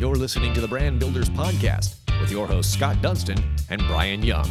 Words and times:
You're 0.00 0.16
listening 0.16 0.54
to 0.54 0.62
the 0.62 0.66
Brand 0.66 0.98
Builders 0.98 1.28
Podcast 1.28 1.96
with 2.22 2.30
your 2.30 2.46
hosts 2.46 2.72
Scott 2.72 3.02
Dunston 3.02 3.36
and 3.68 3.82
Brian 3.86 4.22
Young. 4.22 4.48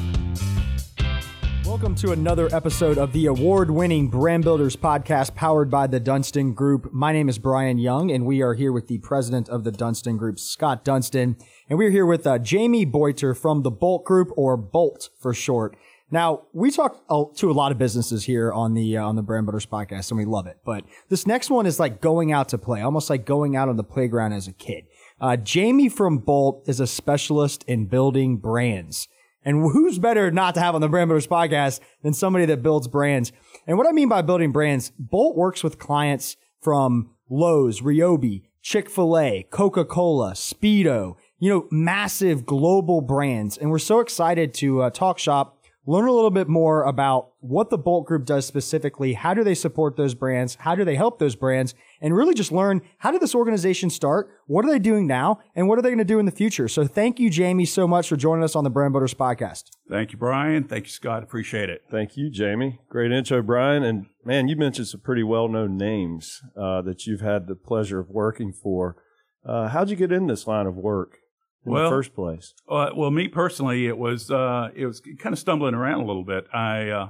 Welcome 1.65 1.95
to 1.95 2.11
another 2.11 2.49
episode 2.55 2.99
of 2.99 3.13
the 3.13 3.25
award 3.25 3.71
winning 3.71 4.09
Brand 4.09 4.43
Builders 4.43 4.75
podcast 4.75 5.33
powered 5.33 5.71
by 5.71 5.87
the 5.87 5.99
Dunston 5.99 6.53
Group. 6.53 6.93
My 6.93 7.11
name 7.11 7.27
is 7.27 7.39
Brian 7.39 7.79
Young, 7.79 8.11
and 8.11 8.27
we 8.27 8.43
are 8.43 8.53
here 8.53 8.71
with 8.71 8.89
the 8.89 8.99
president 8.99 9.49
of 9.49 9.63
the 9.63 9.71
Dunston 9.71 10.17
Group, 10.17 10.37
Scott 10.37 10.85
Dunston. 10.85 11.35
And 11.67 11.79
we're 11.79 11.89
here 11.89 12.05
with 12.05 12.27
uh, 12.27 12.37
Jamey 12.37 12.85
Boiter 12.85 13.35
from 13.35 13.63
the 13.63 13.71
Bolt 13.71 14.05
Group, 14.05 14.29
or 14.37 14.55
Bolt 14.55 15.09
for 15.17 15.33
short. 15.33 15.75
Now, 16.11 16.43
we 16.53 16.69
talk 16.69 17.07
to 17.37 17.51
a 17.51 17.53
lot 17.53 17.71
of 17.71 17.79
businesses 17.79 18.23
here 18.23 18.51
on 18.51 18.75
the 18.75 18.97
uh, 18.97 19.03
on 19.03 19.15
the 19.15 19.23
Brand 19.23 19.47
Builders 19.47 19.65
podcast, 19.65 20.11
and 20.11 20.19
we 20.19 20.25
love 20.25 20.45
it. 20.45 20.57
But 20.63 20.85
this 21.09 21.25
next 21.25 21.49
one 21.49 21.65
is 21.65 21.79
like 21.79 22.01
going 22.01 22.31
out 22.31 22.49
to 22.49 22.59
play, 22.59 22.81
almost 22.81 23.09
like 23.09 23.25
going 23.25 23.55
out 23.55 23.67
on 23.67 23.77
the 23.77 23.83
playground 23.83 24.33
as 24.33 24.47
a 24.47 24.53
kid. 24.53 24.85
Uh, 25.21 25.37
Jamey 25.37 25.91
from 25.91 26.17
Bolt 26.19 26.63
is 26.67 26.79
a 26.79 26.87
specialist 26.87 27.63
in 27.67 27.85
building 27.85 28.37
brands. 28.37 29.07
And 29.43 29.61
who's 29.61 29.99
better 29.99 30.31
not 30.31 30.53
to 30.55 30.59
have 30.59 30.75
on 30.75 30.81
the 30.81 30.89
Brand 30.89 31.09
Builders 31.09 31.27
podcast 31.27 31.79
than 32.03 32.13
somebody 32.13 32.45
that 32.45 32.61
builds 32.61 32.87
brands? 32.87 33.31
And 33.67 33.77
what 33.77 33.87
I 33.87 33.91
mean 33.91 34.09
by 34.09 34.21
building 34.21 34.51
brands, 34.51 34.91
Bolt 34.99 35.35
works 35.35 35.63
with 35.63 35.79
clients 35.79 36.35
from 36.61 37.11
Lowe's, 37.29 37.81
Ryobi, 37.81 38.43
Chick-fil-A, 38.61 39.47
Coca-Cola, 39.49 40.33
Speedo, 40.33 41.15
you 41.37 41.49
know, 41.49 41.67
massive 41.71 42.45
global 42.45 43.01
brands. 43.01 43.57
And 43.57 43.71
we're 43.71 43.79
so 43.79 43.99
excited 44.01 44.53
to 44.55 44.81
uh, 44.81 44.89
talk 44.89 45.19
shop 45.19 45.58
learn 45.89 46.07
a 46.07 46.11
little 46.11 46.29
bit 46.29 46.47
more 46.47 46.83
about 46.83 47.31
what 47.39 47.71
the 47.71 47.77
Bolt 47.77 48.05
Group 48.05 48.23
does 48.23 48.45
specifically. 48.45 49.13
How 49.13 49.33
do 49.33 49.43
they 49.43 49.55
support 49.55 49.97
those 49.97 50.13
brands? 50.13 50.55
How 50.59 50.75
do 50.75 50.85
they 50.85 50.95
help 50.95 51.17
those 51.17 51.35
brands? 51.35 51.73
And 51.99 52.15
really 52.15 52.35
just 52.35 52.51
learn 52.51 52.83
how 52.99 53.09
did 53.09 53.21
this 53.21 53.33
organization 53.33 53.89
start? 53.89 54.29
What 54.45 54.65
are 54.65 54.69
they 54.69 54.77
doing 54.77 55.07
now? 55.07 55.39
And 55.55 55.67
what 55.67 55.79
are 55.79 55.81
they 55.81 55.89
going 55.89 55.97
to 55.97 56.03
do 56.03 56.19
in 56.19 56.27
the 56.27 56.31
future? 56.31 56.67
So 56.67 56.85
thank 56.85 57.19
you, 57.19 57.31
Jamey, 57.31 57.67
so 57.67 57.87
much 57.87 58.07
for 58.07 58.17
joining 58.17 58.43
us 58.43 58.55
on 58.55 58.63
the 58.63 58.69
Brand 58.69 58.93
Builders 58.93 59.15
podcast. 59.15 59.71
Thank 59.89 60.11
you, 60.11 60.19
Brian. 60.19 60.65
Thank 60.65 60.85
you, 60.85 60.91
Scott. 60.91 61.23
Appreciate 61.23 61.71
it. 61.71 61.81
Thank 61.89 62.15
you, 62.15 62.29
Jamey. 62.29 62.77
Great 62.89 63.11
intro, 63.11 63.41
Brian. 63.41 63.81
And 63.81 64.05
man, 64.23 64.47
you 64.47 64.55
mentioned 64.55 64.89
some 64.89 65.01
pretty 65.01 65.23
well 65.23 65.47
known 65.47 65.75
names 65.75 66.39
uh, 66.55 66.83
that 66.83 67.07
you've 67.07 67.21
had 67.21 67.47
the 67.47 67.55
pleasure 67.55 67.99
of 67.99 68.09
working 68.09 68.53
for. 68.53 68.95
Uh, 69.43 69.69
how'd 69.69 69.89
you 69.89 69.95
get 69.95 70.11
in 70.11 70.27
this 70.27 70.45
line 70.45 70.67
of 70.67 70.75
work? 70.75 71.18
In 71.65 71.71
Well, 71.71 71.89
the 71.89 71.95
first 71.95 72.13
place? 72.13 72.53
Uh, 72.67 72.89
well, 72.95 73.11
me 73.11 73.27
personally, 73.27 73.87
it 73.87 73.97
was 73.97 74.31
uh, 74.31 74.69
it 74.75 74.85
was 74.85 75.01
kind 75.19 75.33
of 75.33 75.39
stumbling 75.39 75.73
around 75.73 76.01
a 76.01 76.05
little 76.05 76.23
bit. 76.23 76.47
I, 76.53 76.89
uh, 76.89 77.09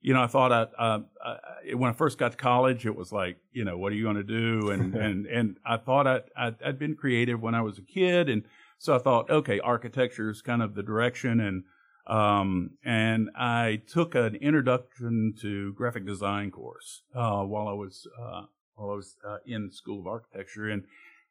you 0.00 0.14
know, 0.14 0.22
I 0.22 0.26
thought 0.26 0.52
I, 0.52 0.62
uh, 0.82 1.00
I 1.24 1.74
when 1.74 1.90
I 1.90 1.92
first 1.92 2.18
got 2.18 2.32
to 2.32 2.38
college, 2.38 2.86
it 2.86 2.96
was 2.96 3.12
like, 3.12 3.38
you 3.52 3.64
know, 3.64 3.76
what 3.76 3.92
are 3.92 3.96
you 3.96 4.04
going 4.04 4.16
to 4.16 4.22
do? 4.22 4.70
And 4.70 4.94
and 5.06 5.26
and 5.26 5.56
I 5.64 5.76
thought 5.76 6.06
I 6.06 6.20
I'd, 6.36 6.62
I'd 6.62 6.78
been 6.78 6.94
creative 6.94 7.40
when 7.40 7.54
I 7.54 7.62
was 7.62 7.78
a 7.78 7.82
kid, 7.82 8.28
and 8.28 8.44
so 8.78 8.94
I 8.94 8.98
thought, 8.98 9.28
okay, 9.30 9.60
architecture 9.60 10.30
is 10.30 10.40
kind 10.40 10.62
of 10.62 10.74
the 10.74 10.82
direction, 10.82 11.40
and 11.40 11.64
um, 12.06 12.70
and 12.84 13.28
I 13.36 13.82
took 13.86 14.14
an 14.14 14.36
introduction 14.36 15.34
to 15.42 15.74
graphic 15.74 16.06
design 16.06 16.50
course 16.50 17.02
uh, 17.14 17.42
while 17.42 17.68
I 17.68 17.72
was 17.72 18.06
uh, 18.18 18.42
while 18.76 18.90
I 18.90 18.94
was 18.94 19.16
uh, 19.28 19.38
in 19.44 19.70
School 19.72 20.00
of 20.00 20.06
Architecture, 20.06 20.68
and 20.68 20.84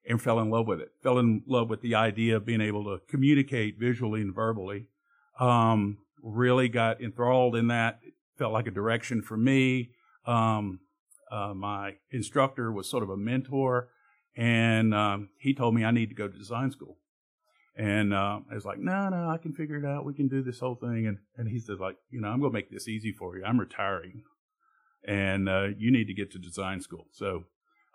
and 0.07 0.21
fell 0.21 0.39
in 0.39 0.49
love 0.49 0.67
with 0.67 0.79
it. 0.79 0.91
Fell 1.03 1.19
in 1.19 1.43
love 1.45 1.69
with 1.69 1.81
the 1.81 1.93
idea 1.93 2.37
of 2.37 2.45
being 2.45 2.61
able 2.61 2.85
to 2.85 3.01
communicate 3.07 3.77
visually 3.77 4.21
and 4.21 4.33
verbally. 4.33 4.87
Um, 5.39 5.99
really 6.23 6.69
got 6.69 7.01
enthralled 7.01 7.55
in 7.55 7.67
that. 7.67 7.99
It 8.03 8.13
felt 8.37 8.53
like 8.53 8.67
a 8.67 8.71
direction 8.71 9.21
for 9.21 9.37
me. 9.37 9.91
Um, 10.25 10.79
uh, 11.29 11.53
my 11.53 11.95
instructor 12.09 12.71
was 12.71 12.89
sort 12.89 13.03
of 13.03 13.09
a 13.09 13.17
mentor, 13.17 13.89
and 14.35 14.93
um, 14.93 15.29
he 15.39 15.53
told 15.53 15.75
me 15.75 15.83
I 15.83 15.91
need 15.91 16.09
to 16.09 16.15
go 16.15 16.27
to 16.27 16.37
design 16.37 16.71
school. 16.71 16.97
And 17.75 18.13
uh, 18.13 18.39
I 18.49 18.55
was 18.55 18.65
like, 18.65 18.79
no, 18.79 19.09
no, 19.09 19.29
I 19.29 19.37
can 19.37 19.53
figure 19.53 19.77
it 19.77 19.85
out. 19.85 20.03
We 20.03 20.15
can 20.15 20.27
do 20.27 20.41
this 20.41 20.61
whole 20.61 20.75
thing. 20.75 21.05
And 21.05 21.19
and 21.35 21.49
he 21.49 21.59
says, 21.59 21.79
like, 21.79 21.97
you 22.09 22.19
know, 22.21 22.29
I'm 22.29 22.39
going 22.39 22.51
to 22.51 22.57
make 22.57 22.71
this 22.71 22.87
easy 22.87 23.11
for 23.11 23.37
you. 23.37 23.43
I'm 23.43 23.59
retiring, 23.59 24.23
and 25.05 25.47
uh, 25.47 25.67
you 25.77 25.91
need 25.91 26.07
to 26.07 26.13
get 26.13 26.31
to 26.31 26.39
design 26.39 26.81
school. 26.81 27.07
So 27.11 27.43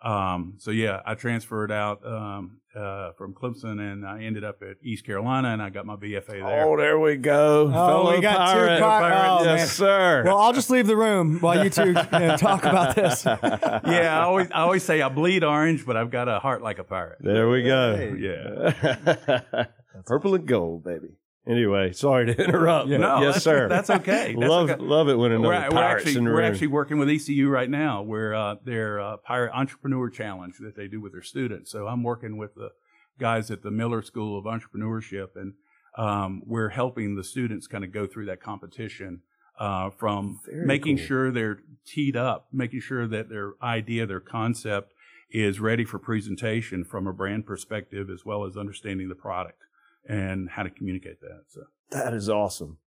um, 0.03 0.55
so 0.59 0.71
yeah, 0.71 1.01
I 1.07 1.15
transferred 1.15 1.71
out 1.71 2.05
um, 2.05 2.59
uh, 2.75 3.13
from 3.13 3.35
Clemson, 3.35 3.81
and 3.81 4.07
I 4.07 4.23
ended 4.23 4.43
up 4.43 4.63
at 4.63 4.77
East 4.83 5.07
Carolina, 5.07 5.49
and 5.49 5.63
I 5.63 5.71
got 5.71 5.87
my 5.87 5.97
BFA 5.97 6.27
there. 6.27 6.65
Oh, 6.65 6.77
there 6.77 6.99
we 6.99 7.17
go. 7.17 7.71
Fellow 7.71 8.15
we 8.15 8.21
got 8.21 8.53
two 8.53 8.59
pirate. 8.59 8.81
pi- 8.81 9.27
oh, 9.29 9.45
yes, 9.45 9.59
man. 9.59 9.67
sir. 9.69 10.23
Well, 10.25 10.39
I'll 10.39 10.53
just 10.53 10.71
leave 10.71 10.87
the 10.87 10.97
room 10.97 11.39
while 11.41 11.63
you 11.63 11.71
two 11.71 11.89
you 11.89 11.93
know, 11.93 12.37
talk 12.37 12.65
about 12.65 12.97
this. 12.97 13.25
yeah, 13.27 14.19
I 14.19 14.23
always 14.23 14.49
I 14.51 14.61
always 14.63 14.83
say 14.83 15.03
I 15.03 15.09
bleed 15.09 15.45
orange, 15.45 15.87
but 15.87 15.97
I've 15.97 16.11
got 16.11 16.29
a 16.29 16.41
heart 16.41 16.63
like 16.63 16.79
a 16.79 16.85
pirate. 16.85 17.19
there 17.21 17.49
we 17.49 17.63
go. 17.63 18.17
Yeah. 18.19 19.65
Purple 20.07 20.35
and 20.35 20.47
gold, 20.47 20.85
baby. 20.85 21.11
Anyway, 21.47 21.93
sorry 21.93 22.27
to 22.27 22.45
interrupt. 22.45 22.89
but 22.89 23.01
No, 23.01 23.15
yes, 23.21 23.35
that's- 23.35 23.43
sir. 23.43 23.69
that's 23.69 23.91
okay. 23.91 24.35
That's 24.39 24.49
love, 24.51 24.71
okay. 24.71 24.81
love 24.83 25.09
it 25.09 25.17
when 25.17 25.33
another 25.33 25.49
We're, 25.49 25.63
we're 25.65 25.71
pirate's 25.71 26.05
actually 26.07 26.19
in 26.19 26.25
the 26.25 26.31
we're 26.31 26.37
room. 26.39 26.53
actually 26.53 26.67
working 26.69 26.99
with 26.99 27.09
ECU 27.09 27.49
right 27.49 27.69
now. 27.71 28.03
Where 28.03 28.35
uh, 28.35 28.57
their 28.65 29.01
uh, 29.01 29.17
pirate 29.19 29.53
entrepreneur 29.53 30.09
challenge 30.09 30.57
that 30.61 30.77
they 30.77 30.87
do 30.87 31.01
with 31.01 31.13
their 31.13 31.23
students. 31.23 31.71
So 31.73 31.87
I'm 31.89 32.03
working 32.05 32.37
with 32.37 32.55
the 32.55 32.71
guys 33.19 33.51
at 33.51 33.63
the 33.63 33.71
Miller 33.71 34.03
School 34.03 34.39
of 34.39 34.45
Entrepreneurship, 34.45 35.29
and 35.35 35.55
um, 35.99 36.43
we're 36.47 36.71
helping 36.71 37.17
the 37.17 37.25
students 37.25 37.67
kind 37.67 37.83
of 37.85 37.93
go 37.93 38.07
through 38.07 38.27
that 38.27 38.41
competition. 38.43 39.23
Uh, 39.61 39.91
from 39.91 40.41
Very 40.47 40.67
making 40.67 40.97
cool. 40.97 41.07
sure 41.07 41.31
they're 41.31 41.59
teed 41.87 42.17
up, 42.17 42.47
making 42.53 42.81
sure 42.81 43.07
that 43.07 43.29
their 43.29 43.53
idea, 43.63 44.07
their 44.07 44.19
concept 44.19 44.93
is 45.31 45.61
ready 45.61 45.85
for 45.85 45.99
presentation 45.99 46.85
from 46.85 47.07
a 47.07 47.13
brand 47.13 47.45
perspective, 47.47 48.09
as 48.11 48.25
well 48.25 48.45
as 48.45 48.57
understanding 48.57 49.09
the 49.11 49.15
product 49.15 49.59
and 50.09 50.49
how 50.51 50.63
to 50.63 50.71
communicate 50.71 51.21
that. 51.21 51.45
So. 51.49 51.63
that 51.91 52.15
is 52.15 52.29
awesome. 52.29 52.79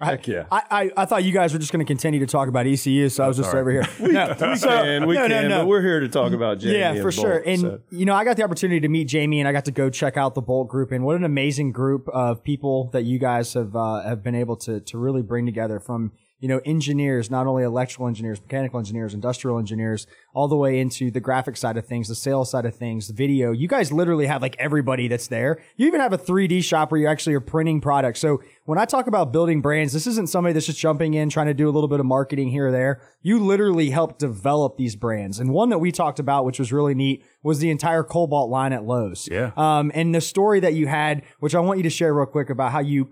Heck 0.00 0.26
yeah. 0.26 0.46
I, 0.50 0.62
I, 0.70 0.90
I 0.96 1.04
thought 1.04 1.22
you 1.22 1.32
guys 1.32 1.52
were 1.52 1.60
just 1.60 1.70
going 1.70 1.84
to 1.84 1.88
continue 1.88 2.18
to 2.20 2.26
talk 2.26 2.48
about 2.48 2.66
ECU, 2.66 3.08
so 3.08 3.22
I 3.22 3.28
was 3.28 3.36
just 3.36 3.50
sorry. 3.50 3.60
over 3.60 3.70
here. 3.70 3.88
No, 4.12 4.34
we 4.50 4.56
so- 4.56 4.68
can, 4.68 5.06
we 5.06 5.14
no, 5.14 5.28
no, 5.28 5.40
can, 5.40 5.48
no. 5.48 5.60
but 5.60 5.68
we're 5.68 5.80
here 5.82 6.00
to 6.00 6.08
talk 6.08 6.32
about 6.32 6.58
Jamey. 6.58 6.78
yeah, 6.78 6.92
and 6.92 7.02
for 7.02 7.12
sure. 7.12 7.40
And 7.46 7.60
so. 7.60 7.80
you 7.90 8.04
know, 8.04 8.14
I 8.14 8.24
got 8.24 8.36
the 8.36 8.42
opportunity 8.42 8.80
to 8.80 8.88
meet 8.88 9.06
Jamey, 9.08 9.38
and 9.38 9.46
I 9.46 9.52
got 9.52 9.64
to 9.66 9.70
go 9.70 9.90
check 9.90 10.16
out 10.16 10.34
the 10.34 10.42
Bolt 10.42 10.68
Group, 10.68 10.90
and 10.90 11.04
what 11.04 11.14
an 11.14 11.22
amazing 11.24 11.70
group 11.70 12.08
of 12.08 12.42
people 12.42 12.90
that 12.92 13.02
you 13.04 13.20
guys 13.20 13.54
have 13.54 13.76
uh, 13.76 14.02
have 14.02 14.24
been 14.24 14.34
able 14.34 14.56
to 14.56 14.80
to 14.80 14.98
really 14.98 15.22
bring 15.22 15.46
together 15.46 15.78
from 15.78 16.10
you 16.42 16.48
know 16.48 16.60
engineers, 16.64 17.30
not 17.30 17.46
only 17.46 17.62
electrical 17.62 18.08
engineers, 18.08 18.40
mechanical 18.42 18.80
engineers, 18.80 19.14
industrial 19.14 19.60
engineers, 19.60 20.08
all 20.34 20.48
the 20.48 20.56
way 20.56 20.80
into 20.80 21.08
the 21.08 21.20
graphic 21.20 21.56
side 21.56 21.76
of 21.76 21.86
things, 21.86 22.08
the 22.08 22.16
sales 22.16 22.50
side 22.50 22.66
of 22.66 22.74
things, 22.74 23.06
the 23.06 23.14
video. 23.14 23.52
You 23.52 23.68
guys 23.68 23.92
literally 23.92 24.26
have 24.26 24.42
like 24.42 24.56
everybody 24.58 25.06
that's 25.06 25.28
there. 25.28 25.62
You 25.76 25.86
even 25.86 26.00
have 26.00 26.12
a 26.12 26.18
3D 26.18 26.64
shop 26.64 26.90
where 26.90 27.00
you 27.00 27.06
actually 27.06 27.34
are 27.34 27.40
printing 27.40 27.80
products. 27.80 28.18
So 28.18 28.42
when 28.64 28.76
I 28.76 28.86
talk 28.86 29.06
about 29.06 29.32
building 29.32 29.60
brands, 29.60 29.92
this 29.92 30.08
isn't 30.08 30.28
somebody 30.30 30.52
that's 30.52 30.66
just 30.66 30.80
jumping 30.80 31.14
in 31.14 31.30
trying 31.30 31.46
to 31.46 31.54
do 31.54 31.68
a 31.68 31.70
little 31.70 31.88
bit 31.88 32.00
of 32.00 32.06
marketing 32.06 32.48
here 32.48 32.66
or 32.66 32.72
there. 32.72 33.00
You 33.22 33.38
literally 33.38 33.90
help 33.90 34.18
develop 34.18 34.76
these 34.76 34.96
brands. 34.96 35.38
And 35.38 35.50
one 35.50 35.68
that 35.68 35.78
we 35.78 35.92
talked 35.92 36.18
about, 36.18 36.44
which 36.44 36.58
was 36.58 36.72
really 36.72 36.96
neat, 36.96 37.24
was 37.44 37.60
the 37.60 37.70
entire 37.70 38.02
Kobalt 38.02 38.50
line 38.50 38.72
at 38.72 38.82
Lowe's. 38.82 39.28
Yeah. 39.30 39.52
Um, 39.56 39.92
and 39.94 40.12
the 40.12 40.20
story 40.20 40.58
that 40.58 40.74
you 40.74 40.88
had, 40.88 41.22
which 41.38 41.54
I 41.54 41.60
want 41.60 41.78
you 41.78 41.84
to 41.84 41.90
share 41.90 42.12
real 42.12 42.26
quick 42.26 42.50
about 42.50 42.72
how 42.72 42.80
you 42.80 43.10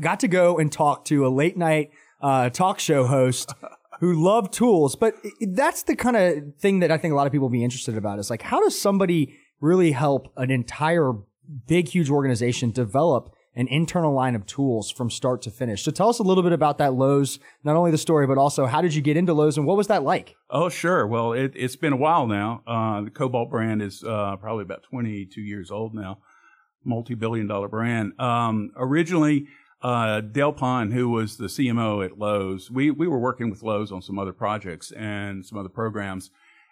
got 0.00 0.20
to 0.20 0.28
go 0.28 0.58
and 0.58 0.70
talk 0.70 1.04
to 1.06 1.26
a 1.26 1.28
late 1.28 1.56
night 1.56 1.90
uh, 2.22 2.50
talk 2.50 2.78
show 2.78 3.06
host 3.06 3.52
who 4.00 4.14
love 4.14 4.50
tools. 4.50 4.96
But 4.96 5.14
that's 5.40 5.84
the 5.84 5.96
kind 5.96 6.16
of 6.16 6.56
thing 6.58 6.80
that 6.80 6.90
I 6.90 6.98
think 6.98 7.12
a 7.12 7.14
lot 7.14 7.26
of 7.26 7.32
people 7.32 7.48
be 7.48 7.64
interested 7.64 7.96
about. 7.96 8.18
Is 8.18 8.30
like, 8.30 8.42
how 8.42 8.60
does 8.60 8.78
somebody 8.78 9.38
really 9.60 9.92
help 9.92 10.32
an 10.36 10.50
entire 10.50 11.12
big, 11.66 11.88
huge 11.88 12.10
organization 12.10 12.70
develop 12.70 13.32
an 13.54 13.68
internal 13.68 14.14
line 14.14 14.34
of 14.34 14.46
tools 14.46 14.90
from 14.90 15.08
start 15.08 15.40
to 15.42 15.50
finish? 15.50 15.84
So 15.84 15.92
tell 15.92 16.08
us 16.08 16.18
a 16.18 16.24
little 16.24 16.42
bit 16.42 16.52
about 16.52 16.78
that 16.78 16.94
Lowe's, 16.94 17.38
not 17.62 17.76
only 17.76 17.92
the 17.92 17.98
story, 17.98 18.26
but 18.26 18.38
also 18.38 18.66
how 18.66 18.80
did 18.80 18.94
you 18.94 19.02
get 19.02 19.16
into 19.16 19.34
Lowe's 19.34 19.56
and 19.56 19.66
what 19.66 19.76
was 19.76 19.86
that 19.86 20.02
like? 20.02 20.34
Oh, 20.50 20.68
sure. 20.68 21.06
Well, 21.06 21.32
it, 21.32 21.52
it's 21.54 21.76
been 21.76 21.92
a 21.92 21.96
while 21.96 22.26
now. 22.26 22.62
Uh, 22.66 23.02
the 23.02 23.10
Kobalt 23.10 23.50
brand 23.50 23.82
is 23.82 24.02
uh, 24.02 24.36
probably 24.36 24.62
about 24.62 24.82
22 24.82 25.40
years 25.40 25.70
old 25.70 25.94
now, 25.94 26.18
multi 26.84 27.14
billion 27.14 27.46
dollar 27.46 27.68
brand. 27.68 28.18
Um, 28.18 28.72
originally, 28.76 29.46
uh, 29.82 30.20
Dale 30.20 30.52
Pond, 30.52 30.92
who 30.92 31.08
was 31.08 31.36
the 31.36 31.46
CMO 31.46 32.04
at 32.04 32.18
Lowe's, 32.18 32.70
we, 32.70 32.90
we 32.90 33.08
were 33.08 33.18
working 33.18 33.50
with 33.50 33.62
Lowe's 33.62 33.90
on 33.90 34.00
some 34.00 34.18
other 34.18 34.32
projects 34.32 34.92
and 34.92 35.44
some 35.44 35.58
other 35.58 35.68
programs. 35.68 36.30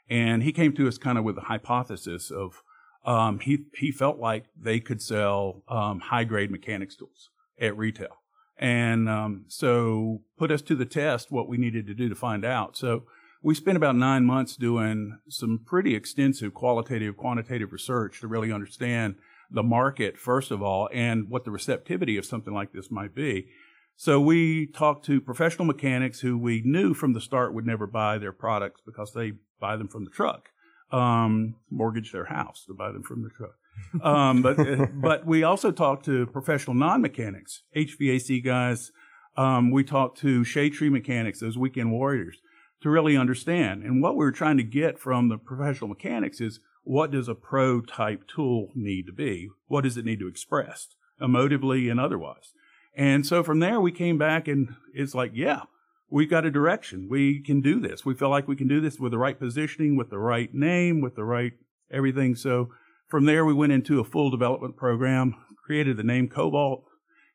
And 0.09 0.43
he 0.43 0.53
came 0.53 0.73
to 0.75 0.89
us 0.89 0.99
kind 0.99 1.19
of 1.19 1.25
with 1.25 1.37
a 1.39 1.43
hypothesis 1.43 2.31
of 2.31 2.62
um, 3.05 3.41
he, 3.41 3.65
he 3.77 3.91
felt 3.91 4.19
like 4.19 4.45
they 4.61 4.79
could 4.79 5.03
sell 5.03 5.62
um, 5.69 6.01
high 6.01 6.25
grade 6.25 6.51
mechanics 6.51 6.97
tools 6.97 7.31
at 7.61 7.77
retail. 7.77 8.17
And 8.59 9.09
um, 9.09 9.45
so 9.49 10.21
put 10.37 10.51
us 10.51 10.62
to 10.62 10.75
the 10.75 10.85
test 10.85 11.33
what 11.33 11.49
we 11.49 11.57
needed 11.57 11.87
to 11.87 11.95
do 11.95 12.09
to 12.09 12.15
find 12.15 12.45
out. 12.45 12.77
So 12.77 13.05
we 13.43 13.55
spent 13.55 13.77
about 13.77 13.97
nine 13.97 14.25
months 14.25 14.55
doing 14.55 15.19
some 15.29 15.61
pretty 15.65 15.95
extensive 15.95 16.53
qualitative, 16.53 17.17
quantitative 17.17 17.73
research 17.73 18.21
to 18.21 18.29
really 18.29 18.53
understand 18.53 19.17
the 19.50 19.62
market, 19.62 20.19
first 20.19 20.50
of 20.50 20.62
all, 20.62 20.88
and 20.93 21.29
what 21.29 21.44
the 21.44 21.50
receptivity 21.50 22.17
of 22.17 22.25
something 22.25 22.55
like 22.55 22.73
this 22.73 22.91
might 22.91 23.14
be. 23.14 23.49
So 23.97 24.20
we 24.20 24.67
talked 24.67 25.05
to 25.06 25.20
professional 25.20 25.67
mechanics 25.67 26.20
who 26.20 26.38
we 26.38 26.62
knew 26.64 26.94
from 26.94 27.12
the 27.12 27.20
start 27.20 27.52
would 27.52 27.67
never 27.67 27.87
buy 27.87 28.19
their 28.19 28.32
products 28.32 28.81
because 28.87 29.12
they 29.12 29.32
buy 29.61 29.76
them 29.76 29.88
from 29.88 30.05
the 30.05 30.11
truck, 30.11 30.49
um, 30.91 31.56
mortgage 31.70 32.12
their 32.12 32.25
house 32.25 32.64
to 32.67 32.75
buy 32.75 32.93
them 32.93 33.02
from 33.02 33.23
the 33.23 33.29
truck. 33.29 33.56
Um, 34.02 34.43
but 34.43 34.56
but 35.00 35.26
we 35.26 35.43
also 35.43 35.70
talked 35.70 36.06
to 36.06 36.26
professional 36.26 36.75
non-mechanics, 36.75 37.62
HVAC 37.76 38.43
guys. 38.44 38.91
Um, 39.37 39.70
we 39.70 39.85
talked 39.85 40.19
to 40.20 40.44
shade 40.44 40.73
tree 40.73 40.91
mechanics, 40.91 41.41
those 41.41 41.58
weekend 41.58 41.93
warriors, 41.93 42.38
to 42.82 42.91
really 42.91 43.17
understand. 43.17 43.82
And 43.82 44.02
what 44.02 44.17
we 44.17 44.25
were 44.25 44.32
trying 44.32 44.56
to 44.56 44.62
get 44.62 44.99
from 44.99 45.29
the 45.29 45.38
professional 45.38 45.88
mechanics 45.88 46.41
is 46.41 46.61
what 46.82 47.11
does 47.11 47.29
a 47.29 47.35
pro 47.35 47.81
type 47.81 48.25
tool 48.27 48.69
need 48.75 49.06
to 49.06 49.12
be? 49.12 49.49
What 49.67 49.85
does 49.85 49.97
it 49.97 50.05
need 50.05 50.21
to 50.21 50.29
express 50.29 50.88
emotively 51.21 51.91
and 51.91 52.00
otherwise? 52.00 52.53
And 52.97 53.27
so 53.27 53.43
from 53.43 53.61
there, 53.61 53.81
we 53.81 53.93
came 53.93 54.19
back 54.19 54.49
and 54.49 54.75
it's 54.94 55.15
like, 55.15 55.32
yeah, 55.35 55.62
we've 56.11 56.31
got 56.31 56.44
a 56.44 56.50
direction. 56.50 57.09
We 57.09 57.41
can 57.41 57.61
do 57.61 57.81
this. 57.81 58.05
We 58.05 58.15
feel 58.15 58.31
like 58.31 58.49
we 58.49 58.56
can 58.56 58.69
do 58.69 58.81
this 58.81 58.99
with 58.99 59.12
the 59.12 59.19
right 59.19 59.38
positioning, 59.38 59.97
with 59.97 60.11
the 60.11 60.19
right 60.19 60.53
name, 60.53 61.00
with 61.00 61.15
the 61.15 61.25
right 61.25 61.53
everything. 61.93 62.35
So 62.35 62.71
from 63.09 63.26
there, 63.26 63.44
we 63.44 63.55
went 63.55 63.73
into 63.73 64.00
a 64.00 64.05
full 64.05 64.31
development 64.31 64.76
program, 64.76 65.35
created 65.65 65.97
the 65.97 66.03
name 66.03 66.29
Kobalt, 66.29 66.85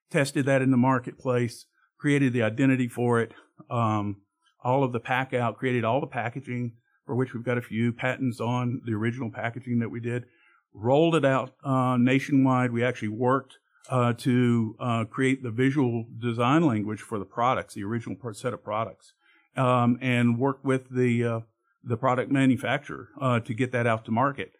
tested 0.10 0.46
that 0.46 0.62
in 0.62 0.72
the 0.72 0.78
marketplace, 0.78 1.66
created 1.98 2.34
the 2.34 2.44
identity 2.44 2.88
for 2.88 3.22
it, 3.22 3.34
um, 3.70 4.22
all 4.64 4.84
of 4.84 4.92
the 4.92 5.00
pack 5.00 5.34
out, 5.34 5.58
created 5.58 5.84
all 5.84 6.02
the 6.02 6.08
packaging 6.08 6.74
for 7.06 7.16
which 7.16 7.34
we've 7.34 7.44
got 7.44 7.58
a 7.58 7.62
few 7.62 7.92
patents 7.92 8.40
on 8.40 8.82
the 8.86 8.94
original 8.94 9.32
packaging 9.32 9.80
that 9.80 9.90
we 9.90 10.00
did, 10.00 10.26
rolled 10.74 11.16
it 11.16 11.26
out 11.26 11.56
uh, 11.64 11.98
nationwide. 11.98 12.72
We 12.72 12.84
actually 12.84 13.10
worked 13.10 13.58
uh, 13.90 14.14
to 14.14 14.76
uh, 14.80 15.06
create 15.06 15.44
the 15.44 15.52
visual 15.52 16.06
design 16.20 16.66
language 16.66 17.02
for 17.02 17.20
the 17.20 17.26
products, 17.26 17.76
the 17.76 17.84
original 17.84 18.18
set 18.34 18.54
of 18.54 18.64
products, 18.64 19.14
um, 19.56 19.98
and 20.02 20.40
work 20.40 20.60
with 20.64 20.90
the 20.90 21.24
uh, 21.24 21.40
the 21.84 21.98
product 21.98 22.32
manufacturer 22.32 23.10
uh, 23.22 23.40
to 23.42 23.54
get 23.54 23.72
that 23.72 23.86
out 23.86 24.06
to 24.06 24.12
market. 24.12 24.54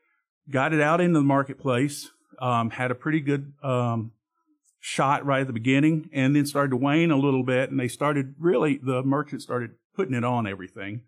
Got 0.50 0.74
it 0.74 0.82
out 0.82 1.02
into 1.02 1.20
the 1.20 1.26
marketplace. 1.26 2.12
Um, 2.40 2.70
had 2.70 2.92
a 2.92 2.96
pretty 2.96 3.22
good 3.22 3.54
um, 3.64 4.12
shot 4.80 5.26
right 5.26 5.42
at 5.42 5.48
the 5.48 5.54
beginning, 5.54 6.10
and 6.14 6.36
then 6.36 6.46
started 6.46 6.70
to 6.70 6.78
wane 6.78 7.10
a 7.10 7.18
little 7.18 7.44
bit. 7.44 7.72
And 7.72 7.80
they 7.80 7.88
started 7.88 8.36
really 8.38 8.78
the 8.78 9.02
merchants 9.02 9.44
started 9.44 9.72
putting 9.96 10.14
it 10.14 10.24
on 10.24 10.46
everything. 10.46 11.02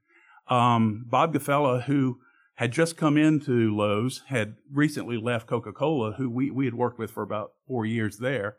Um, 0.49 1.05
Bob 1.07 1.33
Gfeller, 1.33 1.83
who 1.83 2.19
had 2.55 2.71
just 2.71 2.97
come 2.97 3.17
into 3.17 3.75
Lowe's, 3.75 4.23
had 4.27 4.55
recently 4.71 5.17
left 5.17 5.47
Coca 5.47 5.71
Cola, 5.71 6.13
who 6.13 6.29
we, 6.29 6.49
we 6.49 6.65
had 6.65 6.73
worked 6.73 6.97
with 6.97 7.11
for 7.11 7.23
about 7.23 7.51
four 7.67 7.85
years 7.85 8.17
there. 8.17 8.55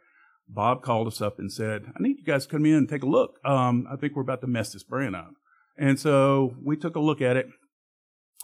Bob 0.48 0.82
called 0.82 1.06
us 1.06 1.20
up 1.20 1.38
and 1.38 1.52
said, 1.52 1.86
I 1.96 2.02
need 2.02 2.18
you 2.18 2.24
guys 2.24 2.46
to 2.46 2.50
come 2.52 2.64
in 2.64 2.74
and 2.74 2.88
take 2.88 3.02
a 3.02 3.06
look. 3.06 3.38
Um, 3.44 3.86
I 3.90 3.96
think 3.96 4.14
we're 4.14 4.22
about 4.22 4.40
to 4.42 4.46
mess 4.46 4.72
this 4.72 4.82
brand 4.82 5.16
up. 5.16 5.32
And 5.76 5.98
so 5.98 6.56
we 6.62 6.76
took 6.76 6.96
a 6.96 7.00
look 7.00 7.20
at 7.20 7.36
it 7.36 7.48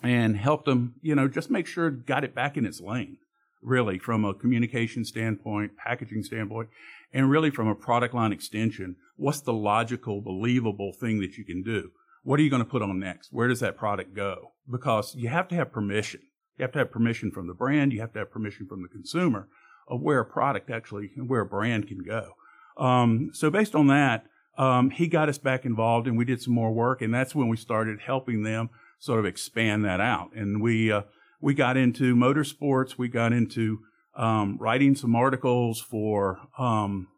and 0.02 0.36
helped 0.36 0.66
them, 0.66 0.94
you 1.02 1.14
know, 1.14 1.28
just 1.28 1.50
make 1.50 1.66
sure 1.66 1.90
got 1.90 2.24
it 2.24 2.34
back 2.34 2.56
in 2.56 2.66
its 2.66 2.80
lane, 2.80 3.18
really, 3.62 3.98
from 3.98 4.24
a 4.24 4.34
communication 4.34 5.04
standpoint, 5.04 5.76
packaging 5.76 6.24
standpoint, 6.24 6.68
and 7.12 7.30
really 7.30 7.50
from 7.50 7.68
a 7.68 7.74
product 7.74 8.14
line 8.14 8.32
extension. 8.32 8.96
What's 9.16 9.40
the 9.40 9.52
logical, 9.52 10.20
believable 10.20 10.92
thing 10.92 11.20
that 11.20 11.36
you 11.36 11.44
can 11.44 11.62
do? 11.62 11.90
What 12.24 12.40
are 12.40 12.42
you 12.42 12.50
going 12.50 12.64
to 12.64 12.68
put 12.68 12.82
on 12.82 12.98
next? 12.98 13.32
Where 13.32 13.48
does 13.48 13.60
that 13.60 13.76
product 13.76 14.14
go? 14.14 14.52
Because 14.68 15.14
you 15.14 15.28
have 15.28 15.46
to 15.48 15.54
have 15.54 15.70
permission. 15.70 16.22
You 16.56 16.62
have 16.62 16.72
to 16.72 16.78
have 16.78 16.90
permission 16.90 17.30
from 17.30 17.46
the 17.46 17.54
brand. 17.54 17.92
You 17.92 18.00
have 18.00 18.14
to 18.14 18.20
have 18.20 18.30
permission 18.30 18.66
from 18.66 18.82
the 18.82 18.88
consumer 18.88 19.48
of 19.86 20.00
where 20.00 20.20
a 20.20 20.24
product 20.24 20.70
actually, 20.70 21.10
where 21.16 21.42
a 21.42 21.46
brand 21.46 21.86
can 21.86 21.98
go. 21.98 22.30
Um, 22.78 23.30
so 23.34 23.50
based 23.50 23.74
on 23.74 23.88
that, 23.88 24.24
um, 24.56 24.90
he 24.90 25.06
got 25.06 25.28
us 25.28 25.36
back 25.36 25.66
involved 25.66 26.06
and 26.06 26.16
we 26.16 26.24
did 26.24 26.40
some 26.40 26.54
more 26.54 26.72
work 26.72 27.02
and 27.02 27.12
that's 27.12 27.34
when 27.34 27.48
we 27.48 27.58
started 27.58 28.00
helping 28.00 28.42
them 28.42 28.70
sort 28.98 29.18
of 29.18 29.26
expand 29.26 29.84
that 29.84 30.00
out. 30.00 30.30
And 30.34 30.62
we, 30.62 30.90
uh, 30.90 31.02
we 31.40 31.52
got 31.52 31.76
into 31.76 32.14
motorsports. 32.16 32.96
We 32.96 33.08
got 33.08 33.34
into, 33.34 33.80
um, 34.16 34.56
writing 34.58 34.94
some 34.94 35.14
articles 35.14 35.78
for, 35.78 36.40
um, 36.58 37.08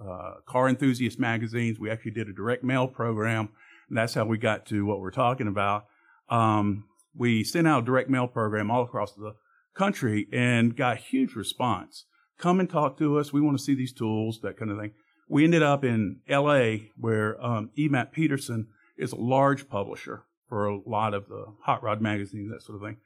uh, 0.00 0.34
car 0.46 0.68
enthusiast 0.68 1.20
magazines. 1.20 1.78
We 1.78 1.90
actually 1.90 2.10
did 2.10 2.28
a 2.28 2.32
direct 2.32 2.64
mail 2.64 2.88
program 2.88 3.50
that's 3.90 4.14
how 4.14 4.24
we 4.24 4.38
got 4.38 4.66
to 4.66 4.84
what 4.84 5.00
we're 5.00 5.10
talking 5.10 5.46
about. 5.48 5.86
Um, 6.28 6.84
we 7.14 7.44
sent 7.44 7.66
out 7.66 7.82
a 7.82 7.86
direct 7.86 8.10
mail 8.10 8.26
program 8.26 8.70
all 8.70 8.82
across 8.82 9.12
the 9.14 9.34
country 9.74 10.26
and 10.32 10.76
got 10.76 10.98
huge 10.98 11.34
response. 11.34 12.04
Come 12.38 12.60
and 12.60 12.68
talk 12.68 12.98
to 12.98 13.18
us. 13.18 13.32
We 13.32 13.40
want 13.40 13.58
to 13.58 13.64
see 13.64 13.74
these 13.74 13.92
tools, 13.92 14.40
that 14.42 14.56
kind 14.56 14.70
of 14.70 14.78
thing. 14.78 14.92
We 15.28 15.44
ended 15.44 15.62
up 15.62 15.84
in 15.84 16.20
LA 16.28 16.88
where 16.96 17.42
um, 17.44 17.70
Petersen 18.12 18.68
is 18.96 19.12
a 19.12 19.16
large 19.16 19.68
publisher 19.68 20.24
for 20.48 20.66
a 20.66 20.78
lot 20.86 21.14
of 21.14 21.28
the 21.28 21.46
hot 21.62 21.82
rod 21.82 22.00
magazines, 22.00 22.50
that 22.50 22.62
sort 22.62 22.76
of 22.76 22.82
thing. 22.82 22.98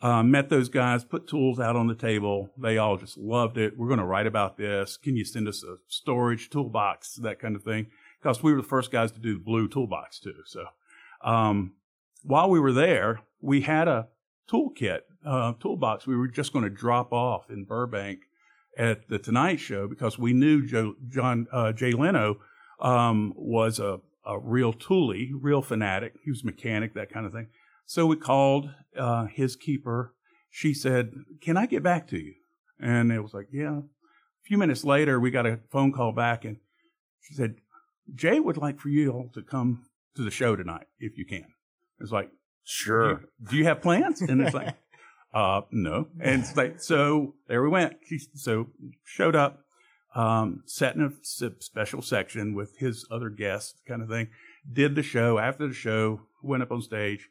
Uh, 0.00 0.22
met 0.22 0.48
those 0.48 0.68
guys, 0.68 1.04
put 1.04 1.28
tools 1.28 1.60
out 1.60 1.76
on 1.76 1.86
the 1.86 1.94
table. 1.94 2.50
They 2.58 2.76
all 2.76 2.96
just 2.96 3.16
loved 3.16 3.56
it. 3.56 3.78
We're 3.78 3.86
going 3.86 4.00
to 4.00 4.04
write 4.04 4.26
about 4.26 4.56
this. 4.56 4.96
Can 4.96 5.16
you 5.16 5.24
send 5.24 5.46
us 5.46 5.62
a 5.62 5.76
storage 5.86 6.50
toolbox, 6.50 7.14
that 7.16 7.38
kind 7.38 7.54
of 7.54 7.62
thing? 7.62 7.86
Because 8.22 8.42
we 8.42 8.52
were 8.52 8.60
the 8.60 8.68
first 8.68 8.92
guys 8.92 9.10
to 9.12 9.18
do 9.18 9.34
the 9.34 9.44
blue 9.44 9.68
toolbox 9.68 10.20
too. 10.20 10.34
So 10.46 10.66
um, 11.24 11.72
while 12.22 12.48
we 12.48 12.60
were 12.60 12.72
there, 12.72 13.20
we 13.40 13.62
had 13.62 13.88
a 13.88 14.08
toolkit 14.50 15.00
uh, 15.24 15.52
toolbox 15.60 16.06
we 16.06 16.16
were 16.16 16.28
just 16.28 16.52
going 16.52 16.64
to 16.64 16.70
drop 16.70 17.12
off 17.12 17.48
in 17.50 17.64
Burbank 17.64 18.20
at 18.76 19.08
the 19.08 19.18
Tonight 19.18 19.60
Show 19.60 19.86
because 19.86 20.18
we 20.18 20.32
knew 20.32 20.66
Joe, 20.66 20.94
John 21.08 21.46
uh, 21.52 21.72
Jay 21.72 21.92
Leno 21.92 22.40
um, 22.80 23.32
was 23.36 23.78
a, 23.78 24.00
a 24.24 24.38
real 24.38 24.72
toolie, 24.72 25.30
real 25.32 25.62
fanatic. 25.62 26.14
He 26.24 26.30
was 26.30 26.42
a 26.42 26.46
mechanic, 26.46 26.94
that 26.94 27.12
kind 27.12 27.26
of 27.26 27.32
thing. 27.32 27.48
So 27.86 28.06
we 28.06 28.16
called 28.16 28.70
uh, 28.98 29.26
his 29.26 29.56
keeper. 29.56 30.14
She 30.50 30.74
said, 30.74 31.12
"Can 31.40 31.56
I 31.56 31.66
get 31.66 31.82
back 31.82 32.06
to 32.08 32.18
you?" 32.18 32.34
And 32.80 33.12
it 33.12 33.20
was 33.20 33.34
like, 33.34 33.48
"Yeah." 33.52 33.78
A 33.78 34.44
few 34.44 34.58
minutes 34.58 34.84
later, 34.84 35.20
we 35.20 35.30
got 35.30 35.46
a 35.46 35.60
phone 35.70 35.92
call 35.92 36.12
back, 36.12 36.44
and 36.44 36.56
she 37.20 37.34
said, 37.34 37.56
Jay 38.14 38.40
would 38.40 38.56
like 38.56 38.80
for 38.80 38.88
you 38.88 39.10
all 39.10 39.30
to 39.34 39.42
come 39.42 39.84
to 40.16 40.22
the 40.22 40.30
show 40.30 40.56
tonight 40.56 40.86
if 40.98 41.16
you 41.16 41.24
can. 41.24 41.46
It's 42.00 42.12
like, 42.12 42.30
sure. 42.64 43.14
Do 43.14 43.20
you, 43.20 43.48
do 43.50 43.56
you 43.56 43.64
have 43.64 43.82
plans? 43.82 44.20
And 44.20 44.40
it's 44.40 44.54
like, 44.54 44.76
uh, 45.34 45.62
no. 45.70 46.08
And 46.20 46.42
it's 46.42 46.56
like, 46.56 46.80
so 46.80 47.34
there 47.48 47.62
we 47.62 47.68
went. 47.68 47.96
She, 48.06 48.18
so 48.34 48.68
showed 49.04 49.36
up, 49.36 49.60
um, 50.14 50.62
sat 50.66 50.94
in 50.94 51.02
a 51.02 51.10
special 51.60 52.02
section 52.02 52.54
with 52.54 52.76
his 52.78 53.06
other 53.10 53.30
guests, 53.30 53.80
kind 53.88 54.02
of 54.02 54.08
thing. 54.08 54.28
Did 54.70 54.94
the 54.94 55.02
show. 55.02 55.38
After 55.38 55.66
the 55.66 55.74
show, 55.74 56.22
went 56.42 56.62
up 56.62 56.70
on 56.70 56.82
stage. 56.82 57.28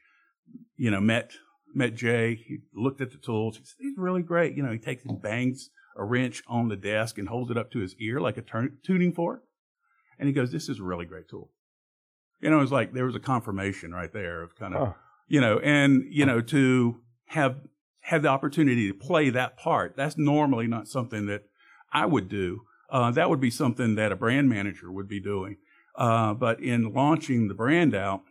You 0.75 0.92
know, 0.92 1.00
met 1.00 1.31
met 1.74 1.95
Jay. 1.95 2.36
He 2.36 2.60
looked 2.74 3.00
at 3.01 3.12
the 3.12 3.17
tools. 3.17 3.58
He 3.58 3.63
said, 3.63 3.75
"He's 3.79 3.98
really 3.98 4.24
great." 4.24 4.58
You 4.58 4.63
know, 4.63 4.72
he 4.72 4.79
takes 4.79 5.05
and 5.05 5.22
bangs 5.22 5.70
a 5.96 6.03
wrench 6.03 6.41
on 6.48 6.67
the 6.70 6.75
desk 6.75 7.17
and 7.17 7.29
holds 7.29 7.51
it 7.51 7.58
up 7.58 7.72
to 7.72 7.79
his 7.79 7.96
ear 8.00 8.20
like 8.20 8.38
a 8.38 8.41
turn- 8.41 8.77
tuning 8.84 9.13
fork. 9.13 9.44
And 10.22 10.28
he 10.28 10.34
goes, 10.34 10.51
this 10.51 10.70
is 10.70 10.80
a 10.80 10.84
really 10.84 11.06
great 11.06 11.28
tool. 11.28 11.50
You 12.42 12.51
know, 12.51 12.62
it's 12.62 12.72
like 12.72 12.94
there 12.94 13.06
was 13.06 13.16
a 13.16 13.20
confirmation 13.20 13.92
right 13.92 14.13
there 14.13 14.44
of 14.44 14.56
kind 14.56 14.75
of, 14.75 14.90
oh. 14.90 14.96
you 15.28 15.42
know, 15.42 15.58
and, 15.63 16.04
you 16.12 16.28
know, 16.28 16.42
to 16.42 17.01
have, 17.25 17.58
have 18.01 18.22
the 18.22 18.28
opportunity 18.28 18.88
to 18.88 18.94
play 18.94 19.32
that 19.32 19.58
part, 19.58 19.96
that's 19.98 20.20
normally 20.20 20.68
not 20.68 20.88
something 20.88 21.25
that 21.25 21.46
I 21.92 22.06
would 22.06 22.30
do. 22.30 22.62
Uh, 22.92 23.10
that 23.10 23.32
would 23.32 23.42
be 23.42 23.50
something 23.50 23.96
that 23.96 24.12
a 24.12 24.16
brand 24.16 24.48
manager 24.48 24.92
would 24.92 25.08
be 25.08 25.20
doing. 25.20 25.58
Uh, 25.96 26.36
but 26.36 26.62
in 26.62 26.94
launching 26.94 27.48
the 27.48 27.56
brand 27.56 27.96
out, 27.96 28.22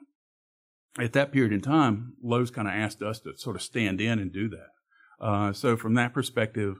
at 0.96 1.12
that 1.14 1.32
period 1.32 1.52
in 1.52 1.60
time, 1.60 2.14
Lowe's 2.22 2.52
kind 2.52 2.68
of 2.68 2.74
asked 2.74 3.02
us 3.02 3.18
to 3.20 3.36
sort 3.36 3.56
of 3.56 3.62
stand 3.62 4.00
in 4.00 4.20
and 4.20 4.32
do 4.32 4.48
that. 4.48 4.68
Uh, 5.20 5.52
so 5.52 5.76
from 5.76 5.94
that 5.94 6.14
perspective, 6.14 6.76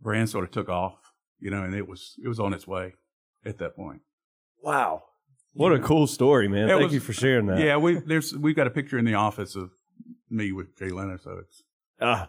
brand 0.00 0.30
sort 0.30 0.44
of 0.44 0.52
took 0.52 0.68
off, 0.68 1.12
you 1.40 1.50
know, 1.50 1.64
and 1.64 1.74
it 1.74 1.88
was 1.88 2.14
it 2.24 2.28
was 2.28 2.38
on 2.38 2.52
its 2.52 2.66
way 2.66 2.94
at 3.44 3.58
that 3.58 3.74
point. 3.74 4.02
Wow. 4.62 5.02
What 5.54 5.72
a 5.72 5.78
cool 5.78 6.06
story, 6.06 6.48
man. 6.48 6.68
It 6.68 6.72
Thank 6.72 6.84
was, 6.84 6.94
you 6.94 7.00
for 7.00 7.12
sharing 7.12 7.46
that. 7.46 7.58
Yeah, 7.58 7.76
we 7.76 7.94
there's 7.94 8.34
we've 8.34 8.56
got 8.56 8.66
a 8.66 8.70
picture 8.70 8.98
in 8.98 9.04
the 9.04 9.14
office 9.14 9.54
of 9.54 9.70
me 10.30 10.50
with 10.50 10.76
Jay 10.78 10.88
Leno, 10.88 11.18
so 11.22 11.38
it's 11.40 11.62
ah, 12.00 12.28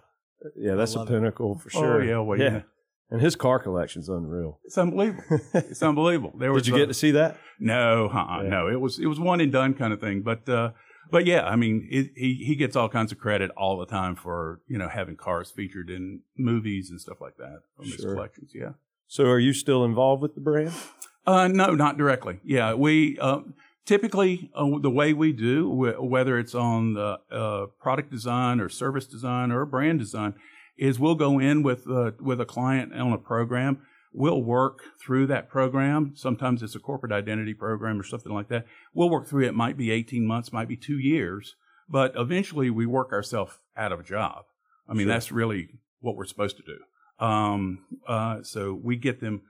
yeah, 0.58 0.75
that's 0.75 0.96
a 0.96 1.06
pinnacle 1.06 1.56
it. 1.58 1.62
for 1.62 1.78
oh, 1.78 1.82
sure. 1.82 2.02
Oh, 2.02 2.06
yeah, 2.06 2.20
well, 2.20 2.40
yeah. 2.40 2.46
yeah. 2.46 2.62
And 3.10 3.22
his 3.22 3.36
car 3.36 3.60
collection's 3.60 4.10
unreal. 4.10 4.60
It's 4.66 4.78
unbelievable. 4.78 5.24
it's 5.54 5.84
unbelievable. 5.84 6.34
There 6.38 6.52
was 6.52 6.63
Did 6.63 6.70
you 6.72 6.75
a, 6.75 6.80
get 6.80 6.88
to 6.88 6.94
see 6.94 7.12
that? 7.12 7.38
No, 7.60 8.10
uh-uh, 8.10 8.44
yeah. 8.44 8.50
no. 8.50 8.68
It 8.68 8.82
was 8.82 9.00
it 9.00 9.06
was 9.06 9.20
one 9.20 9.40
and 9.40 9.52
done 9.52 9.74
kind 9.74 9.94
of 9.94 10.02
thing. 10.02 10.22
But 10.22 10.50
uh, 10.50 10.72
but 11.12 11.25
yeah, 11.25 11.46
I 11.46 11.56
mean, 11.56 11.88
it, 11.92 12.12
he 12.16 12.44
he 12.46 12.56
gets 12.56 12.75
all 12.75 12.90
kinds 12.90 13.12
of 13.12 13.20
credit 13.20 13.52
all 13.52 13.78
the 13.78 13.86
time 13.86 14.16
for 14.16 14.62
you 14.68 14.78
know 14.78 14.90
having 14.90 15.16
cars 15.16 15.52
featured 15.52 15.90
in 15.90 16.22
movies 16.38 16.90
and 16.90 17.00
stuff 17.00 17.22
like 17.22 17.38
that 17.38 17.60
from 17.75 17.86
sure. 17.86 17.96
his 17.96 18.06
collections. 18.06 18.52
Yeah. 18.54 18.72
So, 19.08 19.25
are 19.25 19.40
you 19.40 19.54
still 19.54 19.86
involved 19.86 20.22
with 20.22 20.34
the 20.34 20.42
brand? 20.42 20.74
Uh, 21.25 21.48
no, 21.48 21.74
not 21.74 21.98
directly. 21.98 22.39
Yeah, 22.44 22.74
we 22.74 23.18
uh, 23.20 23.42
typically 23.86 24.51
uh, 24.56 24.80
the 24.82 24.89
way 24.89 25.13
we 25.13 25.32
do, 25.32 25.70
whether 25.70 26.38
it's 26.38 26.56
on 26.56 26.94
the 26.94 27.20
uh, 27.32 27.68
product 27.82 28.12
design 28.12 28.60
or 28.60 28.70
service 28.70 29.06
design 29.06 29.51
or 29.51 29.65
brand 29.65 30.00
design, 30.00 30.36
is 30.77 31.00
we'll 31.00 31.15
go 31.15 31.39
in 31.39 31.63
with 31.63 31.89
uh, 31.89 32.12
with 32.20 32.42
a 32.42 32.46
client 32.46 32.94
on 32.94 33.13
a 33.13 33.18
program. 33.18 33.80
We'll 34.15 34.44
work 34.44 34.82
through 35.03 35.27
that 35.27 35.50
program. 35.50 36.13
Sometimes 36.15 36.62
it's 36.62 36.75
a 36.75 36.80
corporate 36.80 37.12
identity 37.12 37.56
program 37.56 38.00
or 38.00 38.03
something 38.03 38.32
like 38.32 38.48
that. 38.50 38.65
We'll 38.94 39.10
work 39.10 39.27
through 39.27 39.46
it. 39.46 39.48
it 39.48 39.56
might 39.56 39.75
be 39.75 39.89
18 39.89 40.27
months, 40.27 40.53
might 40.53 40.68
be 40.68 40.77
two 40.77 41.00
years, 41.00 41.56
but 41.89 42.13
eventually 42.15 42.70
we 42.70 42.86
work 42.86 43.12
ourselves 43.12 43.58
out 43.75 43.92
of 43.92 44.00
a 44.00 44.03
job. 44.03 44.44
I 44.88 44.94
mean, 44.94 45.08
sure. 45.08 45.13
that's 45.13 45.32
really 45.32 45.70
what 46.00 46.15
we're 46.15 46.25
supposed 46.25 46.58
to 46.58 46.63
do. 46.63 47.25
Um, 47.25 47.86
uh, 48.08 48.44
so 48.44 48.74
we 48.74 48.98
get 48.98 49.20
them, 49.20 49.42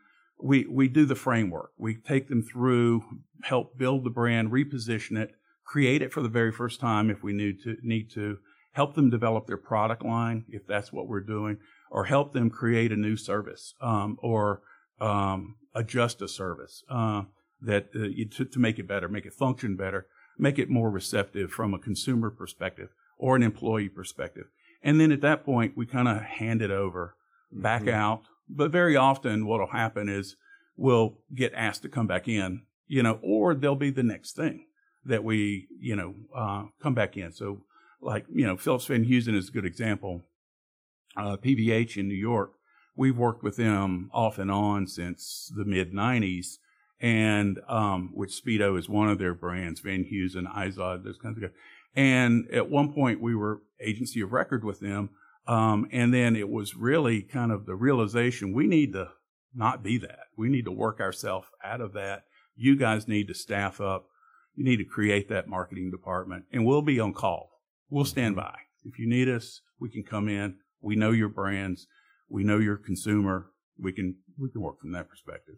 we, 0.41 0.65
we 0.65 0.87
do 0.87 1.05
the 1.05 1.15
framework. 1.15 1.71
We 1.77 1.95
take 1.95 2.27
them 2.27 2.41
through, 2.43 3.03
help 3.43 3.77
build 3.77 4.03
the 4.03 4.09
brand, 4.09 4.51
reposition 4.51 5.17
it, 5.17 5.31
create 5.65 6.01
it 6.01 6.11
for 6.11 6.21
the 6.21 6.29
very 6.29 6.51
first 6.51 6.79
time 6.79 7.09
if 7.09 7.23
we 7.23 7.33
need 7.33 7.61
to, 7.63 7.77
need 7.81 8.11
to, 8.11 8.37
help 8.73 8.95
them 8.95 9.09
develop 9.11 9.45
their 9.45 9.57
product 9.57 10.03
line 10.03 10.45
if 10.49 10.65
that's 10.65 10.91
what 10.91 11.07
we're 11.07 11.21
doing, 11.21 11.57
or 11.91 12.05
help 12.05 12.33
them 12.33 12.49
create 12.49 12.91
a 12.91 12.95
new 12.95 13.15
service, 13.15 13.75
um, 13.81 14.17
or, 14.21 14.61
um, 14.99 15.55
adjust 15.75 16.21
a 16.21 16.27
service, 16.27 16.83
uh, 16.89 17.21
that, 17.61 17.89
uh, 17.95 17.99
you, 17.99 18.25
to, 18.25 18.43
to 18.45 18.59
make 18.59 18.79
it 18.79 18.87
better, 18.87 19.07
make 19.07 19.27
it 19.27 19.33
function 19.33 19.75
better, 19.75 20.07
make 20.39 20.57
it 20.57 20.69
more 20.71 20.89
receptive 20.89 21.51
from 21.51 21.73
a 21.73 21.79
consumer 21.79 22.31
perspective 22.31 22.89
or 23.17 23.35
an 23.35 23.43
employee 23.43 23.89
perspective. 23.89 24.45
And 24.81 24.99
then 24.99 25.11
at 25.11 25.21
that 25.21 25.45
point, 25.45 25.77
we 25.77 25.85
kind 25.85 26.07
of 26.07 26.21
hand 26.21 26.61
it 26.61 26.71
over 26.71 27.15
back 27.51 27.83
Mhm. 27.83 27.93
out. 27.93 28.23
But 28.49 28.71
very 28.71 28.95
often 28.95 29.45
what'll 29.45 29.67
happen 29.67 30.09
is 30.09 30.35
we'll 30.75 31.17
get 31.33 31.53
asked 31.53 31.81
to 31.83 31.89
come 31.89 32.07
back 32.07 32.27
in, 32.27 32.63
you 32.87 33.03
know, 33.03 33.19
or 33.21 33.55
they'll 33.55 33.75
be 33.75 33.89
the 33.89 34.03
next 34.03 34.35
thing 34.35 34.65
that 35.05 35.23
we, 35.23 35.67
you 35.79 35.95
know, 35.95 36.15
uh, 36.35 36.63
come 36.81 36.93
back 36.93 37.17
in. 37.17 37.31
So 37.31 37.61
like, 38.01 38.25
you 38.33 38.45
know, 38.45 38.57
Phillips 38.57 38.85
Van 38.85 39.05
Heusen 39.05 39.35
is 39.35 39.49
a 39.49 39.51
good 39.51 39.65
example. 39.65 40.23
Uh, 41.15 41.37
PVH 41.37 41.97
in 41.97 42.07
New 42.07 42.15
York, 42.15 42.53
we've 42.95 43.17
worked 43.17 43.43
with 43.43 43.55
them 43.55 44.09
off 44.13 44.39
and 44.39 44.51
on 44.51 44.87
since 44.87 45.51
the 45.55 45.65
mid 45.65 45.93
nineties. 45.93 46.59
And, 47.01 47.59
um, 47.67 48.11
which 48.13 48.31
Speedo 48.31 48.79
is 48.79 48.87
one 48.87 49.09
of 49.09 49.19
their 49.19 49.33
brands, 49.33 49.81
Van 49.81 50.05
Heusen, 50.05 50.47
Izod, 50.55 51.03
those 51.03 51.17
kinds 51.17 51.37
of 51.37 51.41
guys. 51.41 51.51
And 51.95 52.49
at 52.49 52.69
one 52.69 52.93
point 52.93 53.21
we 53.21 53.35
were 53.35 53.61
agency 53.81 54.21
of 54.21 54.31
record 54.31 54.63
with 54.63 54.79
them. 54.79 55.09
Um, 55.45 55.87
and 55.91 56.13
then 56.13 56.35
it 56.35 56.49
was 56.49 56.75
really 56.75 57.21
kind 57.21 57.51
of 57.51 57.65
the 57.65 57.75
realization 57.75 58.53
we 58.53 58.67
need 58.67 58.93
to 58.93 59.09
not 59.53 59.83
be 59.83 59.97
that. 59.97 60.27
We 60.37 60.49
need 60.49 60.65
to 60.65 60.71
work 60.71 60.99
ourselves 60.99 61.47
out 61.63 61.81
of 61.81 61.93
that. 61.93 62.23
You 62.55 62.77
guys 62.77 63.07
need 63.07 63.27
to 63.27 63.33
staff 63.33 63.81
up. 63.81 64.07
You 64.55 64.63
need 64.63 64.77
to 64.77 64.85
create 64.85 65.29
that 65.29 65.47
marketing 65.47 65.91
department 65.91 66.45
and 66.51 66.65
we'll 66.65 66.81
be 66.81 66.99
on 66.99 67.13
call. 67.13 67.49
We'll 67.89 68.05
stand 68.05 68.35
by. 68.35 68.55
If 68.83 68.99
you 68.99 69.07
need 69.07 69.29
us, 69.29 69.61
we 69.79 69.89
can 69.89 70.03
come 70.03 70.29
in. 70.29 70.57
We 70.81 70.95
know 70.95 71.11
your 71.11 71.29
brands. 71.29 71.87
We 72.29 72.43
know 72.43 72.59
your 72.59 72.77
consumer. 72.77 73.47
We 73.77 73.91
can, 73.91 74.15
we 74.39 74.49
can 74.49 74.61
work 74.61 74.79
from 74.79 74.91
that 74.93 75.09
perspective. 75.09 75.55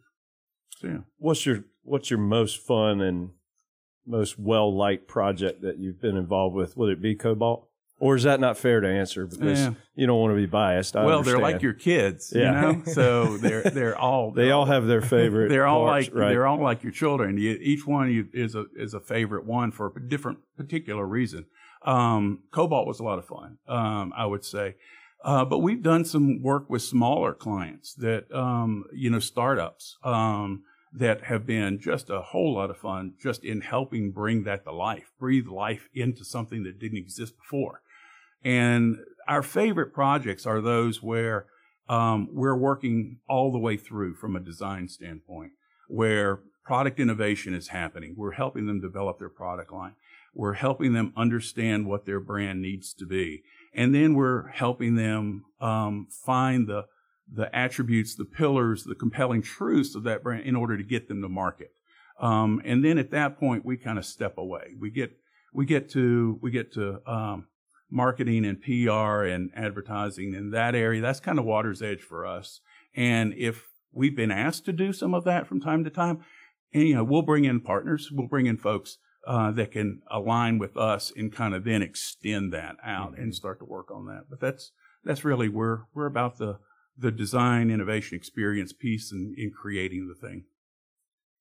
So 0.78 0.88
yeah. 0.88 0.98
What's 1.18 1.46
your 1.46 1.66
What's 1.84 2.10
your 2.10 2.20
most 2.20 2.60
fun 2.60 3.00
and 3.00 3.30
most 4.06 4.40
well 4.40 4.76
liked 4.76 5.08
project 5.08 5.62
that 5.62 5.78
you've 5.78 6.02
been 6.02 6.18
involved 6.18 6.56
with? 6.56 6.76
Would 6.76 6.92
it 6.92 7.02
be 7.02 7.16
Kobalt? 7.16 7.68
Or 7.98 8.16
is 8.16 8.24
that 8.24 8.42
not 8.42 8.58
fair 8.58 8.82
to 8.82 8.88
answer 8.88 9.26
because 9.26 9.60
Yeah. 9.60 9.74
you 9.96 10.06
don't 10.06 10.20
want 10.20 10.32
to 10.32 10.36
be 10.36 10.46
biased? 10.46 10.98
I 10.98 11.06
well, 11.06 11.24
they're 11.24 11.40
like 11.40 11.62
your 11.62 11.74
kids, 11.74 12.34
Yeah. 12.36 12.42
you 12.42 12.52
know. 12.78 12.84
So 12.86 13.38
they're 13.38 13.64
they're 13.64 13.98
all 13.98 14.32
They 14.32 14.52
all 14.52 14.66
have 14.66 14.86
their 14.86 15.02
favorite. 15.02 15.50
they're 15.54 15.66
all 15.66 15.86
parts, 15.86 16.08
like 16.08 16.16
right? 16.16 16.30
they're 16.30 16.46
all 16.46 16.62
like 16.62 16.84
your 16.84 16.92
children. 16.92 17.38
You, 17.38 17.52
each 17.62 17.88
one 17.88 18.12
you, 18.12 18.28
is 18.34 18.54
a 18.56 18.66
is 18.76 18.94
a 18.94 19.00
favorite 19.00 19.46
one 19.46 19.72
for 19.72 19.94
a 19.96 20.00
different 20.08 20.40
particular 20.58 21.06
reason. 21.06 21.46
Um, 21.84 22.40
Kobalt 22.52 22.86
was 22.88 23.00
a 23.00 23.04
lot 23.04 23.18
of 23.20 23.26
fun, 23.28 23.60
um, 23.68 24.12
I 24.16 24.26
would 24.26 24.44
say. 24.44 24.76
Uh, 25.24 25.46
but 25.46 25.60
we've 25.60 25.82
done 25.82 26.04
some 26.06 26.42
work 26.42 26.70
with 26.70 26.82
smaller 26.82 27.34
clients 27.34 27.94
that 27.96 28.30
um, 28.34 28.84
you 28.94 29.10
know 29.10 29.20
startups 29.20 29.98
um, 30.04 30.64
that 30.94 31.24
have 31.26 31.46
been 31.46 31.80
just 31.80 32.10
a 32.10 32.22
whole 32.22 32.54
lot 32.56 32.70
of 32.70 32.78
fun, 32.78 33.14
just 33.22 33.44
in 33.46 33.62
helping 33.62 34.12
bring 34.12 34.44
that 34.44 34.64
to 34.66 34.72
life, 34.72 35.12
breathe 35.20 35.48
life 35.48 35.88
into 35.94 36.26
something 36.26 36.64
that 36.64 36.78
didn't 36.80 36.98
exist 36.98 37.34
before. 37.38 37.82
And 38.46 38.98
our 39.28 39.42
favorite 39.42 39.92
projects 39.92 40.46
are 40.46 40.62
those 40.62 41.02
where 41.02 41.48
um, 41.90 42.30
we're 42.32 42.56
working 42.56 43.18
all 43.28 43.52
the 43.52 43.60
way 43.60 43.76
through 43.76 44.16
from 44.16 44.36
a 44.36 44.40
design 44.40 44.88
standpoint, 44.88 45.54
where 45.88 46.40
product 46.64 47.00
innovation 47.00 47.54
is 47.56 47.70
happening. 47.70 48.14
We're 48.16 48.32
helping 48.32 48.68
them 48.68 48.80
develop 48.80 49.20
their 49.20 49.30
product 49.30 49.74
line. 49.74 49.94
We're 50.34 50.54
helping 50.54 50.94
them 50.94 51.12
understand 51.18 51.88
what 51.88 52.06
their 52.06 52.20
brand 52.20 52.62
needs 52.62 52.94
to 52.94 53.06
be. 53.06 53.44
And 53.74 53.94
then 53.96 54.14
we're 54.14 54.48
helping 54.50 54.96
them 54.96 55.46
um, 55.60 56.08
find 56.10 56.68
the 56.68 56.86
the 57.32 57.54
attributes, 57.56 58.14
the 58.14 58.26
pillars, 58.26 58.84
the 58.84 58.94
compelling 58.94 59.42
truths 59.42 59.96
of 59.96 60.04
that 60.04 60.22
brand 60.22 60.46
in 60.46 60.56
order 60.56 60.78
to 60.78 60.84
get 60.84 61.08
them 61.08 61.24
to 61.24 61.28
market. 61.28 61.72
Um, 62.20 62.62
and 62.64 62.86
then 62.86 63.00
at 63.00 63.10
that 63.12 63.40
point, 63.40 63.66
we 63.66 63.78
kind 63.78 63.98
of 63.98 64.06
step 64.06 64.38
away. 64.38 64.76
We 64.80 64.92
get 64.92 65.18
we 65.52 65.66
get 65.66 65.90
to 65.92 66.38
we 66.42 66.52
get 66.52 66.72
to 66.74 67.02
um, 67.10 67.48
marketing 67.96 68.46
and 68.46 68.62
PR 68.62 69.24
and 69.24 69.50
advertising 69.56 70.34
in 70.34 70.52
that 70.52 70.76
area. 70.76 71.02
That's 71.02 71.22
kind 71.22 71.40
of 71.40 71.46
water's 71.46 71.82
edge 71.82 72.02
for 72.02 72.26
us. 72.26 72.60
And 72.94 73.34
if 73.38 73.64
we've 73.94 74.16
been 74.16 74.32
asked 74.32 74.66
to 74.66 74.74
do 74.74 74.92
some 74.92 75.14
of 75.14 75.24
that 75.24 75.48
from 75.48 75.62
time 75.62 75.84
to 75.86 75.90
time, 75.90 76.20
and 76.74 76.88
you 76.88 76.96
know, 76.96 77.06
we'll 77.06 77.22
bring 77.22 77.46
in 77.46 77.62
partners, 77.62 78.10
we'll 78.12 78.28
bring 78.28 78.48
in 78.48 78.58
folks 78.58 78.98
uh, 79.26 79.52
that 79.52 79.72
can 79.72 80.02
align 80.12 80.60
with 80.60 80.76
us 80.76 81.12
and 81.16 81.34
kind 81.34 81.56
of 81.56 81.64
then 81.64 81.82
extend 81.82 82.52
that 82.54 82.76
out 82.84 83.18
and 83.18 83.34
start 83.34 83.60
to 83.60 83.66
work 83.66 83.90
on 83.90 84.06
that. 84.08 84.26
But 84.30 84.42
that's 84.42 84.72
that's 85.06 85.24
really 85.24 85.48
we're 85.48 85.84
we're 85.94 86.06
about 86.06 86.38
the 86.38 86.60
the 86.98 87.12
design 87.12 87.70
innovation 87.72 88.18
experience 88.18 88.74
piece 88.74 89.12
in, 89.12 89.34
in 89.38 89.52
creating 89.52 90.08
the 90.08 90.28
thing. 90.28 90.44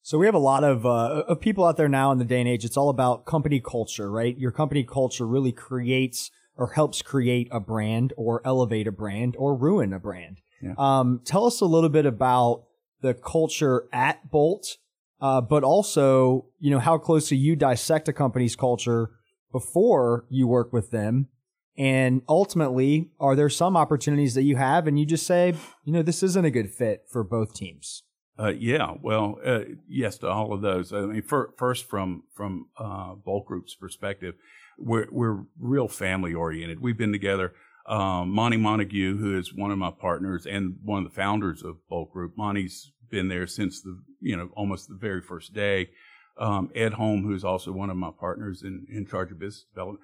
So 0.03 0.19
we 0.19 0.27
have 0.27 0.35
a 0.35 0.39
lot 0.39 0.65
of, 0.65 0.85
uh, 0.85 1.25
of 1.27 1.41
people 1.41 1.65
out 1.65 1.79
there 1.79 1.89
now 1.89 2.13
in 2.13 2.19
the 2.19 2.27
day 2.27 2.41
and 2.41 2.47
age. 2.47 2.63
It's 2.63 2.77
all 2.77 2.91
about 2.91 3.25
company 3.25 3.59
culture, 3.59 4.11
right? 4.11 4.37
Your 4.37 4.51
company 4.51 4.85
culture 4.85 5.27
really 5.27 5.51
creates 5.51 6.31
or 6.57 6.69
helps 6.69 7.03
create 7.03 7.49
a 7.51 7.61
brand 7.61 8.13
or 8.17 8.41
elevate 8.45 8.87
a 8.87 8.93
brand 8.93 9.35
or 9.39 9.57
ruin 9.57 9.93
a 9.93 9.99
brand. 9.99 10.41
Yeah. 10.63 10.75
Um, 10.79 11.21
tell 11.25 11.47
us 11.47 11.61
a 11.61 11.67
little 11.67 11.91
bit 11.91 12.07
about 12.07 12.65
the 13.01 13.15
culture 13.15 13.89
at 13.93 14.31
Bolt, 14.31 14.79
uh, 15.21 15.41
but 15.41 15.65
also, 15.65 16.47
you 16.59 16.71
know, 16.71 16.79
how 16.79 16.99
closely 16.99 17.37
you 17.37 17.57
dissect 17.57 18.09
a 18.09 18.13
company's 18.13 18.57
culture 18.57 19.11
before 19.53 20.27
you 20.31 20.47
work 20.47 20.73
with 20.73 20.91
them. 20.91 21.29
And 21.77 22.23
ultimately, 22.29 23.11
are 23.19 23.35
there 23.35 23.51
some 23.51 23.77
opportunities 23.77 24.35
that 24.35 24.43
you 24.43 24.57
have 24.57 24.87
and 24.87 24.99
you 24.99 25.05
just 25.05 25.27
say, 25.27 25.55
you 25.85 25.93
know, 25.93 26.03
this 26.03 26.23
isn't 26.23 26.45
a 26.45 26.51
good 26.51 26.71
fit 26.71 27.05
for 27.11 27.25
both 27.25 27.53
teams? 27.53 28.05
Uh, 28.39 28.53
yeah, 28.57 28.95
well, 29.01 29.39
uh, 29.45 29.61
yes 29.89 30.19
to 30.19 30.29
all 30.29 30.53
of 30.53 30.61
those. 30.61 30.93
I 30.93 31.01
mean, 31.03 31.23
fir- 31.23 31.53
first 31.57 31.89
from 31.89 32.25
from 32.35 32.67
uh, 32.77 33.15
Bolt 33.15 33.47
Group's 33.47 33.77
perspective, 33.77 34.35
we're 34.79 35.07
we're 35.11 35.45
real 35.59 35.89
family 35.89 36.35
oriented. 36.35 36.81
We've 36.81 36.99
been 36.99 37.13
together. 37.13 37.53
Um, 37.87 38.31
Monty 38.31 38.57
Montague, 38.57 39.19
who 39.19 39.39
is 39.39 39.53
one 39.53 39.71
of 39.71 39.77
my 39.77 39.91
partners 39.91 40.47
and 40.47 40.77
one 40.83 41.05
of 41.05 41.11
the 41.11 41.15
founders 41.15 41.63
of 41.63 41.87
Bolt 41.89 42.13
Group, 42.13 42.33
Monty's 42.37 42.93
been 43.11 43.29
there 43.29 43.47
since 43.47 43.83
the 43.83 44.01
you 44.21 44.37
know 44.37 44.51
almost 44.57 44.89
the 44.89 44.97
very 44.97 45.21
first 45.21 45.53
day. 45.53 45.91
Um, 46.37 46.71
Ed 46.75 46.95
Holm, 46.95 47.23
who's 47.23 47.45
also 47.45 47.71
one 47.73 47.91
of 47.91 47.97
my 47.97 48.11
partners 48.19 48.63
in 48.63 48.87
in 48.91 49.07
charge 49.07 49.31
of 49.31 49.39
business 49.39 49.67
development. 49.73 50.01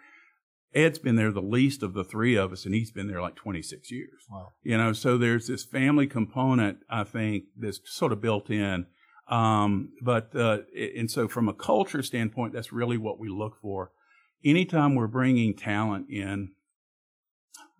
Ed's 0.73 0.99
been 1.01 1.17
there 1.17 1.33
the 1.33 1.43
least 1.43 1.83
of 1.83 1.95
the 1.95 2.05
three 2.05 2.37
of 2.37 2.53
us, 2.53 2.65
and 2.65 2.75
he's 2.75 2.93
been 2.93 3.09
there 3.09 3.21
like 3.21 3.35
26 3.35 3.91
years. 3.91 4.25
Wow. 4.31 4.53
You 4.63 4.79
know, 4.79 4.93
so 4.93 5.19
there's 5.19 5.49
this 5.49 5.65
family 5.65 6.07
component, 6.07 6.79
I 6.89 7.03
think, 7.03 7.45
that's 7.57 7.81
sort 7.85 8.13
of 8.13 8.21
built 8.21 8.51
in. 8.51 8.87
Um, 9.29 9.91
but, 10.01 10.35
uh, 10.35 10.59
and 10.77 11.11
so 11.11 11.27
from 11.27 11.49
a 11.49 11.55
culture 11.55 12.03
standpoint, 12.03 12.53
that's 12.53 12.73
really 12.73 12.99
what 12.99 13.19
we 13.19 13.29
look 13.29 13.57
for. 13.61 13.91
Anytime 14.45 14.95
we're 14.95 15.07
bringing 15.07 15.55
talent 15.55 16.09
in, 16.09 16.53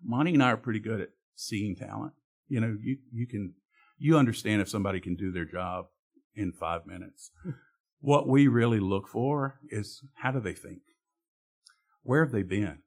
Monty 0.03 0.33
and 0.33 0.43
I 0.43 0.51
are 0.51 0.57
pretty 0.57 0.79
good 0.79 1.01
at 1.01 1.09
seeing 1.35 1.75
talent. 1.75 2.13
You 2.47 2.59
know, 2.59 2.77
you, 2.81 2.97
you 3.11 3.27
can, 3.27 3.53
you 3.97 4.17
understand 4.17 4.61
if 4.61 4.69
somebody 4.69 4.99
can 4.99 5.15
do 5.15 5.31
their 5.31 5.45
job 5.45 5.85
in 6.35 6.51
five 6.51 6.85
minutes. 6.85 7.31
what 7.99 8.27
we 8.27 8.47
really 8.47 8.79
look 8.79 9.07
for 9.07 9.59
is 9.69 10.03
how 10.21 10.31
do 10.31 10.39
they 10.39 10.53
think? 10.53 10.81
Where 12.03 12.23
have 12.23 12.33
they 12.33 12.43
been? 12.43 12.79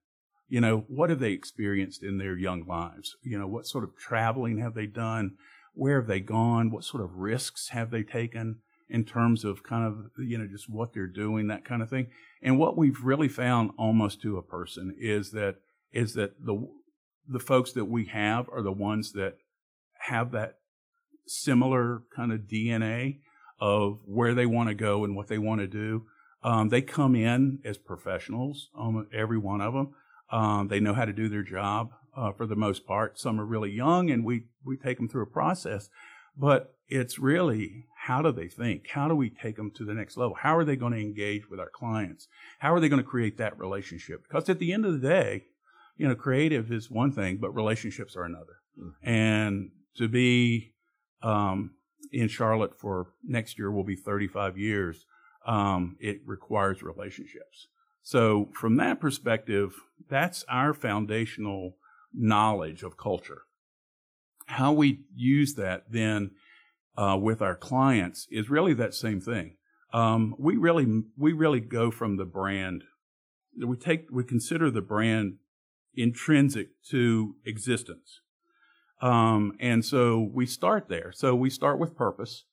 You 0.48 0.60
know, 0.60 0.84
what 0.88 1.10
have 1.10 1.20
they 1.20 1.32
experienced 1.32 2.02
in 2.02 2.18
their 2.18 2.36
young 2.36 2.66
lives? 2.66 3.16
You 3.22 3.38
know, 3.38 3.46
what 3.46 3.66
sort 3.66 3.84
of 3.84 3.96
traveling 3.96 4.58
have 4.58 4.74
they 4.74 4.86
done? 4.86 5.32
Where 5.72 6.00
have 6.00 6.08
they 6.08 6.20
gone? 6.20 6.70
What 6.70 6.84
sort 6.84 7.02
of 7.02 7.16
risks 7.16 7.70
have 7.70 7.90
they 7.90 8.02
taken 8.02 8.60
in 8.88 9.04
terms 9.04 9.44
of 9.44 9.62
kind 9.62 9.86
of, 9.86 10.10
you 10.18 10.38
know, 10.38 10.46
just 10.46 10.68
what 10.68 10.92
they're 10.92 11.06
doing, 11.06 11.46
that 11.48 11.64
kind 11.64 11.82
of 11.82 11.90
thing? 11.90 12.08
And 12.42 12.58
what 12.58 12.76
we've 12.76 13.02
really 13.02 13.28
found 13.28 13.70
almost 13.78 14.20
to 14.22 14.36
a 14.36 14.42
person 14.42 14.94
is 14.98 15.30
that, 15.32 15.56
is 15.92 16.14
that 16.14 16.44
the, 16.44 16.68
the 17.26 17.38
folks 17.38 17.72
that 17.72 17.86
we 17.86 18.06
have 18.06 18.48
are 18.50 18.62
the 18.62 18.72
ones 18.72 19.12
that 19.12 19.36
have 20.00 20.32
that 20.32 20.58
similar 21.26 22.02
kind 22.14 22.32
of 22.32 22.40
DNA 22.40 23.20
of 23.60 24.00
where 24.04 24.34
they 24.34 24.46
want 24.46 24.68
to 24.68 24.74
go 24.74 25.04
and 25.04 25.16
what 25.16 25.28
they 25.28 25.38
want 25.38 25.60
to 25.60 25.66
do. 25.66 26.04
Um, 26.42 26.68
they 26.68 26.82
come 26.82 27.14
in 27.14 27.60
as 27.64 27.78
professionals, 27.78 28.68
um, 28.78 29.06
every 29.12 29.38
one 29.38 29.60
of 29.60 29.72
them. 29.72 29.94
Um, 30.30 30.68
they 30.68 30.80
know 30.80 30.92
how 30.92 31.06
to 31.06 31.12
do 31.12 31.28
their 31.28 31.42
job 31.42 31.90
uh, 32.16 32.32
for 32.32 32.46
the 32.46 32.56
most 32.56 32.86
part. 32.86 33.18
Some 33.18 33.40
are 33.40 33.46
really 33.46 33.70
young, 33.70 34.10
and 34.10 34.24
we 34.24 34.44
we 34.64 34.76
take 34.76 34.98
them 34.98 35.08
through 35.08 35.22
a 35.22 35.26
process. 35.26 35.88
But 36.36 36.74
it's 36.88 37.18
really 37.18 37.86
how 38.06 38.20
do 38.20 38.30
they 38.30 38.48
think? 38.48 38.88
How 38.90 39.08
do 39.08 39.14
we 39.14 39.30
take 39.30 39.56
them 39.56 39.70
to 39.76 39.84
the 39.84 39.94
next 39.94 40.18
level? 40.18 40.36
How 40.38 40.54
are 40.58 40.64
they 40.64 40.76
going 40.76 40.92
to 40.92 41.00
engage 41.00 41.48
with 41.48 41.58
our 41.58 41.70
clients? 41.70 42.28
How 42.58 42.74
are 42.74 42.80
they 42.80 42.90
going 42.90 43.02
to 43.02 43.08
create 43.08 43.38
that 43.38 43.58
relationship? 43.58 44.24
Because 44.28 44.50
at 44.50 44.58
the 44.58 44.74
end 44.74 44.84
of 44.84 44.92
the 44.92 45.08
day, 45.08 45.44
you 45.96 46.06
know, 46.06 46.14
creative 46.14 46.70
is 46.70 46.90
one 46.90 47.12
thing, 47.12 47.38
but 47.38 47.54
relationships 47.54 48.14
are 48.14 48.24
another. 48.24 48.58
And 49.02 49.70
to 49.96 50.08
be 50.08 50.74
um, 51.22 51.76
in 52.12 52.28
Charlotte 52.28 52.78
for 52.78 53.06
next 53.26 53.58
year 53.58 53.70
will 53.70 53.84
be 53.84 53.96
35 53.96 54.58
years. 54.58 55.06
Um, 55.46 55.96
it 55.98 56.20
requires 56.26 56.82
relationships. 56.82 57.68
So 58.02 58.50
from 58.52 58.76
that 58.76 59.00
perspective, 59.00 59.76
that's 60.10 60.44
our 60.50 60.74
foundational 60.74 61.76
knowledge 62.12 62.82
of 62.82 62.98
culture. 62.98 63.42
How 64.44 64.74
we 64.74 65.04
use 65.14 65.54
that 65.54 65.84
then 65.90 66.32
uh, 66.96 67.18
with 67.20 67.42
our 67.42 67.56
clients 67.56 68.26
is 68.30 68.50
really 68.50 68.74
that 68.74 68.94
same 68.94 69.20
thing. 69.20 69.56
Um, 69.92 70.34
we 70.38 70.56
really 70.56 71.04
we 71.16 71.32
really 71.32 71.60
go 71.60 71.90
from 71.90 72.16
the 72.16 72.24
brand. 72.24 72.84
We 73.56 73.76
take 73.76 74.06
we 74.10 74.24
consider 74.24 74.70
the 74.70 74.82
brand 74.82 75.36
intrinsic 75.94 76.68
to 76.90 77.36
existence. 77.44 78.20
Um, 79.00 79.52
and 79.60 79.84
so 79.84 80.30
we 80.32 80.46
start 80.46 80.88
there. 80.88 81.12
So 81.12 81.34
we 81.34 81.50
start 81.50 81.78
with 81.78 81.96
purpose 81.96 82.44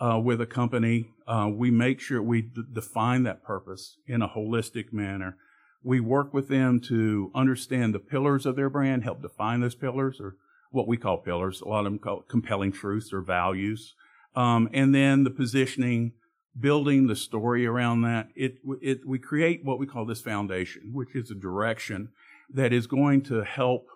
uh, 0.00 0.18
with 0.18 0.40
a 0.40 0.46
company. 0.46 1.10
Uh, 1.26 1.48
we 1.52 1.70
make 1.70 2.00
sure 2.00 2.22
we 2.22 2.42
d- 2.42 2.62
define 2.72 3.22
that 3.22 3.44
purpose 3.44 3.98
in 4.06 4.20
a 4.20 4.28
holistic 4.28 4.92
manner. 4.92 5.36
We 5.82 6.00
work 6.00 6.34
with 6.34 6.48
them 6.48 6.80
to 6.88 7.30
understand 7.34 7.94
the 7.94 8.00
pillars 8.00 8.46
of 8.46 8.56
their 8.56 8.70
brand, 8.70 9.04
help 9.04 9.22
define 9.22 9.60
those 9.60 9.74
pillars, 9.74 10.18
or 10.20 10.36
what 10.72 10.88
we 10.88 10.96
call 10.96 11.18
pillars. 11.18 11.60
A 11.60 11.68
lot 11.68 11.80
of 11.80 11.84
them 11.84 11.98
call 11.98 12.22
compelling 12.22 12.72
truths 12.72 13.12
or 13.12 13.20
values. 13.20 13.94
Um, 14.34 14.68
and 14.72 14.94
then 14.94 15.24
the 15.24 15.30
positioning, 15.30 16.12
building 16.58 17.06
the 17.06 17.16
story 17.16 17.64
around 17.66 18.02
that. 18.02 18.28
It, 18.34 18.56
it, 18.80 19.06
we 19.06 19.18
create 19.18 19.64
what 19.64 19.78
we 19.78 19.86
call 19.86 20.04
this 20.04 20.20
foundation, 20.20 20.90
which 20.92 21.14
is 21.14 21.30
a 21.30 21.34
direction 21.34 22.08
that 22.52 22.72
is 22.72 22.86
going 22.86 23.22
to 23.22 23.44
help 23.44 23.86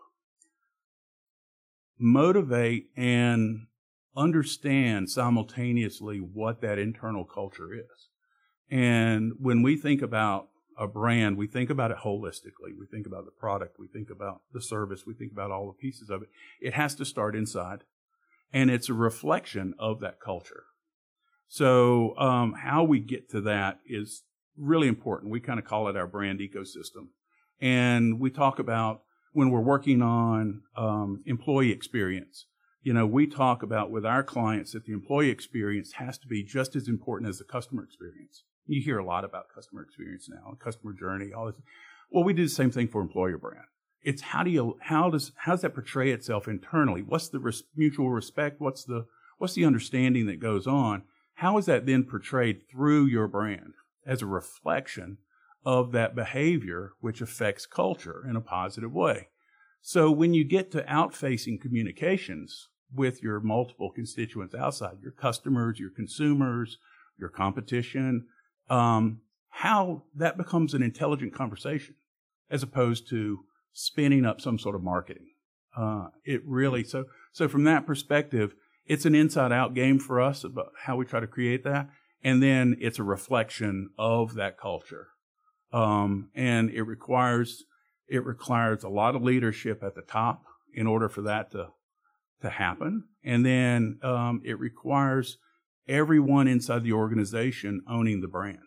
motivate 1.99 2.90
and 2.97 3.66
understand 4.16 5.11
simultaneously 5.11 6.18
what 6.18 6.61
that 6.61 6.78
internal 6.78 7.25
culture 7.25 7.75
is. 7.75 8.09
And 8.71 9.33
when 9.38 9.62
we 9.62 9.76
think 9.76 10.02
about 10.02 10.49
a 10.78 10.87
brand, 10.87 11.37
we 11.37 11.47
think 11.47 11.71
about 11.71 11.90
it 11.90 11.99
holistically. 11.99 12.76
We 12.78 12.87
think 12.90 13.06
about 13.06 13.25
the 13.25 13.30
product. 13.30 13.78
We 13.78 13.88
think 13.88 14.11
about 14.11 14.42
the 14.52 14.61
service. 14.61 15.04
We 15.06 15.14
think 15.14 15.33
about 15.33 15.50
all 15.50 15.66
the 15.66 15.73
pieces 15.73 16.11
of 16.11 16.23
it. 16.23 16.28
It 16.61 16.75
has 16.75 16.95
to 16.97 17.04
start 17.04 17.35
inside. 17.35 17.80
And 18.52 18.71
it's 18.71 18.88
a 18.88 18.95
reflection 18.95 19.75
of 19.78 20.00
that 20.00 20.21
culture. 20.21 20.64
So, 21.49 22.16
um, 22.18 22.54
how 22.54 22.85
we 22.85 23.00
get 23.00 23.30
to 23.30 23.40
that 23.42 23.80
is 23.87 24.23
really 24.56 24.88
important. 24.88 25.30
We 25.30 25.40
kind 25.40 25.59
of 25.59 25.64
call 25.64 25.88
it 25.88 25.97
our 25.97 26.06
brand 26.06 26.40
ecosystem. 26.40 27.09
And 27.61 28.21
we 28.21 28.30
talk 28.30 28.59
about 28.59 29.02
when 29.33 29.50
we're 29.50 29.61
working 29.61 30.02
on 30.02 30.62
um, 30.76 31.23
employee 31.26 31.71
experience. 31.71 32.47
You 32.83 32.92
know, 32.92 33.06
we 33.06 33.26
talk 33.26 33.62
about 33.62 33.90
with 33.90 34.06
our 34.06 34.23
clients 34.23 34.73
that 34.73 34.85
the 34.85 34.92
employee 34.92 35.30
experience 35.30 35.92
has 35.95 36.18
to 36.18 36.26
be 36.26 36.42
just 36.42 36.76
as 36.76 36.88
important 36.88 37.28
as 37.28 37.38
the 37.38 37.45
customer 37.45 37.83
experience. 37.83 38.45
You 38.67 38.83
hear 38.83 38.99
a 38.99 39.05
lot 39.05 39.25
about 39.25 39.55
customer 39.55 39.83
experience 39.83 40.29
now, 40.29 40.57
customer 40.59 40.93
journey, 40.93 41.33
all 41.33 41.47
this. 41.47 41.57
Well, 42.11 42.25
we 42.25 42.33
do 42.33 42.45
the 42.45 42.49
same 42.49 42.71
thing 42.71 42.89
for 42.89 43.01
employer 43.01 43.39
brand. 43.39 43.67
It's 44.03 44.23
how 44.23 44.43
do 44.43 44.51
you 44.51 44.79
how 44.81 45.11
does 45.11 45.33
how 45.37 45.53
does 45.53 45.63
that 45.63 45.75
portray 45.75 46.11
itself 46.11 46.47
internally? 46.49 47.03
What's 47.03 47.29
the 47.29 47.41
res- 47.41 47.65
mutual 47.75 48.11
respect? 48.11 48.61
What's 48.61 48.85
the 48.85 49.07
what's 49.39 49.55
the 49.55 49.65
understanding 49.65 50.27
that 50.27 50.41
goes 50.41 50.67
on? 50.67 51.03
How 51.35 51.59
is 51.59 51.67
that 51.67 51.87
then 51.87 52.05
portrayed 52.05 52.63
through 52.71 53.07
your 53.07 53.29
brand 53.29 53.75
as 54.07 54.23
a 54.23 54.27
reflection 54.27 55.19
of 55.67 55.91
that 55.91 56.15
behavior, 56.15 56.93
which 57.01 57.21
affects 57.21 57.67
culture 57.67 58.25
in 58.27 58.37
a 58.37 58.41
positive 58.41 58.93
way. 58.93 59.29
So 59.83 60.13
when 60.13 60.33
you 60.33 60.45
get 60.45 60.71
to 60.71 60.83
outfacing 60.83 61.61
communications 61.61 62.69
with 62.95 63.21
your 63.21 63.41
multiple 63.41 63.91
constituents 63.91 64.55
outside, 64.55 64.99
your 65.02 65.11
customers, 65.11 65.81
your 65.81 65.91
consumers, 65.91 66.79
your 67.19 67.29
competition, 67.29 68.26
um, 68.69 69.21
how 69.49 70.02
that 70.15 70.37
becomes 70.37 70.75
an 70.75 70.83
intelligent 70.83 71.35
conversation 71.35 71.95
as 72.50 72.63
opposed 72.63 73.09
to 73.09 73.41
spinning 73.73 74.25
up 74.25 74.41
some 74.41 74.59
sort 74.59 74.75
of 74.75 74.83
marketing. 74.83 75.29
Uh, 75.76 76.09
it 76.25 76.41
really 76.47 76.83
so 76.83 77.05
so 77.33 77.49
from 77.49 77.65
that 77.65 77.87
perspective, 77.87 78.55
it's 78.87 79.05
an 79.05 79.15
inside 79.15 79.52
out 79.52 79.75
game 79.75 79.99
for 79.99 80.21
us 80.21 80.45
about 80.45 80.73
how 80.85 80.97
we 80.97 81.05
try 81.05 81.21
to 81.21 81.26
create 81.26 81.65
that, 81.65 81.91
and 82.23 82.43
then 82.43 82.76
it's 82.81 82.99
a 82.99 83.02
reflection 83.05 83.91
of 83.99 84.35
that 84.35 84.59
culture. 84.59 85.09
Um, 85.73 86.31
and 86.35 86.71
it 86.71 86.83
requires 86.83 87.65
it 88.09 88.25
requires 88.25 88.85
a 88.85 88.89
lot 88.89 89.15
of 89.15 89.23
leadership 89.23 89.83
at 89.83 89.95
the 89.95 90.02
top 90.02 90.45
in 90.73 90.87
order 90.87 91.09
for 91.09 91.23
that 91.23 91.50
to 91.52 91.69
to 92.41 92.50
happen, 92.50 93.05
and 93.25 93.45
then 93.45 93.99
um, 94.02 94.41
it 94.45 94.59
requires 94.59 95.39
everyone 95.89 96.49
inside 96.49 96.83
the 96.83 96.93
organization 96.93 97.83
owning 97.89 98.21
the 98.21 98.29
brand. 98.29 98.59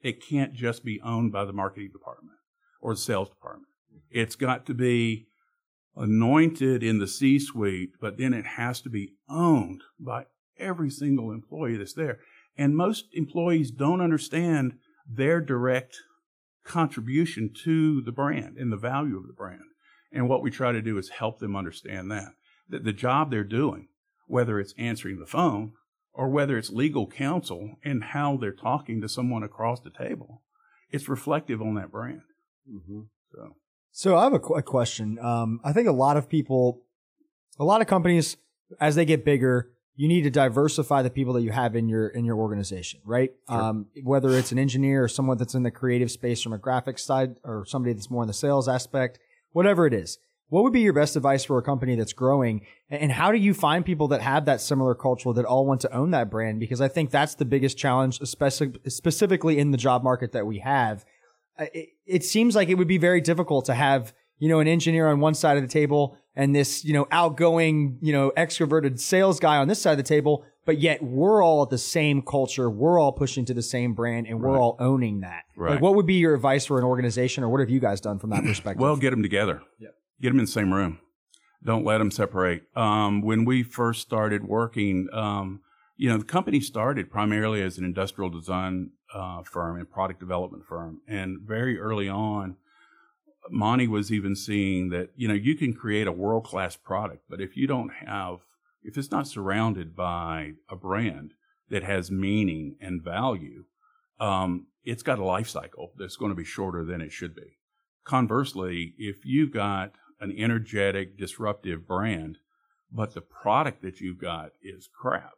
It 0.00 0.24
can't 0.26 0.52
just 0.52 0.84
be 0.84 1.00
owned 1.02 1.32
by 1.32 1.44
the 1.44 1.52
marketing 1.52 1.90
department 1.92 2.36
or 2.80 2.94
the 2.94 3.00
sales 3.00 3.28
department. 3.28 3.68
It's 4.10 4.36
got 4.36 4.66
to 4.66 4.74
be 4.74 5.26
anointed 5.96 6.82
in 6.82 6.98
the 6.98 7.06
C 7.06 7.38
suite, 7.38 7.90
but 8.00 8.18
then 8.18 8.34
it 8.34 8.46
has 8.46 8.80
to 8.82 8.90
be 8.90 9.14
owned 9.28 9.82
by 9.98 10.26
every 10.58 10.90
single 10.90 11.32
employee 11.32 11.76
that's 11.76 11.94
there. 11.94 12.20
And 12.56 12.76
most 12.76 13.06
employees 13.12 13.70
don't 13.70 14.00
understand 14.00 14.74
their 15.08 15.40
direct 15.40 15.96
contribution 16.64 17.50
to 17.64 18.02
the 18.02 18.12
brand 18.12 18.56
and 18.58 18.72
the 18.72 18.76
value 18.76 19.16
of 19.16 19.26
the 19.26 19.32
brand. 19.32 19.60
And 20.12 20.28
what 20.28 20.42
we 20.42 20.50
try 20.50 20.72
to 20.72 20.82
do 20.82 20.98
is 20.98 21.10
help 21.10 21.38
them 21.38 21.56
understand 21.56 22.10
that. 22.10 22.32
That 22.68 22.84
the 22.84 22.92
job 22.92 23.30
they're 23.30 23.44
doing, 23.44 23.88
whether 24.26 24.58
it's 24.58 24.74
answering 24.78 25.18
the 25.18 25.26
phone 25.26 25.72
or 26.16 26.28
whether 26.28 26.56
it's 26.56 26.70
legal 26.70 27.06
counsel 27.06 27.76
and 27.84 28.02
how 28.02 28.36
they're 28.36 28.50
talking 28.50 29.00
to 29.02 29.08
someone 29.08 29.42
across 29.42 29.80
the 29.80 29.90
table, 29.90 30.42
it's 30.90 31.08
reflective 31.08 31.60
on 31.60 31.74
that 31.74 31.92
brand. 31.92 32.22
Mm-hmm. 32.68 33.00
So. 33.32 33.56
so 33.92 34.16
I 34.16 34.24
have 34.24 34.32
a, 34.32 34.38
qu- 34.38 34.54
a 34.54 34.62
question. 34.62 35.18
Um, 35.20 35.60
I 35.62 35.72
think 35.72 35.88
a 35.88 35.92
lot 35.92 36.16
of 36.16 36.28
people, 36.28 36.82
a 37.58 37.64
lot 37.64 37.82
of 37.82 37.86
companies, 37.86 38.38
as 38.80 38.94
they 38.94 39.04
get 39.04 39.24
bigger, 39.24 39.70
you 39.94 40.08
need 40.08 40.22
to 40.22 40.30
diversify 40.30 41.02
the 41.02 41.10
people 41.10 41.34
that 41.34 41.42
you 41.42 41.52
have 41.52 41.76
in 41.76 41.88
your 41.88 42.08
in 42.08 42.24
your 42.24 42.36
organization, 42.36 43.00
right? 43.04 43.30
Sure. 43.48 43.60
Um, 43.60 43.86
whether 44.02 44.30
it's 44.30 44.52
an 44.52 44.58
engineer 44.58 45.04
or 45.04 45.08
someone 45.08 45.38
that's 45.38 45.54
in 45.54 45.62
the 45.62 45.70
creative 45.70 46.10
space 46.10 46.42
from 46.42 46.52
a 46.52 46.58
graphics 46.58 47.00
side, 47.00 47.36
or 47.44 47.64
somebody 47.66 47.94
that's 47.94 48.10
more 48.10 48.22
in 48.22 48.26
the 48.26 48.34
sales 48.34 48.68
aspect, 48.68 49.18
whatever 49.52 49.86
it 49.86 49.94
is. 49.94 50.18
What 50.48 50.62
would 50.62 50.72
be 50.72 50.80
your 50.80 50.92
best 50.92 51.16
advice 51.16 51.44
for 51.44 51.58
a 51.58 51.62
company 51.62 51.96
that's 51.96 52.12
growing? 52.12 52.64
And 52.88 53.10
how 53.10 53.32
do 53.32 53.38
you 53.38 53.52
find 53.52 53.84
people 53.84 54.08
that 54.08 54.22
have 54.22 54.44
that 54.44 54.60
similar 54.60 54.94
culture 54.94 55.32
that 55.32 55.44
all 55.44 55.66
want 55.66 55.80
to 55.80 55.92
own 55.92 56.12
that 56.12 56.30
brand? 56.30 56.60
Because 56.60 56.80
I 56.80 56.88
think 56.88 57.10
that's 57.10 57.34
the 57.34 57.44
biggest 57.44 57.76
challenge, 57.76 58.20
especially 58.20 58.72
specifically 58.86 59.58
in 59.58 59.72
the 59.72 59.76
job 59.76 60.04
market 60.04 60.32
that 60.32 60.46
we 60.46 60.60
have. 60.60 61.04
It, 61.58 61.88
it 62.06 62.24
seems 62.24 62.54
like 62.54 62.68
it 62.68 62.74
would 62.74 62.86
be 62.86 62.98
very 62.98 63.20
difficult 63.20 63.64
to 63.66 63.74
have 63.74 64.12
you 64.38 64.48
know, 64.48 64.60
an 64.60 64.68
engineer 64.68 65.08
on 65.08 65.20
one 65.20 65.34
side 65.34 65.56
of 65.56 65.62
the 65.62 65.68
table 65.68 66.18
and 66.34 66.54
this, 66.54 66.84
you 66.84 66.92
know, 66.92 67.06
outgoing, 67.10 67.98
you 68.02 68.12
know, 68.12 68.32
extroverted 68.36 69.00
sales 69.00 69.40
guy 69.40 69.56
on 69.56 69.68
this 69.68 69.80
side 69.80 69.92
of 69.92 69.96
the 69.96 70.02
table, 70.02 70.44
but 70.66 70.78
yet 70.78 71.02
we're 71.02 71.42
all 71.42 71.62
at 71.62 71.70
the 71.70 71.78
same 71.78 72.20
culture. 72.20 72.68
We're 72.68 72.98
all 72.98 73.12
pushing 73.12 73.46
to 73.46 73.54
the 73.54 73.62
same 73.62 73.94
brand 73.94 74.26
and 74.26 74.40
we're 74.40 74.50
right. 74.50 74.60
all 74.60 74.76
owning 74.78 75.20
that. 75.20 75.44
Right. 75.56 75.72
Like, 75.72 75.80
what 75.80 75.94
would 75.94 76.06
be 76.06 76.14
your 76.14 76.34
advice 76.34 76.66
for 76.66 76.78
an 76.78 76.84
organization 76.84 77.44
or 77.44 77.48
what 77.48 77.60
have 77.60 77.70
you 77.70 77.80
guys 77.80 78.00
done 78.00 78.18
from 78.18 78.30
that 78.30 78.42
perspective? 78.44 78.80
well, 78.80 78.96
get 78.96 79.10
them 79.10 79.22
together. 79.22 79.62
Yeah. 79.78 79.88
Get 80.20 80.30
them 80.30 80.38
in 80.38 80.46
the 80.46 80.50
same 80.50 80.72
room. 80.72 81.00
Don't 81.64 81.84
let 81.84 81.98
them 81.98 82.10
separate. 82.10 82.64
Um, 82.76 83.22
when 83.22 83.44
we 83.44 83.62
first 83.62 84.00
started 84.00 84.44
working, 84.44 85.08
um, 85.12 85.60
you 85.96 86.08
know, 86.08 86.18
the 86.18 86.24
company 86.24 86.60
started 86.60 87.10
primarily 87.10 87.62
as 87.62 87.78
an 87.78 87.84
industrial 87.84 88.30
design 88.30 88.90
uh, 89.14 89.42
firm 89.42 89.78
and 89.78 89.90
product 89.90 90.20
development 90.20 90.64
firm. 90.64 91.00
And 91.08 91.40
very 91.40 91.78
early 91.78 92.08
on, 92.08 92.56
Monty 93.50 93.88
was 93.88 94.12
even 94.12 94.34
seeing 94.36 94.90
that, 94.90 95.10
you 95.16 95.28
know, 95.28 95.34
you 95.34 95.54
can 95.54 95.72
create 95.72 96.06
a 96.06 96.12
world 96.12 96.44
class 96.44 96.76
product, 96.76 97.24
but 97.28 97.40
if 97.40 97.56
you 97.56 97.66
don't 97.66 97.90
have, 98.06 98.38
if 98.82 98.96
it's 98.96 99.10
not 99.10 99.28
surrounded 99.28 99.94
by 99.94 100.52
a 100.68 100.76
brand 100.76 101.32
that 101.70 101.82
has 101.82 102.10
meaning 102.10 102.76
and 102.80 103.02
value, 103.02 103.64
um, 104.20 104.66
it's 104.84 105.02
got 105.02 105.18
a 105.18 105.24
life 105.24 105.48
cycle 105.48 105.92
that's 105.96 106.16
going 106.16 106.30
to 106.30 106.36
be 106.36 106.44
shorter 106.44 106.84
than 106.84 107.00
it 107.00 107.12
should 107.12 107.34
be. 107.34 107.58
Conversely, 108.04 108.94
if 108.98 109.24
you've 109.24 109.52
got 109.52 109.92
an 110.20 110.34
energetic, 110.36 111.18
disruptive 111.18 111.86
brand, 111.86 112.38
but 112.90 113.14
the 113.14 113.20
product 113.20 113.82
that 113.82 114.00
you've 114.00 114.20
got 114.20 114.50
is 114.62 114.88
crap, 114.98 115.34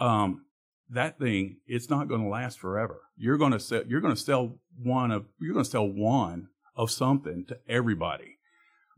um, 0.00 0.44
that 0.90 1.18
thing 1.18 1.58
it's 1.66 1.90
not 1.90 2.08
going 2.08 2.22
to 2.22 2.28
last 2.28 2.58
forever. 2.58 3.02
You're 3.16 3.38
going 3.38 3.52
to 3.52 3.60
sell. 3.60 3.82
You're 3.86 4.00
going 4.00 4.14
to 4.14 4.20
sell 4.20 4.58
one 4.82 5.10
of. 5.10 5.26
You're 5.40 5.52
going 5.52 5.64
to 5.64 5.70
sell 5.70 5.86
one 5.86 6.48
of 6.76 6.90
something 6.90 7.44
to 7.48 7.58
everybody, 7.68 8.38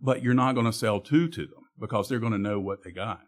but 0.01 0.23
you're 0.23 0.35
not 0.35 0.55
going 0.55 0.67
to 0.67 0.73
sell 0.73 1.01
two 1.01 1.29
to 1.29 1.43
them 1.43 1.65
because 1.79 2.09
they're 2.09 2.21
going 2.21 2.33
to 2.33 2.39
know 2.39 2.61
what 2.61 2.85
they 2.85 2.93
got. 2.93 3.23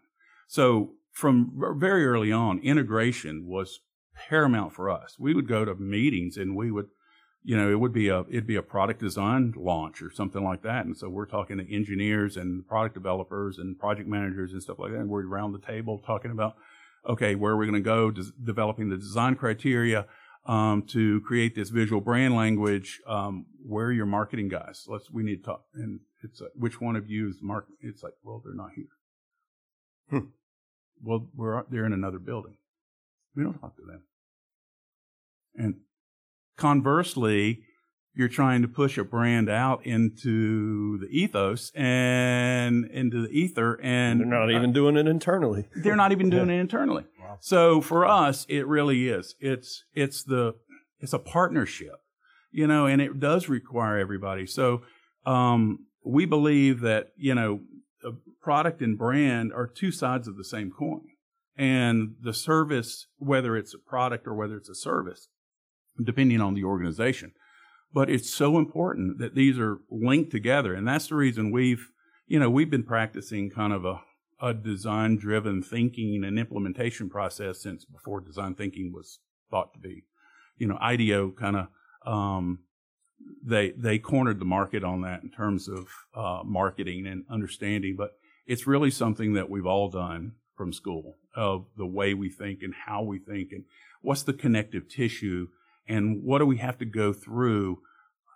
So 0.47 0.91
from 1.11 1.59
very 1.77 2.05
early 2.05 2.31
on, 2.31 2.59
integration 2.59 3.47
was 3.47 3.79
paramount 4.15 4.73
for 4.73 4.89
us. 4.89 5.15
We 5.19 5.33
would 5.33 5.47
go 5.47 5.65
to 5.65 5.75
meetings 5.75 6.37
and 6.37 6.55
we 6.55 6.71
would 6.71 6.87
you 7.43 7.57
know, 7.57 7.69
it 7.69 7.79
would 7.79 7.93
be 7.93 8.07
a 8.07 8.21
it'd 8.29 8.47
be 8.47 8.55
a 8.55 8.61
product 8.61 8.99
design 8.99 9.53
launch 9.57 10.01
or 10.01 10.11
something 10.11 10.43
like 10.43 10.63
that. 10.63 10.85
And 10.85 10.95
so 10.97 11.09
we're 11.09 11.25
talking 11.25 11.57
to 11.57 11.73
engineers 11.75 12.37
and 12.37 12.65
product 12.67 12.95
developers 12.95 13.57
and 13.57 13.77
project 13.77 14.07
managers 14.07 14.53
and 14.53 14.63
stuff 14.63 14.79
like 14.79 14.91
that. 14.91 14.99
And 14.99 15.09
we're 15.09 15.27
around 15.27 15.51
the 15.51 15.59
table 15.59 16.01
talking 16.05 16.31
about, 16.31 16.55
okay, 17.07 17.35
where 17.35 17.53
are 17.53 17.57
we 17.57 17.65
going 17.65 17.81
to 17.81 17.81
go? 17.81 18.11
Des- 18.11 18.31
developing 18.41 18.89
the 18.89 18.97
design 18.97 19.35
criteria 19.35 20.07
um, 20.45 20.83
to 20.83 21.21
create 21.21 21.53
this 21.53 21.69
visual 21.69 22.01
brand 22.01 22.33
language. 22.33 23.01
Um, 23.05 23.45
where 23.65 23.87
are 23.87 23.93
your 23.93 24.05
marketing 24.05 24.47
guys? 24.47 24.85
Let's 24.87 25.11
we 25.11 25.23
need 25.23 25.37
to 25.37 25.43
talk. 25.43 25.65
And 25.73 25.99
it's 26.23 26.39
like, 26.39 26.51
which 26.55 26.79
one 26.79 26.95
of 26.95 27.09
you 27.09 27.27
is 27.27 27.37
mark? 27.41 27.67
It's 27.81 28.03
like, 28.03 28.13
well, 28.23 28.41
they're 28.43 28.55
not 28.55 28.71
here. 28.73 28.85
Hmm. 30.09 30.27
Well, 31.01 31.27
we're 31.35 31.63
they're 31.69 31.85
in 31.85 31.93
another 31.93 32.19
building. 32.19 32.55
We 33.35 33.43
don't 33.43 33.59
talk 33.59 33.75
to 33.75 33.81
them. 33.85 34.03
And 35.55 35.75
conversely, 36.57 37.61
you're 38.15 38.27
trying 38.29 38.61
to 38.61 38.67
push 38.67 38.97
a 38.97 39.03
brand 39.03 39.49
out 39.49 39.85
into 39.85 40.97
the 40.99 41.07
ethos 41.07 41.71
and 41.75 42.85
into 42.85 43.21
the 43.23 43.29
ether, 43.29 43.79
and 43.81 44.19
They're 44.19 44.27
not 44.27 44.51
even 44.51 44.71
doing 44.71 44.97
it 44.97 45.07
internally. 45.07 45.67
they're 45.75 45.95
not 45.95 46.11
even 46.11 46.29
doing 46.29 46.49
it 46.51 46.59
internally. 46.59 47.05
So 47.39 47.81
for 47.81 48.05
us, 48.05 48.45
it 48.49 48.67
really 48.67 49.09
is. 49.09 49.35
It's 49.39 49.83
it's 49.93 50.23
the 50.23 50.53
it's 50.99 51.13
a 51.13 51.19
partnership, 51.19 51.95
you 52.51 52.67
know, 52.67 52.85
and 52.85 53.01
it 53.01 53.19
does 53.19 53.49
require 53.49 53.97
everybody. 53.97 54.45
So 54.45 54.83
um, 55.25 55.87
we 56.05 56.25
believe 56.25 56.81
that 56.81 57.07
you 57.17 57.33
know, 57.33 57.61
a 58.05 58.11
product 58.41 58.81
and 58.81 58.97
brand 58.97 59.51
are 59.53 59.65
two 59.67 59.91
sides 59.91 60.27
of 60.27 60.37
the 60.37 60.43
same 60.43 60.69
coin, 60.71 61.01
and 61.57 62.15
the 62.21 62.33
service, 62.33 63.07
whether 63.17 63.57
it's 63.57 63.73
a 63.73 63.79
product 63.79 64.27
or 64.27 64.35
whether 64.35 64.55
it's 64.55 64.69
a 64.69 64.75
service, 64.75 65.27
depending 66.01 66.41
on 66.41 66.53
the 66.53 66.63
organization. 66.63 67.33
But 67.93 68.09
it's 68.09 68.29
so 68.29 68.57
important 68.57 69.19
that 69.19 69.35
these 69.35 69.59
are 69.59 69.79
linked 69.89 70.31
together, 70.31 70.73
and 70.73 70.87
that's 70.87 71.07
the 71.07 71.15
reason 71.15 71.51
we've 71.51 71.89
you 72.27 72.39
know 72.39 72.49
we've 72.49 72.69
been 72.69 72.83
practicing 72.83 73.49
kind 73.49 73.73
of 73.73 73.85
a 73.85 74.01
a 74.43 74.53
design 74.53 75.15
driven 75.15 75.63
thinking 75.63 76.25
and 76.25 76.37
implementation 76.37 77.09
process 77.09 77.61
since 77.61 77.85
before 77.85 78.19
design 78.19 78.53
thinking 78.53 78.91
was 78.93 79.19
thought 79.49 79.73
to 79.73 79.79
be. 79.79 80.03
You 80.57 80.67
know, 80.67 80.77
IDEO 80.81 81.31
kind 81.31 81.55
of, 81.55 81.67
um, 82.05 82.59
they, 83.41 83.71
they 83.71 83.99
cornered 83.99 84.39
the 84.39 84.45
market 84.45 84.83
on 84.83 85.01
that 85.01 85.23
in 85.23 85.31
terms 85.31 85.69
of, 85.69 85.87
uh, 86.13 86.43
marketing 86.43 87.07
and 87.07 87.23
understanding, 87.29 87.95
but 87.97 88.17
it's 88.45 88.67
really 88.67 88.91
something 88.91 89.31
that 89.33 89.49
we've 89.49 89.65
all 89.65 89.89
done 89.89 90.33
from 90.57 90.73
school 90.73 91.15
of 91.33 91.65
the 91.77 91.85
way 91.85 92.13
we 92.13 92.29
think 92.29 92.59
and 92.61 92.73
how 92.85 93.01
we 93.01 93.19
think 93.19 93.53
and 93.53 93.63
what's 94.01 94.23
the 94.23 94.33
connective 94.33 94.89
tissue 94.89 95.47
and 95.87 96.23
what 96.23 96.39
do 96.39 96.45
we 96.45 96.57
have 96.57 96.77
to 96.79 96.85
go 96.85 97.13
through? 97.13 97.79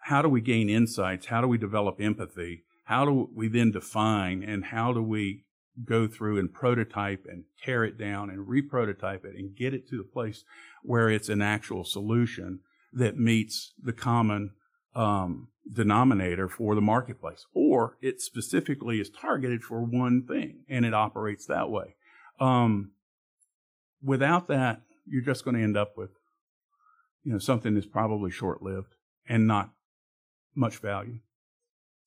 How 0.03 0.21
do 0.21 0.29
we 0.29 0.41
gain 0.41 0.69
insights? 0.69 1.27
How 1.27 1.41
do 1.41 1.47
we 1.47 1.57
develop 1.57 1.99
empathy? 1.99 2.63
How 2.85 3.05
do 3.05 3.29
we 3.35 3.47
then 3.47 3.71
define 3.71 4.43
and 4.43 4.65
how 4.65 4.93
do 4.93 5.03
we 5.03 5.43
go 5.85 6.07
through 6.07 6.39
and 6.39 6.53
prototype 6.53 7.25
and 7.29 7.43
tear 7.61 7.83
it 7.83 7.97
down 7.97 8.29
and 8.29 8.47
reprototype 8.47 9.25
it 9.25 9.35
and 9.35 9.55
get 9.55 9.73
it 9.73 9.87
to 9.89 9.97
the 9.97 10.03
place 10.03 10.43
where 10.83 11.09
it's 11.09 11.29
an 11.29 11.41
actual 11.41 11.83
solution 11.83 12.59
that 12.93 13.17
meets 13.17 13.73
the 13.81 13.93
common 13.93 14.51
um, 14.95 15.49
denominator 15.71 16.49
for 16.49 16.73
the 16.73 16.81
marketplace, 16.81 17.45
or 17.53 17.97
it 18.01 18.21
specifically 18.21 18.99
is 18.99 19.09
targeted 19.09 19.63
for 19.63 19.81
one 19.81 20.25
thing 20.25 20.63
and 20.67 20.85
it 20.85 20.93
operates 20.93 21.45
that 21.45 21.69
way. 21.69 21.95
Um, 22.39 22.91
without 24.01 24.47
that, 24.47 24.81
you're 25.05 25.21
just 25.21 25.43
going 25.43 25.55
to 25.55 25.63
end 25.63 25.77
up 25.77 25.97
with, 25.97 26.11
you 27.27 27.33
know, 27.33 27.39
something 27.39 27.73
that's 27.73 27.85
probably 27.85 28.31
short-lived 28.31 28.95
and 29.27 29.45
not 29.45 29.71
much 30.55 30.77
value. 30.77 31.19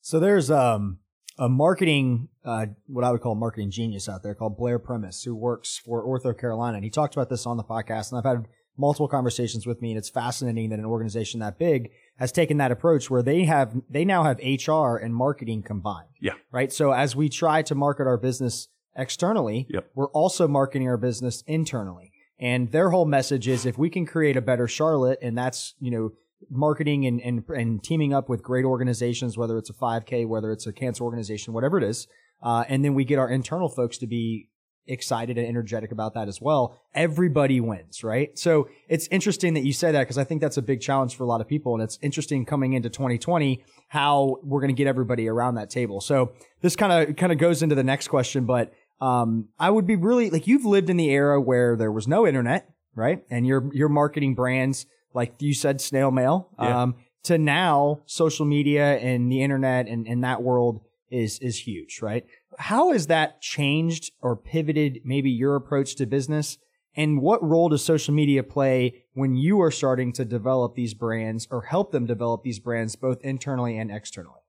So 0.01 0.19
there's 0.19 0.51
um, 0.51 1.01
a 1.39 1.47
marketing, 1.47 2.29
uh, 2.43 2.67
what 2.87 3.05
I 3.05 3.11
would 3.13 3.21
call 3.21 3.33
a 3.33 3.37
marketing 3.37 3.71
genius 3.71 4.09
out 4.09 4.23
there 4.23 4.35
called 4.35 4.57
Blair 4.57 4.79
Primis, 4.79 5.23
who 5.23 5.35
works 5.35 5.77
for 5.77 6.03
Ortho 6.03 6.37
Carolina. 6.37 6.77
And 6.77 6.85
he 6.85 6.89
talked 6.91 7.15
about 7.15 7.29
this 7.29 7.45
on 7.45 7.59
the 7.59 7.63
podcast. 7.63 8.11
And 8.11 8.19
I've 8.19 8.25
had 8.25 8.49
multiple 8.79 9.09
conversations 9.09 9.67
with 9.67 9.83
me. 9.83 9.91
And 9.91 9.99
it's 9.99 10.09
fascinating 10.09 10.71
that 10.71 10.79
an 10.79 10.87
organization 10.87 11.41
that 11.41 11.59
big 11.59 11.91
has 12.17 12.33
taken 12.33 12.57
that 12.57 12.73
approach 12.73 13.11
where 13.11 13.23
they 13.23 13.45
have, 13.45 13.75
they 13.91 14.07
now 14.07 14.23
have 14.25 14.39
HR 14.39 14.97
and 14.97 15.15
marketing 15.15 15.63
combined. 15.63 16.09
Yeah. 16.19 16.33
Right. 16.51 16.73
So 16.73 16.93
as 16.93 17.15
we 17.15 17.29
try 17.29 17.61
to 17.61 17.75
market 17.75 18.07
our 18.07 18.17
business 18.17 18.69
externally, 18.97 19.67
Yep. 19.69 19.91
we're 19.95 20.09
also 20.13 20.49
marketing 20.49 20.89
our 20.89 20.97
business 20.97 21.45
internally. 21.47 22.10
And 22.41 22.73
their 22.73 22.91
whole 22.91 23.05
message 23.05 23.47
is 23.47 23.67
if 23.67 23.77
we 23.77 23.91
can 23.91 24.07
create 24.07 24.37
a 24.37 24.41
better 24.41 24.67
Charlotte, 24.67 25.19
and 25.21 25.37
that's, 25.37 25.75
you 25.79 25.91
know, 25.91 26.13
marketing 26.51 27.07
and, 27.07 27.21
and, 27.21 27.45
and 27.51 27.85
teaming 27.85 28.15
up 28.15 28.31
with 28.31 28.43
great 28.43 28.65
organizations, 28.65 29.37
whether 29.37 29.59
it's 29.59 29.69
a 29.69 29.75
5K, 29.75 30.27
whether 30.27 30.51
it's 30.51 30.67
a 30.67 30.73
cancer 30.73 31.05
organization, 31.05 31.53
whatever 31.53 31.77
it 31.77 31.85
is. 31.85 32.09
Uh, 32.43 32.65
and 32.69 32.83
then 32.83 32.95
we 32.95 33.05
get 33.05 33.19
our 33.19 33.29
internal 33.29 33.69
folks 33.69 33.99
to 33.99 34.07
be 34.07 34.49
excited 34.87 35.39
and 35.39 35.47
energetic 35.47 35.93
about 35.93 36.15
that 36.15 36.29
as 36.29 36.41
well. 36.41 36.77
Everybody 36.95 37.61
wins, 37.61 38.03
right? 38.03 38.37
So 38.39 38.69
it's 38.89 39.07
interesting 39.09 39.55
that 39.55 39.61
you 39.61 39.73
say 39.73 39.93
that 39.93 40.01
because 40.01 40.19
I 40.19 40.25
think 40.25 40.41
that's 40.41 40.57
a 40.57 40.63
big 40.63 40.81
challenge 40.81 41.15
for 41.17 41.25
a 41.25 41.27
lot 41.27 41.41
of 41.41 41.49
people. 41.49 41.75
And 41.75 41.83
it's 41.83 41.99
interesting 42.03 42.45
coming 42.45 42.73
into 42.73 42.89
2020 42.89 43.63
how 43.89 44.39
we're 44.43 44.61
going 44.61 44.75
to 44.75 44.77
get 44.77 44.87
everybody 44.87 45.29
around 45.29 45.55
that 45.57 45.71
table. 45.71 46.01
So 46.01 46.33
this 46.61 46.77
kind 46.77 46.93
of 46.93 47.17
kind 47.17 47.33
of 47.33 47.39
goes 47.39 47.63
into 47.63 47.75
the 47.75 47.85
next 47.85 48.09
question, 48.09 48.47
but 48.47 48.73
um, 49.01 49.49
I 49.59 49.71
would 49.71 49.87
be 49.87 49.97
really 49.97 50.31
like 50.31 50.47
you've 50.47 50.65
lived 50.65 50.91
in 50.91 50.97
the 50.97 51.11
era 51.11 51.41
where 51.41 51.77
there 51.77 51.93
was 51.93 52.07
no 52.07 52.27
internet, 52.27 52.69
right? 52.95 53.23
And 53.31 53.47
you're 53.47 53.71
you're 53.73 53.89
marketing 53.89 54.35
brands 54.35 54.87
like 55.15 55.35
you 55.41 55.55
said, 55.55 55.81
snail 55.81 56.11
mail. 56.11 56.49
Yeah. 56.59 56.83
Um, 56.83 56.95
to 57.25 57.37
now 57.37 58.01
social 58.07 58.47
media 58.47 58.97
and 58.97 59.31
the 59.31 59.43
internet 59.43 59.87
and, 59.89 60.07
and 60.07 60.25
that 60.25 60.43
world 60.43 60.81
is 61.11 61.39
is 61.41 61.67
huge, 61.67 62.01
right? 62.01 62.25
How 62.59 62.93
has 62.93 63.09
that 63.09 63.43
changed 63.43 64.13
or 64.23 64.37
pivoted 64.37 65.01
maybe 65.05 65.31
your 65.31 65.57
approach 65.57 65.97
to 65.97 66.07
business? 66.07 66.57
And 66.97 67.21
what 67.21 67.43
role 67.43 67.69
does 67.69 67.85
social 67.85 68.15
media 68.15 68.43
play 68.43 69.05
when 69.13 69.37
you 69.37 69.61
are 69.61 69.71
starting 69.71 70.13
to 70.15 70.25
develop 70.25 70.75
these 70.75 70.95
brands 70.95 71.47
or 71.51 71.63
help 71.63 71.93
them 71.93 72.07
develop 72.07 72.43
these 72.43 72.59
brands 72.59 72.97
both 72.97 73.21
internally 73.23 73.77
and 73.77 73.91
externally? 73.91 74.41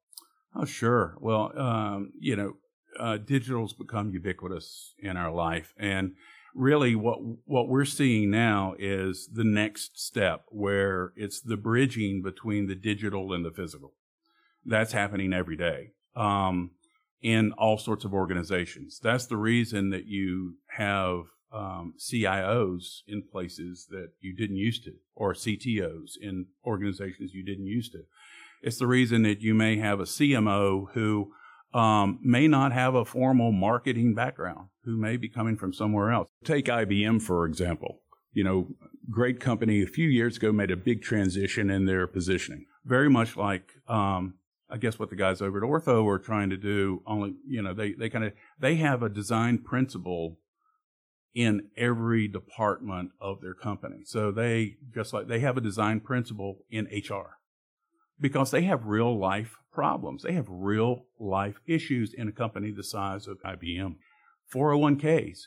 Oh, 0.56 0.66
sure. 0.66 1.16
Well, 1.20 1.52
um, 1.58 2.12
you 2.20 2.36
know, 2.36 2.54
uh, 3.00 3.18
digital's 3.18 3.74
become 3.74 4.12
ubiquitous 4.12 4.94
in 5.00 5.18
our 5.18 5.32
life, 5.32 5.74
and 5.78 6.14
really, 6.54 6.96
what 6.96 7.20
what 7.46 7.68
we're 7.68 7.86
seeing 7.86 8.30
now 8.30 8.76
is 8.78 9.30
the 9.32 9.44
next 9.44 10.00
step, 10.00 10.46
where 10.50 11.14
it's 11.16 11.42
the 11.42 11.58
bridging 11.58 12.22
between 12.22 12.68
the 12.68 12.76
digital 12.76 13.34
and 13.34 13.46
the 13.46 13.52
physical. 13.52 13.94
That's 14.66 14.94
happening 14.94 15.34
every 15.34 15.58
day 15.58 15.92
um, 16.16 16.72
in 17.22 17.52
all 17.54 17.78
sorts 17.78 18.06
of 18.06 18.14
organizations. 18.14 19.00
That's 19.02 19.26
the 19.26 19.38
reason 19.38 19.90
that 19.90 20.06
you 20.06 20.58
have 20.78 21.24
um, 21.52 21.94
CIOs 21.98 23.02
in 23.08 23.24
places 23.24 23.88
that 23.90 24.12
you 24.20 24.36
didn't 24.36 24.58
used 24.58 24.84
to, 24.86 24.94
or 25.16 25.34
CTOs 25.34 26.12
in 26.22 26.48
organizations 26.66 27.34
you 27.34 27.44
didn't 27.44 27.66
used 27.66 27.92
to. 27.94 28.04
It's 28.62 28.78
the 28.78 28.88
reason 28.88 29.24
that 29.24 29.42
you 29.42 29.54
may 29.54 29.78
have 29.78 30.00
a 30.00 30.04
CMO 30.04 30.92
who 30.94 31.32
um, 31.74 32.20
may 32.22 32.48
not 32.48 32.72
have 32.72 32.96
a 32.96 33.06
formal 33.06 33.52
marketing 33.52 34.14
background, 34.14 34.68
who 34.84 34.98
may 34.98 35.18
be 35.18 35.30
coming 35.30 35.58
from 35.58 35.74
somewhere 35.74 36.12
else. 36.12 36.28
Take 36.44 36.66
IBM, 36.66 37.22
for 37.22 37.46
example. 37.46 38.00
You 38.34 38.44
know, 38.44 38.68
great 39.10 39.40
company 39.40 39.82
a 39.82 39.88
few 39.88 40.08
years 40.08 40.38
ago 40.38 40.52
made 40.52 40.72
a 40.72 40.78
big 40.78 41.02
transition 41.02 41.70
in 41.70 41.86
their 41.86 42.08
positioning. 42.08 42.66
Very 42.86 43.10
much 43.10 43.38
like, 43.38 43.72
um, 43.88 44.36
I 44.70 44.78
guess 44.78 44.98
what 44.98 45.10
the 45.10 45.16
guys 45.16 45.42
over 45.42 45.58
at 45.58 45.64
Ortho 45.64 46.06
are 46.08 46.20
trying 46.20 46.50
to 46.50 46.58
do, 46.58 47.04
only, 47.06 47.36
you 47.48 47.62
know, 47.62 47.74
they, 47.74 47.94
they 47.94 48.10
kind 48.10 48.26
of, 48.26 48.34
they 48.60 48.76
have 48.76 49.04
a 49.04 49.10
design 49.10 49.60
principle 49.60 50.38
in 51.34 51.70
every 51.78 52.28
department 52.28 53.12
of 53.20 53.42
their 53.42 53.54
company. 53.54 54.02
So 54.06 54.32
they, 54.32 54.76
just 54.94 55.14
like 55.14 55.28
they 55.28 55.40
have 55.40 55.58
a 55.58 55.62
design 55.62 56.00
principle 56.00 56.60
in 56.70 56.86
HR 56.86 57.38
because 58.22 58.52
they 58.52 58.62
have 58.64 58.86
real 58.86 59.20
life 59.20 59.58
problems. 59.74 60.24
They 60.24 60.34
have 60.34 60.48
real 60.48 61.06
life 61.20 61.60
issues 61.66 62.14
in 62.14 62.28
a 62.28 62.32
company 62.32 62.72
the 62.72 62.84
size 62.84 63.28
of 63.28 63.42
IBM. 63.44 63.96
401ks, 64.54 65.40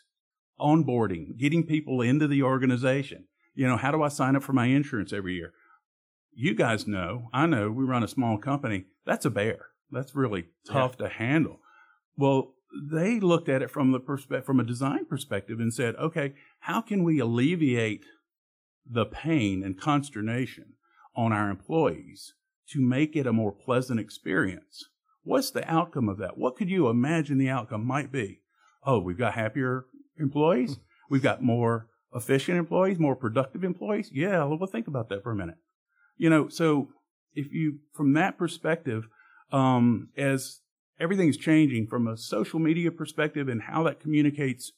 onboarding, 0.60 1.38
getting 1.38 1.64
people 1.64 2.00
into 2.00 2.26
the 2.26 2.42
organization. 2.42 3.26
You 3.54 3.68
know, 3.68 3.76
how 3.76 3.92
do 3.92 4.02
I 4.02 4.08
sign 4.08 4.34
up 4.34 4.42
for 4.42 4.52
my 4.52 4.66
insurance 4.66 5.12
every 5.12 5.34
year? 5.34 5.52
You 6.32 6.54
guys 6.54 6.86
know, 6.86 7.28
I 7.32 7.46
know, 7.46 7.70
we 7.70 7.84
run 7.84 8.02
a 8.02 8.08
small 8.08 8.38
company. 8.38 8.86
That's 9.06 9.24
a 9.24 9.30
bear. 9.30 9.66
That's 9.92 10.16
really 10.16 10.46
tough 10.66 10.96
to 10.96 11.08
handle. 11.08 11.60
Well, 12.16 12.54
they 12.90 13.20
looked 13.20 13.48
at 13.48 13.62
it 13.62 13.70
from 13.70 13.92
the 13.92 14.00
perspective, 14.00 14.44
from 14.44 14.58
a 14.58 14.64
design 14.64 15.04
perspective 15.04 15.60
and 15.60 15.72
said, 15.72 15.94
okay, 15.96 16.34
how 16.60 16.80
can 16.80 17.04
we 17.04 17.20
alleviate 17.20 18.04
the 18.84 19.04
pain 19.04 19.62
and 19.62 19.80
consternation 19.80 20.72
on 21.14 21.32
our 21.32 21.50
employees 21.50 22.34
to 22.70 22.80
make 22.80 23.16
it 23.16 23.26
a 23.26 23.32
more 23.32 23.52
pleasant 23.52 24.00
experience? 24.00 24.84
What's 25.22 25.50
the 25.50 25.68
outcome 25.70 26.08
of 26.08 26.18
that? 26.18 26.36
What 26.36 26.56
could 26.56 26.70
you 26.70 26.88
imagine 26.88 27.38
the 27.38 27.48
outcome 27.48 27.86
might 27.86 28.12
be? 28.12 28.40
Oh, 28.84 28.98
we've 28.98 29.18
got 29.18 29.34
happier 29.34 29.86
employees. 30.18 30.78
We've 31.08 31.22
got 31.22 31.42
more 31.42 31.88
efficient 32.14 32.58
employees, 32.58 32.98
more 32.98 33.16
productive 33.16 33.64
employees. 33.64 34.10
Yeah, 34.12 34.44
well, 34.44 34.66
think 34.66 34.86
about 34.86 35.08
that 35.08 35.22
for 35.22 35.32
a 35.32 35.36
minute. 35.36 35.56
You 36.16 36.30
know, 36.30 36.48
so 36.48 36.88
if 37.34 37.52
you, 37.52 37.80
from 37.92 38.12
that 38.12 38.38
perspective, 38.38 39.04
um, 39.52 40.10
as 40.16 40.60
everything's 41.00 41.36
changing 41.36 41.86
from 41.88 42.06
a 42.06 42.16
social 42.16 42.60
media 42.60 42.90
perspective 42.90 43.48
and 43.48 43.62
how 43.62 43.82
that 43.84 44.00
communicates, 44.00 44.72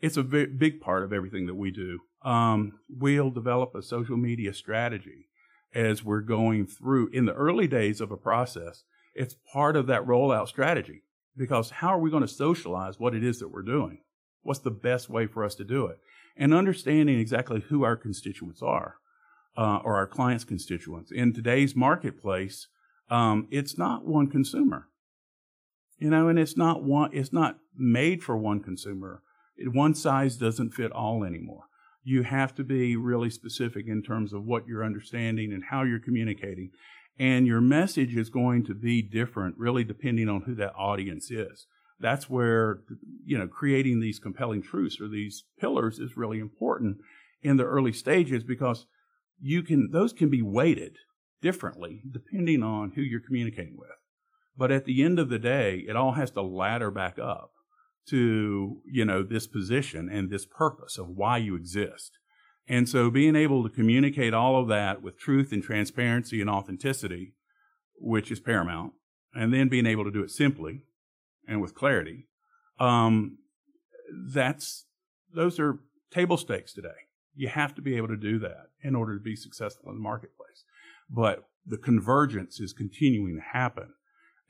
it's 0.00 0.16
a 0.16 0.22
big 0.22 0.80
part 0.80 1.02
of 1.02 1.12
everything 1.12 1.46
that 1.46 1.56
we 1.56 1.70
do. 1.70 2.00
Um, 2.22 2.78
we'll 2.88 3.30
develop 3.30 3.74
a 3.74 3.82
social 3.82 4.16
media 4.16 4.54
strategy 4.54 5.29
as 5.74 6.04
we're 6.04 6.20
going 6.20 6.66
through 6.66 7.08
in 7.12 7.26
the 7.26 7.34
early 7.34 7.66
days 7.66 8.00
of 8.00 8.10
a 8.10 8.16
process. 8.16 8.84
It's 9.14 9.36
part 9.52 9.76
of 9.76 9.86
that 9.86 10.06
rollout 10.06 10.48
strategy 10.48 11.02
because 11.36 11.70
how 11.70 11.88
are 11.88 11.98
we 11.98 12.10
going 12.10 12.22
to 12.22 12.28
socialize 12.28 12.98
what 12.98 13.14
it 13.14 13.24
is 13.24 13.38
that 13.38 13.48
we're 13.48 13.62
doing? 13.62 14.00
What's 14.42 14.60
the 14.60 14.70
best 14.70 15.08
way 15.08 15.26
for 15.26 15.44
us 15.44 15.54
to 15.56 15.64
do 15.64 15.86
it? 15.86 15.98
And 16.36 16.54
understanding 16.54 17.18
exactly 17.18 17.60
who 17.60 17.84
our 17.84 17.96
constituents 17.96 18.62
are, 18.62 18.96
uh, 19.56 19.78
or 19.84 19.96
our 19.96 20.06
clients' 20.06 20.44
constituents. 20.44 21.10
In 21.12 21.32
today's 21.32 21.76
marketplace, 21.76 22.68
um, 23.10 23.48
it's 23.50 23.76
not 23.76 24.06
one 24.06 24.28
consumer, 24.28 24.88
you 25.98 26.08
know, 26.08 26.28
and 26.28 26.38
it's 26.38 26.56
not 26.56 26.82
one. 26.82 27.10
It's 27.12 27.32
not 27.32 27.58
made 27.76 28.22
for 28.22 28.36
one 28.36 28.60
consumer. 28.60 29.22
It, 29.56 29.72
one 29.72 29.94
size 29.94 30.36
doesn't 30.36 30.70
fit 30.70 30.92
all 30.92 31.24
anymore. 31.24 31.64
You 32.02 32.22
have 32.22 32.54
to 32.56 32.64
be 32.64 32.96
really 32.96 33.30
specific 33.30 33.86
in 33.86 34.02
terms 34.02 34.32
of 34.32 34.44
what 34.44 34.66
you're 34.66 34.84
understanding 34.84 35.52
and 35.52 35.64
how 35.70 35.82
you're 35.82 36.00
communicating. 36.00 36.70
And 37.18 37.46
your 37.46 37.60
message 37.60 38.16
is 38.16 38.30
going 38.30 38.64
to 38.64 38.74
be 38.74 39.02
different, 39.02 39.56
really, 39.58 39.84
depending 39.84 40.28
on 40.28 40.42
who 40.42 40.54
that 40.54 40.74
audience 40.74 41.30
is. 41.30 41.66
That's 41.98 42.30
where, 42.30 42.80
you 43.26 43.36
know, 43.36 43.46
creating 43.46 44.00
these 44.00 44.18
compelling 44.18 44.62
truths 44.62 44.98
or 45.00 45.08
these 45.08 45.44
pillars 45.58 45.98
is 45.98 46.16
really 46.16 46.38
important 46.38 46.96
in 47.42 47.58
the 47.58 47.64
early 47.64 47.92
stages 47.92 48.42
because 48.42 48.86
you 49.38 49.62
can, 49.62 49.90
those 49.92 50.14
can 50.14 50.30
be 50.30 50.40
weighted 50.40 50.96
differently 51.42 52.02
depending 52.10 52.62
on 52.62 52.92
who 52.94 53.02
you're 53.02 53.20
communicating 53.20 53.76
with. 53.76 53.90
But 54.56 54.70
at 54.70 54.86
the 54.86 55.02
end 55.02 55.18
of 55.18 55.28
the 55.28 55.38
day, 55.38 55.84
it 55.86 55.96
all 55.96 56.12
has 56.12 56.30
to 56.32 56.42
ladder 56.42 56.90
back 56.90 57.18
up 57.18 57.52
to, 58.08 58.80
you 58.84 59.04
know, 59.04 59.22
this 59.22 59.46
position 59.46 60.08
and 60.08 60.30
this 60.30 60.46
purpose 60.46 60.98
of 60.98 61.08
why 61.08 61.38
you 61.38 61.54
exist. 61.54 62.18
And 62.68 62.88
so 62.88 63.10
being 63.10 63.36
able 63.36 63.62
to 63.62 63.68
communicate 63.68 64.32
all 64.32 64.60
of 64.60 64.68
that 64.68 65.02
with 65.02 65.18
truth 65.18 65.52
and 65.52 65.62
transparency 65.62 66.40
and 66.40 66.48
authenticity, 66.48 67.34
which 67.96 68.30
is 68.30 68.40
paramount, 68.40 68.92
and 69.34 69.52
then 69.52 69.68
being 69.68 69.86
able 69.86 70.04
to 70.04 70.10
do 70.10 70.22
it 70.22 70.30
simply 70.30 70.82
and 71.46 71.60
with 71.60 71.74
clarity, 71.74 72.26
um, 72.78 73.38
that's, 74.32 74.86
those 75.34 75.58
are 75.58 75.80
table 76.10 76.36
stakes 76.36 76.72
today. 76.72 76.88
You 77.34 77.48
have 77.48 77.74
to 77.74 77.82
be 77.82 77.96
able 77.96 78.08
to 78.08 78.16
do 78.16 78.38
that 78.40 78.70
in 78.82 78.94
order 78.94 79.16
to 79.16 79.22
be 79.22 79.36
successful 79.36 79.88
in 79.88 79.96
the 79.96 80.02
marketplace. 80.02 80.64
But 81.08 81.44
the 81.66 81.78
convergence 81.78 82.60
is 82.60 82.72
continuing 82.72 83.36
to 83.36 83.58
happen. 83.58 83.94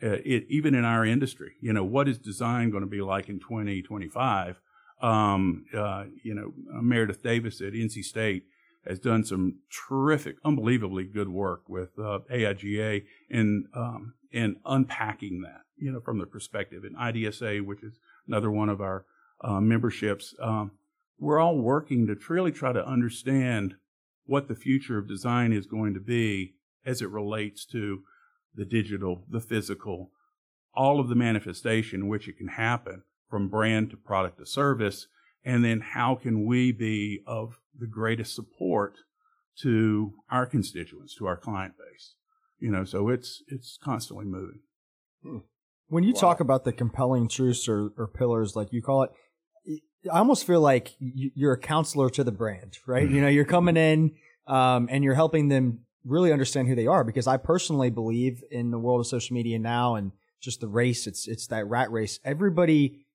Uh, 0.02 0.16
it, 0.24 0.46
even 0.48 0.74
in 0.74 0.84
our 0.84 1.04
industry, 1.04 1.52
you 1.60 1.72
know, 1.72 1.84
what 1.84 2.08
is 2.08 2.18
design 2.18 2.70
going 2.70 2.82
to 2.82 2.88
be 2.88 3.02
like 3.02 3.28
in 3.28 3.38
2025? 3.38 4.60
Um, 5.02 5.64
uh, 5.74 6.04
you 6.22 6.34
know, 6.34 6.52
Meredith 6.80 7.22
Davis 7.22 7.60
at 7.60 7.72
NC 7.72 8.04
State 8.04 8.44
has 8.86 8.98
done 8.98 9.24
some 9.24 9.58
terrific, 9.70 10.36
unbelievably 10.44 11.04
good 11.04 11.28
work 11.28 11.68
with 11.68 11.98
uh, 11.98 12.20
AIGA 12.32 13.04
in 13.28 13.66
um, 13.74 14.14
in 14.32 14.56
unpacking 14.64 15.42
that, 15.42 15.62
you 15.76 15.90
know, 15.90 16.00
from 16.00 16.18
the 16.18 16.26
perspective. 16.26 16.84
And 16.84 16.96
IDSA, 16.96 17.64
which 17.64 17.82
is 17.82 17.98
another 18.26 18.50
one 18.50 18.68
of 18.68 18.80
our 18.80 19.04
uh, 19.42 19.60
memberships, 19.60 20.34
um, 20.40 20.72
we're 21.18 21.40
all 21.40 21.58
working 21.58 22.06
to 22.06 22.16
really 22.28 22.52
try 22.52 22.72
to 22.72 22.86
understand 22.86 23.74
what 24.24 24.48
the 24.48 24.54
future 24.54 24.96
of 24.96 25.08
design 25.08 25.52
is 25.52 25.66
going 25.66 25.92
to 25.94 26.00
be 26.00 26.54
as 26.86 27.02
it 27.02 27.10
relates 27.10 27.66
to 27.66 28.02
the 28.54 28.64
digital, 28.64 29.24
the 29.28 29.40
physical, 29.40 30.10
all 30.74 31.00
of 31.00 31.08
the 31.08 31.14
manifestation 31.14 32.02
in 32.02 32.08
which 32.08 32.28
it 32.28 32.36
can 32.36 32.48
happen 32.48 33.02
from 33.28 33.48
brand 33.48 33.90
to 33.90 33.96
product 33.96 34.38
to 34.38 34.46
service, 34.46 35.06
and 35.44 35.64
then 35.64 35.80
how 35.80 36.14
can 36.14 36.44
we 36.44 36.72
be 36.72 37.20
of 37.26 37.60
the 37.78 37.86
greatest 37.86 38.34
support 38.34 38.98
to 39.62 40.14
our 40.30 40.46
constituents, 40.46 41.14
to 41.14 41.26
our 41.26 41.36
client 41.36 41.74
base? 41.78 42.14
You 42.58 42.70
know, 42.70 42.84
so 42.84 43.08
it's 43.08 43.42
it's 43.48 43.78
constantly 43.82 44.26
moving. 44.26 44.60
Hmm. 45.22 45.38
When 45.88 46.04
you 46.04 46.12
wow. 46.14 46.20
talk 46.20 46.40
about 46.40 46.64
the 46.64 46.72
compelling 46.72 47.28
truths 47.28 47.68
or, 47.68 47.90
or 47.96 48.06
pillars, 48.06 48.54
like 48.54 48.72
you 48.72 48.82
call 48.82 49.04
it, 49.04 49.10
I 50.12 50.18
almost 50.18 50.46
feel 50.46 50.60
like 50.60 50.94
you're 50.98 51.52
a 51.52 51.58
counselor 51.58 52.10
to 52.10 52.22
the 52.22 52.32
brand, 52.32 52.78
right? 52.86 53.08
you 53.08 53.20
know, 53.20 53.28
you're 53.28 53.44
coming 53.44 53.76
in 53.76 54.12
um, 54.46 54.88
and 54.90 55.02
you're 55.02 55.14
helping 55.14 55.48
them 55.48 55.80
really 56.04 56.32
understand 56.32 56.68
who 56.68 56.74
they 56.74 56.86
are. 56.86 57.04
Because 57.04 57.26
I 57.26 57.36
personally 57.36 57.90
believe 57.90 58.42
in 58.50 58.70
the 58.70 58.78
world 58.78 59.00
of 59.00 59.06
social 59.06 59.34
media 59.34 59.58
now 59.58 59.94
and 59.94 60.12
just 60.40 60.60
the 60.60 60.68
race. 60.68 61.06
It's 61.06 61.28
it's 61.28 61.46
that 61.48 61.66
rat 61.66 61.90
race. 61.90 62.18
Everybody 62.24 63.06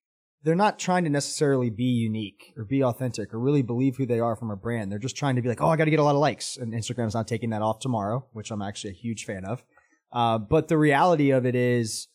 they're 0.45 0.55
not 0.55 0.77
trying 0.77 1.03
to 1.03 1.09
necessarily 1.09 1.71
be 1.71 1.85
unique 1.85 2.53
or 2.55 2.63
be 2.63 2.83
authentic 2.83 3.33
or 3.33 3.39
really 3.39 3.63
believe 3.63 3.97
who 3.97 4.05
they 4.05 4.19
are 4.19 4.35
from 4.35 4.51
a 4.51 4.55
brand. 4.55 4.91
They're 4.91 4.99
just 4.99 5.17
trying 5.17 5.35
to 5.37 5.41
be 5.41 5.49
like, 5.49 5.59
oh, 5.59 5.69
I 5.69 5.75
got 5.75 5.85
to 5.85 5.91
get 5.91 5.99
a 5.99 6.03
lot 6.03 6.13
of 6.13 6.21
likes. 6.21 6.55
And 6.55 6.71
Instagram's 6.71 7.15
not 7.15 7.27
taking 7.27 7.49
that 7.49 7.63
off 7.63 7.79
tomorrow, 7.79 8.27
which 8.31 8.51
I'm 8.51 8.61
actually 8.61 8.91
a 8.91 8.93
huge 8.93 9.25
fan 9.25 9.43
of. 9.43 9.63
Uh, 10.11 10.37
but 10.37 10.67
the 10.67 10.77
reality 10.77 11.31
of 11.31 11.47
it 11.47 11.55
is, 11.55 12.09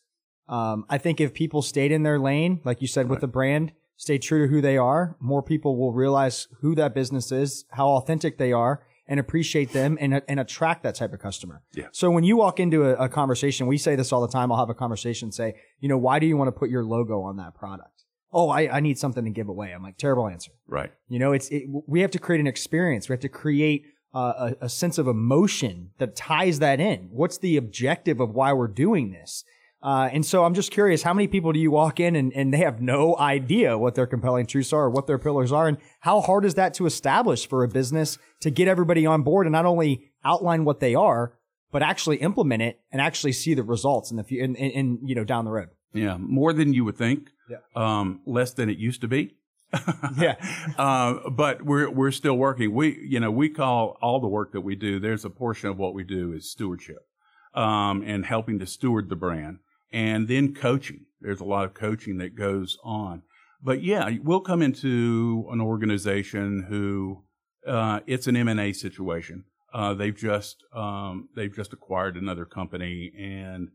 um, 0.47 0.85
I 0.89 0.97
think 0.97 1.19
if 1.19 1.33
people 1.33 1.61
stayed 1.61 1.91
in 1.91 2.03
their 2.03 2.19
lane, 2.19 2.61
like 2.63 2.81
you 2.81 2.87
said 2.87 3.01
right. 3.01 3.11
with 3.11 3.19
the 3.19 3.27
brand, 3.27 3.73
stay 3.97 4.17
true 4.17 4.47
to 4.47 4.53
who 4.53 4.61
they 4.61 4.77
are, 4.77 5.17
more 5.19 5.43
people 5.43 5.77
will 5.77 5.91
realize 5.91 6.47
who 6.61 6.73
that 6.75 6.95
business 6.95 7.33
is, 7.33 7.65
how 7.71 7.89
authentic 7.89 8.37
they 8.37 8.53
are, 8.53 8.81
and 9.07 9.19
appreciate 9.19 9.73
them 9.73 9.97
and, 9.99 10.21
and 10.27 10.39
attract 10.39 10.83
that 10.83 10.95
type 10.95 11.13
of 11.13 11.19
customer. 11.19 11.63
Yeah. 11.73 11.87
So 11.91 12.09
when 12.11 12.23
you 12.23 12.37
walk 12.37 12.59
into 12.59 12.85
a, 12.85 13.05
a 13.05 13.09
conversation, 13.09 13.67
we 13.67 13.77
say 13.77 13.95
this 13.95 14.11
all 14.11 14.21
the 14.21 14.27
time. 14.27 14.51
I'll 14.51 14.59
have 14.59 14.69
a 14.69 14.73
conversation 14.73 15.27
and 15.27 15.33
say, 15.33 15.55
you 15.79 15.89
know, 15.89 15.97
why 15.97 16.19
do 16.19 16.25
you 16.25 16.37
want 16.37 16.47
to 16.47 16.51
put 16.51 16.69
your 16.69 16.83
logo 16.83 17.21
on 17.21 17.37
that 17.37 17.55
product? 17.55 18.01
oh, 18.33 18.49
I, 18.49 18.77
I 18.77 18.79
need 18.79 18.97
something 18.97 19.23
to 19.25 19.29
give 19.29 19.49
away. 19.49 19.71
I'm 19.71 19.83
like, 19.83 19.97
terrible 19.97 20.27
answer. 20.27 20.51
Right. 20.67 20.91
You 21.09 21.19
know, 21.19 21.33
it's, 21.33 21.49
it, 21.49 21.63
we 21.87 22.01
have 22.01 22.11
to 22.11 22.19
create 22.19 22.39
an 22.39 22.47
experience. 22.47 23.09
We 23.09 23.13
have 23.13 23.21
to 23.21 23.29
create 23.29 23.85
uh, 24.13 24.53
a, 24.61 24.65
a 24.65 24.69
sense 24.69 24.97
of 24.97 25.07
emotion 25.07 25.91
that 25.97 26.15
ties 26.15 26.59
that 26.59 26.79
in. 26.79 27.09
What's 27.11 27.37
the 27.37 27.57
objective 27.57 28.19
of 28.19 28.31
why 28.31 28.53
we're 28.53 28.67
doing 28.67 29.11
this? 29.11 29.43
Uh, 29.83 30.09
and 30.11 30.23
so 30.25 30.45
I'm 30.45 30.53
just 30.53 30.71
curious, 30.71 31.01
how 31.01 31.13
many 31.13 31.27
people 31.27 31.51
do 31.51 31.59
you 31.59 31.71
walk 31.71 31.99
in 31.99 32.15
and, 32.15 32.31
and 32.33 32.53
they 32.53 32.59
have 32.59 32.81
no 32.81 33.17
idea 33.17 33.77
what 33.77 33.95
their 33.95 34.05
compelling 34.05 34.45
truths 34.45 34.71
are 34.73 34.83
or 34.83 34.89
what 34.89 35.07
their 35.07 35.17
pillars 35.17 35.51
are? 35.51 35.67
And 35.67 35.77
how 36.01 36.21
hard 36.21 36.45
is 36.45 36.53
that 36.55 36.75
to 36.75 36.85
establish 36.85 37.47
for 37.47 37.63
a 37.63 37.67
business 37.67 38.19
to 38.41 38.51
get 38.51 38.67
everybody 38.67 39.05
on 39.05 39.23
board 39.23 39.47
and 39.47 39.53
not 39.53 39.65
only 39.65 40.11
outline 40.23 40.65
what 40.65 40.81
they 40.81 40.93
are, 40.93 41.33
but 41.71 41.81
actually 41.81 42.17
implement 42.17 42.61
it 42.61 42.79
and 42.91 43.01
actually 43.01 43.31
see 43.31 43.53
the 43.53 43.63
results 43.63 44.11
in 44.11 44.17
the 44.17 44.25
in, 44.29 44.55
in, 44.55 44.71
in 44.71 44.99
you 45.03 45.15
know 45.15 45.23
down 45.23 45.45
the 45.45 45.51
road? 45.51 45.69
Yeah, 45.93 46.17
more 46.17 46.53
than 46.53 46.73
you 46.73 46.85
would 46.85 46.97
think. 46.97 47.29
Yeah. 47.49 47.57
Um, 47.75 48.21
less 48.25 48.53
than 48.53 48.69
it 48.69 48.77
used 48.77 49.01
to 49.01 49.07
be. 49.07 49.35
yeah. 50.17 50.35
Uh, 50.77 51.29
but 51.29 51.63
we're 51.63 51.89
we're 51.89 52.11
still 52.11 52.35
working. 52.35 52.73
We 52.73 52.97
you 53.03 53.19
know 53.19 53.29
we 53.29 53.49
call 53.49 53.97
all 54.01 54.19
the 54.19 54.27
work 54.27 54.53
that 54.53 54.61
we 54.61 54.75
do. 54.75 54.99
There's 54.99 55.25
a 55.25 55.29
portion 55.29 55.69
of 55.69 55.77
what 55.77 55.93
we 55.93 56.03
do 56.03 56.33
is 56.33 56.49
stewardship, 56.49 57.05
um, 57.53 58.03
and 58.05 58.25
helping 58.25 58.57
to 58.59 58.65
steward 58.65 59.09
the 59.09 59.15
brand, 59.15 59.59
and 59.91 60.27
then 60.27 60.53
coaching. 60.53 61.05
There's 61.19 61.41
a 61.41 61.45
lot 61.45 61.65
of 61.65 61.73
coaching 61.73 62.17
that 62.17 62.35
goes 62.35 62.77
on. 62.83 63.23
But 63.63 63.83
yeah, 63.83 64.09
we'll 64.23 64.41
come 64.41 64.61
into 64.61 65.47
an 65.51 65.61
organization 65.61 66.65
who 66.67 67.23
uh, 67.67 67.99
it's 68.07 68.27
an 68.27 68.35
M 68.35 68.47
and 68.47 68.59
A 68.59 68.73
situation. 68.73 69.45
Uh, 69.73 69.93
they've 69.93 70.15
just 70.15 70.63
um, 70.73 71.29
they've 71.35 71.55
just 71.55 71.73
acquired 71.73 72.17
another 72.17 72.45
company 72.45 73.11
and 73.17 73.69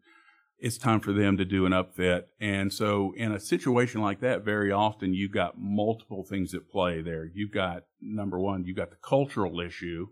it's 0.58 0.78
time 0.78 1.00
for 1.00 1.12
them 1.12 1.36
to 1.36 1.44
do 1.44 1.66
an 1.66 1.72
upfit. 1.72 2.24
And 2.40 2.72
so 2.72 3.12
in 3.16 3.32
a 3.32 3.40
situation 3.40 4.00
like 4.00 4.20
that, 4.20 4.44
very 4.44 4.72
often 4.72 5.12
you've 5.12 5.32
got 5.32 5.58
multiple 5.58 6.24
things 6.24 6.54
at 6.54 6.68
play 6.70 7.02
there. 7.02 7.26
You've 7.26 7.52
got 7.52 7.84
number 8.00 8.38
one, 8.38 8.64
you've 8.64 8.76
got 8.76 8.90
the 8.90 8.96
cultural 8.96 9.60
issue 9.60 10.08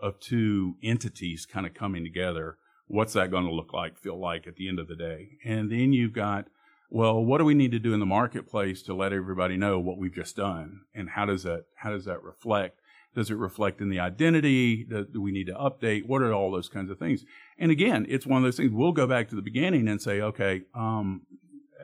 of 0.00 0.18
two 0.18 0.74
entities 0.82 1.46
kind 1.46 1.64
of 1.66 1.74
coming 1.74 2.02
together. 2.02 2.58
What's 2.86 3.14
that 3.14 3.30
going 3.30 3.46
to 3.46 3.52
look 3.52 3.72
like, 3.72 3.98
feel 3.98 4.18
like 4.18 4.46
at 4.46 4.56
the 4.56 4.68
end 4.68 4.78
of 4.78 4.88
the 4.88 4.96
day? 4.96 5.38
And 5.44 5.70
then 5.70 5.92
you've 5.92 6.12
got, 6.12 6.46
well, 6.90 7.24
what 7.24 7.38
do 7.38 7.44
we 7.44 7.54
need 7.54 7.72
to 7.72 7.78
do 7.78 7.94
in 7.94 8.00
the 8.00 8.06
marketplace 8.06 8.82
to 8.82 8.94
let 8.94 9.12
everybody 9.12 9.56
know 9.56 9.80
what 9.80 9.98
we've 9.98 10.14
just 10.14 10.36
done? 10.36 10.82
And 10.94 11.10
how 11.10 11.26
does 11.26 11.42
that, 11.44 11.64
how 11.76 11.90
does 11.90 12.04
that 12.04 12.22
reflect? 12.22 12.80
Does 13.14 13.30
it 13.30 13.36
reflect 13.36 13.80
in 13.80 13.90
the 13.90 14.00
identity? 14.00 14.84
Do, 14.84 15.20
we 15.20 15.32
need 15.32 15.46
to 15.46 15.54
update? 15.54 16.06
What 16.06 16.20
are 16.20 16.32
all 16.32 16.50
those 16.50 16.68
kinds 16.68 16.90
of 16.90 16.98
things? 16.98 17.24
And 17.58 17.70
again, 17.70 18.06
it's 18.08 18.26
one 18.26 18.38
of 18.38 18.44
those 18.44 18.56
things. 18.56 18.72
We'll 18.72 18.92
go 18.92 19.06
back 19.06 19.28
to 19.28 19.36
the 19.36 19.42
beginning 19.42 19.88
and 19.88 20.02
say, 20.02 20.20
okay, 20.20 20.62
um, 20.74 21.22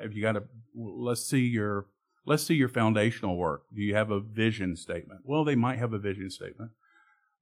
have 0.01 0.13
you 0.13 0.23
got 0.23 0.33
to? 0.33 0.45
Let's 0.75 1.25
see 1.25 1.41
your 1.41 1.87
let's 2.27 2.45
see 2.45 2.55
your 2.55 2.69
foundational 2.69 3.37
work. 3.37 3.65
Do 3.75 3.81
you 3.81 3.95
have 3.95 4.11
a 4.11 4.21
vision 4.21 4.77
statement? 4.77 5.21
Well, 5.25 5.45
they 5.45 5.57
might 5.57 5.79
have 5.79 5.93
a 5.93 5.99
vision 5.99 6.31
statement. 6.31 6.73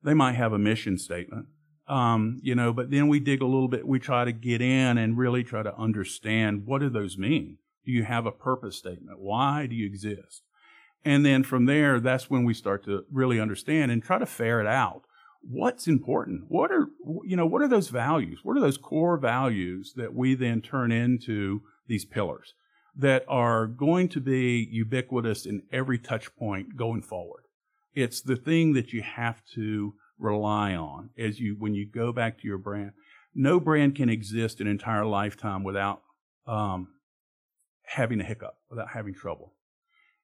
They 0.02 0.14
might 0.14 0.34
have 0.34 0.52
a 0.52 0.58
mission 0.58 0.98
statement. 0.98 1.46
Um, 1.88 2.40
you 2.42 2.54
know, 2.54 2.72
but 2.72 2.90
then 2.90 3.08
we 3.08 3.18
dig 3.18 3.40
a 3.40 3.46
little 3.46 3.68
bit. 3.68 3.86
We 3.86 3.98
try 3.98 4.24
to 4.24 4.32
get 4.32 4.60
in 4.60 4.98
and 4.98 5.16
really 5.16 5.42
try 5.42 5.62
to 5.62 5.76
understand 5.76 6.66
what 6.66 6.80
do 6.80 6.90
those 6.90 7.16
mean. 7.16 7.58
Do 7.86 7.92
you 7.92 8.04
have 8.04 8.26
a 8.26 8.32
purpose 8.32 8.76
statement? 8.76 9.18
Why 9.18 9.66
do 9.66 9.74
you 9.74 9.86
exist? 9.86 10.42
And 11.04 11.24
then 11.24 11.42
from 11.42 11.64
there, 11.64 12.00
that's 12.00 12.28
when 12.28 12.44
we 12.44 12.52
start 12.52 12.84
to 12.84 13.04
really 13.10 13.40
understand 13.40 13.90
and 13.90 14.02
try 14.02 14.18
to 14.18 14.26
ferret 14.26 14.66
out 14.66 15.04
what's 15.42 15.86
important? 15.86 16.44
What 16.48 16.70
are, 16.70 16.88
you 17.24 17.36
know, 17.36 17.46
what 17.46 17.62
are 17.62 17.68
those 17.68 17.88
values? 17.88 18.40
What 18.42 18.56
are 18.56 18.60
those 18.60 18.78
core 18.78 19.16
values 19.16 19.94
that 19.96 20.14
we 20.14 20.34
then 20.34 20.60
turn 20.60 20.92
into 20.92 21.62
these 21.86 22.04
pillars 22.04 22.54
that 22.96 23.24
are 23.28 23.66
going 23.66 24.08
to 24.10 24.20
be 24.20 24.68
ubiquitous 24.70 25.46
in 25.46 25.62
every 25.72 25.98
touch 25.98 26.34
point 26.36 26.76
going 26.76 27.02
forward? 27.02 27.44
It's 27.94 28.20
the 28.20 28.36
thing 28.36 28.74
that 28.74 28.92
you 28.92 29.02
have 29.02 29.42
to 29.54 29.94
rely 30.18 30.74
on 30.74 31.10
as 31.18 31.38
you, 31.40 31.56
when 31.58 31.74
you 31.74 31.86
go 31.86 32.12
back 32.12 32.38
to 32.40 32.46
your 32.48 32.58
brand. 32.58 32.92
No 33.34 33.60
brand 33.60 33.94
can 33.94 34.08
exist 34.08 34.60
an 34.60 34.66
entire 34.66 35.04
lifetime 35.04 35.62
without, 35.62 36.02
um, 36.46 36.88
having 37.84 38.20
a 38.20 38.24
hiccup, 38.24 38.56
without 38.68 38.90
having 38.90 39.14
trouble. 39.14 39.54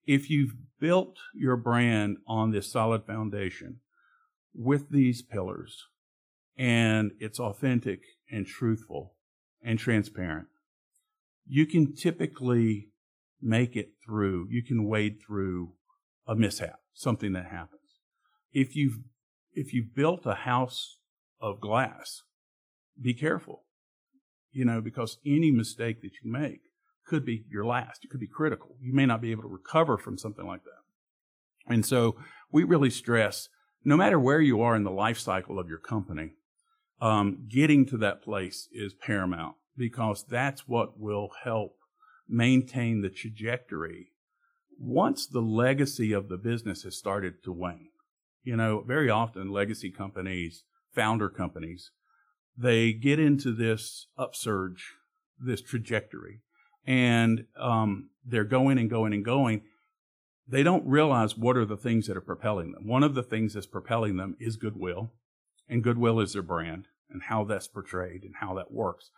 If 0.07 0.29
you've 0.29 0.55
built 0.81 1.17
your 1.35 1.57
brand 1.57 2.19
on 2.27 2.51
this 2.51 2.71
solid 2.71 3.07
foundation, 3.07 3.81
with 4.55 4.91
these 4.91 5.23
pillars 5.23 5.85
and 6.57 7.13
it's 7.19 7.41
authentic 7.41 8.01
and 8.31 8.47
truthful 8.47 9.15
and 9.63 9.79
transparent, 9.79 10.47
you 11.47 11.67
can 11.67 11.95
typically 11.95 12.91
make 13.43 13.77
it 13.77 13.93
through. 14.05 14.47
You 14.51 14.63
can 14.63 14.87
wade 14.87 15.19
through 15.25 15.73
a 16.27 16.35
mishap, 16.35 16.81
something 16.95 17.33
that 17.33 17.47
happens. 17.47 17.81
If 18.53 18.77
you've, 18.77 18.99
if 19.55 19.73
you've 19.73 19.95
built 19.95 20.27
a 20.27 20.35
house 20.35 20.99
of 21.41 21.61
glass, 21.61 22.23
be 23.01 23.15
careful, 23.15 23.65
you 24.53 24.65
know, 24.65 24.81
because 24.81 25.19
any 25.27 25.51
mistake 25.51 26.03
that 26.03 26.13
you 26.23 26.31
make 26.31 26.61
could 27.07 27.25
be 27.25 27.45
your 27.51 27.67
last. 27.67 28.05
It 28.05 28.11
could 28.11 28.21
be 28.21 28.27
critical. 28.27 28.77
You 28.81 28.95
may 28.95 29.07
not 29.07 29.21
be 29.21 29.31
able 29.31 29.43
to 29.43 29.49
recover 29.49 29.99
from 29.99 30.17
something 30.17 30.47
like 30.47 30.65
that. 30.65 31.73
And 31.73 31.85
so 31.85 32.17
we 32.51 32.65
really 32.65 32.91
stress 32.91 33.49
no 33.85 33.97
matter 33.97 34.19
where 34.19 34.41
you 34.41 34.63
are 34.63 34.75
in 34.75 34.85
the 34.85 34.91
life 34.91 35.19
cycle 35.19 35.59
of 35.59 35.69
your 35.69 35.79
company, 35.79 36.33
um, 37.01 37.47
getting 37.49 37.85
to 37.87 37.99
that 37.99 38.23
place 38.23 38.69
is 38.73 38.95
paramount 38.95 39.57
because 39.77 40.25
that's 40.25 40.67
what 40.67 40.99
will 40.99 41.31
help 41.45 41.77
maintain 42.27 43.03
the 43.03 43.11
trajectory 43.11 44.09
once 44.79 45.27
the 45.27 45.43
legacy 45.43 46.13
of 46.13 46.29
the 46.29 46.39
business 46.39 46.83
has 46.83 46.97
started 46.97 47.45
to 47.45 47.53
wane. 47.53 47.91
You 48.45 48.57
know, 48.57 48.85
very 48.87 49.11
often 49.11 49.51
legacy 49.51 49.91
companies, 49.91 50.65
founder 50.95 51.29
companies, 51.29 51.91
they 52.57 52.93
get 52.93 53.19
into 53.19 53.53
this 53.53 54.07
upsurge, 54.17 54.93
this 55.39 55.61
trajectory, 55.61 56.43
and 56.87 57.47
um, 57.59 58.11
they're 58.25 58.45
going 58.45 58.79
and 58.79 58.89
going 58.89 59.13
and 59.13 59.25
going 59.25 59.63
they 60.47 60.63
don't 60.63 60.87
realize 60.87 61.37
what 61.37 61.57
are 61.57 61.65
the 61.65 61.77
things 61.77 62.07
that 62.07 62.17
are 62.17 62.23
propelling 62.23 62.73
them. 62.73 62.87
One 62.87 63.03
of 63.03 63.15
the 63.15 63.23
things 63.23 63.55
that's 63.55 63.67
propelling 63.67 64.17
them 64.17 64.37
is 64.39 64.57
goodwill, 64.57 65.13
and 65.69 65.83
goodwill 65.83 66.21
is 66.21 66.35
their 66.35 66.43
brand 66.43 66.89
and 67.11 67.23
how 67.25 67.45
that's 67.45 67.69
portrayed 67.69 68.23
and 68.25 68.35
how 68.41 68.55
that 68.55 68.73
works. 68.73 69.11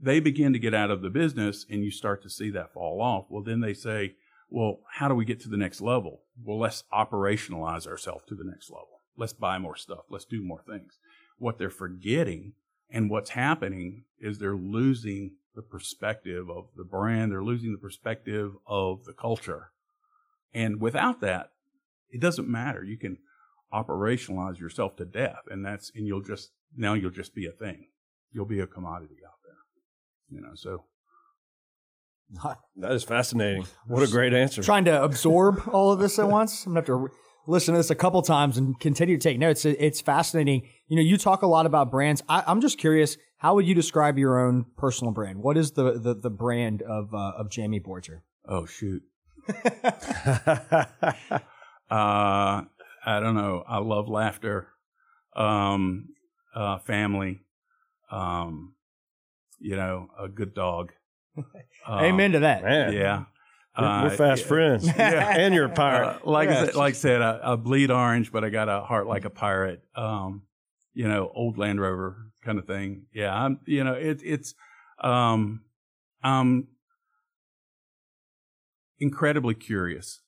They 0.00 0.20
begin 0.20 0.52
to 0.52 0.58
get 0.58 0.74
out 0.74 0.90
of 0.90 1.02
the 1.02 1.10
business 1.10 1.66
and 1.68 1.84
you 1.84 1.90
start 1.90 2.22
to 2.22 2.30
see 2.30 2.50
that 2.50 2.72
fall 2.72 3.00
off. 3.00 3.26
Well, 3.28 3.42
then 3.42 3.60
they 3.60 3.74
say, 3.74 4.14
well, 4.52 4.80
how 4.90 5.08
do 5.08 5.14
we 5.14 5.24
get 5.24 5.40
to 5.40 5.48
the 5.48 5.56
next 5.56 5.80
level? 5.80 6.22
Well, 6.42 6.58
let's 6.58 6.84
operationalize 6.92 7.86
ourselves 7.86 8.24
to 8.28 8.34
the 8.34 8.44
next 8.44 8.70
level. 8.70 9.00
Let's 9.16 9.32
buy 9.32 9.58
more 9.58 9.76
stuff. 9.76 10.04
Let's 10.10 10.24
do 10.24 10.42
more 10.42 10.62
things. 10.66 10.98
What 11.38 11.58
they're 11.58 11.70
forgetting 11.70 12.52
and 12.90 13.10
what's 13.10 13.30
happening 13.30 14.04
is 14.20 14.38
they're 14.38 14.56
losing 14.56 15.32
the 15.54 15.62
perspective 15.62 16.48
of 16.48 16.68
the 16.76 16.84
brand. 16.84 17.32
They're 17.32 17.42
losing 17.42 17.72
the 17.72 17.78
perspective 17.78 18.52
of 18.66 19.04
the 19.04 19.12
culture 19.12 19.72
and 20.54 20.80
without 20.80 21.20
that, 21.20 21.50
it 22.10 22.20
doesn't 22.20 22.48
matter. 22.48 22.84
You 22.84 22.98
can 22.98 23.18
operationalize 23.72 24.58
yourself 24.58 24.96
to 24.96 25.04
death, 25.04 25.42
and 25.50 25.64
that's 25.64 25.90
and 25.94 26.06
you'll 26.06 26.22
just 26.22 26.50
now 26.76 26.94
you'll 26.94 27.10
just 27.10 27.34
be 27.34 27.46
a 27.46 27.52
thing. 27.52 27.86
You'll 28.32 28.46
be 28.46 28.60
a 28.60 28.66
commodity 28.66 29.18
out 29.26 29.38
there. 29.44 29.56
You 30.30 30.42
know, 30.42 30.54
so 30.54 30.84
that 32.76 32.92
is 32.92 33.04
fascinating. 33.04 33.66
What 33.86 34.02
a 34.02 34.10
great 34.10 34.34
answer. 34.34 34.62
Trying 34.62 34.84
to 34.86 35.02
absorb 35.02 35.68
all 35.72 35.92
of 35.92 35.98
this 35.98 36.18
at 36.18 36.28
once. 36.28 36.64
I'm 36.66 36.72
gonna 36.72 36.80
have 36.80 36.86
to 36.86 37.08
listen 37.46 37.74
to 37.74 37.78
this 37.78 37.90
a 37.90 37.94
couple 37.94 38.22
times 38.22 38.56
and 38.56 38.78
continue 38.78 39.16
to 39.16 39.22
take 39.22 39.38
notes. 39.38 39.64
It's 39.64 40.00
fascinating. 40.00 40.68
You 40.88 40.96
know, 40.96 41.02
you 41.02 41.16
talk 41.16 41.42
a 41.42 41.46
lot 41.46 41.66
about 41.66 41.90
brands. 41.90 42.22
I, 42.28 42.44
am 42.46 42.60
just 42.60 42.78
curious. 42.78 43.16
How 43.38 43.54
would 43.54 43.66
you 43.66 43.74
describe 43.74 44.18
your 44.18 44.38
own 44.38 44.66
personal 44.76 45.12
brand? 45.12 45.38
What 45.38 45.56
is 45.56 45.72
the 45.72 45.98
the, 45.98 46.14
the 46.14 46.30
brand 46.30 46.82
of 46.82 47.12
uh, 47.14 47.32
of 47.36 47.48
Jamey 47.48 47.82
Boiter? 47.82 48.20
Oh 48.48 48.66
shoot. 48.66 49.02
uh, 51.34 51.42
I 51.90 53.20
don't 53.20 53.34
know. 53.34 53.64
I 53.66 53.78
love 53.78 54.08
laughter, 54.08 54.68
um, 55.34 56.10
uh, 56.54 56.78
family, 56.78 57.40
um, 58.10 58.74
you 59.58 59.76
know, 59.76 60.08
a 60.18 60.28
good 60.28 60.54
dog. 60.54 60.92
Amen 61.88 62.32
to 62.32 62.40
that. 62.40 62.62
Man. 62.62 62.92
Yeah. 62.92 63.24
We're, 63.78 63.84
we're 63.84 64.06
uh, 64.06 64.10
fast 64.10 64.44
friends. 64.44 64.86
Yeah. 64.96 65.36
and 65.36 65.54
you're 65.54 65.66
a 65.66 65.70
pirate. 65.70 66.20
Uh, 66.24 66.30
like, 66.30 66.48
I 66.50 66.66
said, 66.66 66.74
like 66.74 66.94
I 66.94 66.96
said, 66.96 67.22
I, 67.22 67.52
I, 67.52 67.56
bleed 67.56 67.90
orange, 67.90 68.30
but 68.30 68.44
I 68.44 68.50
got 68.50 68.68
a 68.68 68.82
heart 68.82 69.06
like 69.06 69.24
a 69.24 69.30
pirate. 69.30 69.82
Um, 69.96 70.42
you 70.92 71.08
know, 71.08 71.30
old 71.34 71.56
Land 71.56 71.80
Rover 71.80 72.16
kind 72.44 72.58
of 72.58 72.66
thing. 72.66 73.06
Yeah. 73.14 73.34
I'm, 73.34 73.60
you 73.64 73.82
know, 73.82 73.94
it, 73.94 74.20
it's, 74.22 74.54
um, 75.02 75.62
I'm 76.22 76.68
incredibly 78.98 79.54
curious. 79.54 80.20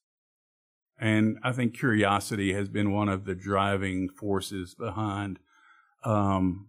And 0.98 1.38
I 1.42 1.52
think 1.52 1.76
curiosity 1.76 2.54
has 2.54 2.68
been 2.68 2.92
one 2.92 3.08
of 3.08 3.24
the 3.24 3.34
driving 3.34 4.08
forces 4.08 4.74
behind 4.74 5.38
um, 6.04 6.68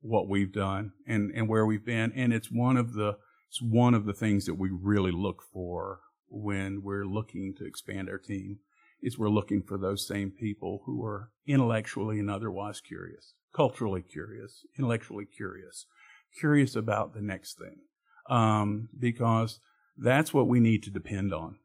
what 0.00 0.28
we've 0.28 0.52
done 0.52 0.92
and, 1.06 1.30
and 1.34 1.48
where 1.48 1.66
we've 1.66 1.84
been. 1.84 2.12
And 2.14 2.32
it's 2.32 2.50
one 2.50 2.76
of 2.76 2.94
the 2.94 3.18
it's 3.52 3.60
one 3.60 3.92
of 3.92 4.06
the 4.06 4.14
things 4.14 4.46
that 4.46 4.54
we 4.54 4.70
really 4.70 5.10
look 5.12 5.42
for 5.52 6.00
when 6.30 6.80
we're 6.82 7.04
looking 7.04 7.52
to 7.58 7.66
expand 7.66 8.08
our 8.08 8.16
team 8.16 8.60
is 9.02 9.18
we're 9.18 9.28
looking 9.28 9.62
for 9.62 9.76
those 9.76 10.08
same 10.08 10.30
people 10.30 10.80
who 10.86 11.04
are 11.04 11.28
intellectually 11.46 12.18
and 12.18 12.30
otherwise 12.30 12.80
curious, 12.80 13.34
culturally 13.54 14.00
curious, 14.00 14.64
intellectually 14.78 15.26
curious, 15.26 15.84
curious 16.40 16.74
about 16.74 17.12
the 17.12 17.20
next 17.20 17.58
thing. 17.58 17.76
Um, 18.30 18.88
because 18.98 19.60
that's 19.98 20.32
what 20.32 20.48
we 20.48 20.58
need 20.58 20.82
to 20.84 20.90
depend 20.90 21.34
on 21.34 21.56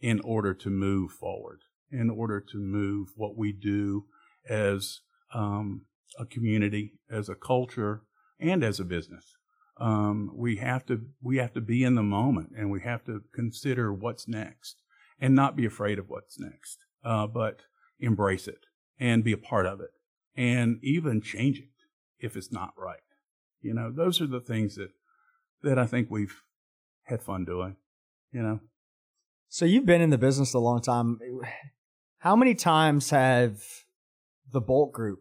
in 0.00 0.20
order 0.20 0.54
to 0.54 0.70
move 0.70 1.10
forward, 1.10 1.58
in 1.90 2.08
order 2.08 2.38
to 2.52 2.58
move 2.58 3.08
what 3.16 3.36
we 3.36 3.50
do 3.50 4.04
as 4.48 5.00
um, 5.34 5.86
a 6.20 6.24
community, 6.24 7.00
as 7.10 7.28
a 7.28 7.34
culture, 7.34 8.02
and 8.38 8.62
as 8.62 8.78
a 8.78 8.84
business. 8.84 9.34
Um, 9.78 10.30
we 10.34 10.56
have 10.56 10.86
to 10.86 11.02
we 11.22 11.36
have 11.36 11.52
to 11.52 11.60
be 11.60 11.84
in 11.84 11.94
the 11.94 12.02
moment, 12.02 12.50
and 12.56 12.70
we 12.70 12.80
have 12.82 13.04
to 13.04 13.22
consider 13.34 13.92
what's 13.92 14.26
next, 14.26 14.82
and 15.20 15.34
not 15.34 15.56
be 15.56 15.66
afraid 15.66 15.98
of 15.98 16.08
what's 16.08 16.38
next, 16.40 16.78
uh, 17.04 17.26
but 17.26 17.60
embrace 18.00 18.48
it 18.48 18.66
and 18.98 19.22
be 19.22 19.32
a 19.32 19.38
part 19.38 19.66
of 19.66 19.80
it, 19.80 19.90
and 20.34 20.78
even 20.82 21.20
change 21.20 21.58
it 21.58 21.68
if 22.18 22.36
it's 22.36 22.52
not 22.52 22.72
right. 22.78 23.00
You 23.60 23.74
know, 23.74 23.92
those 23.92 24.20
are 24.20 24.26
the 24.26 24.40
things 24.40 24.76
that 24.76 24.90
that 25.62 25.78
I 25.78 25.86
think 25.86 26.08
we've 26.10 26.42
had 27.04 27.22
fun 27.22 27.44
doing, 27.44 27.76
you 28.32 28.42
know. 28.42 28.60
So 29.48 29.64
you've 29.64 29.86
been 29.86 30.00
in 30.00 30.10
the 30.10 30.18
business 30.18 30.54
a 30.54 30.58
long 30.58 30.80
time. 30.80 31.18
How 32.18 32.34
many 32.34 32.54
times 32.54 33.10
have 33.10 33.62
the 34.50 34.60
Bolt 34.60 34.92
Group 34.92 35.20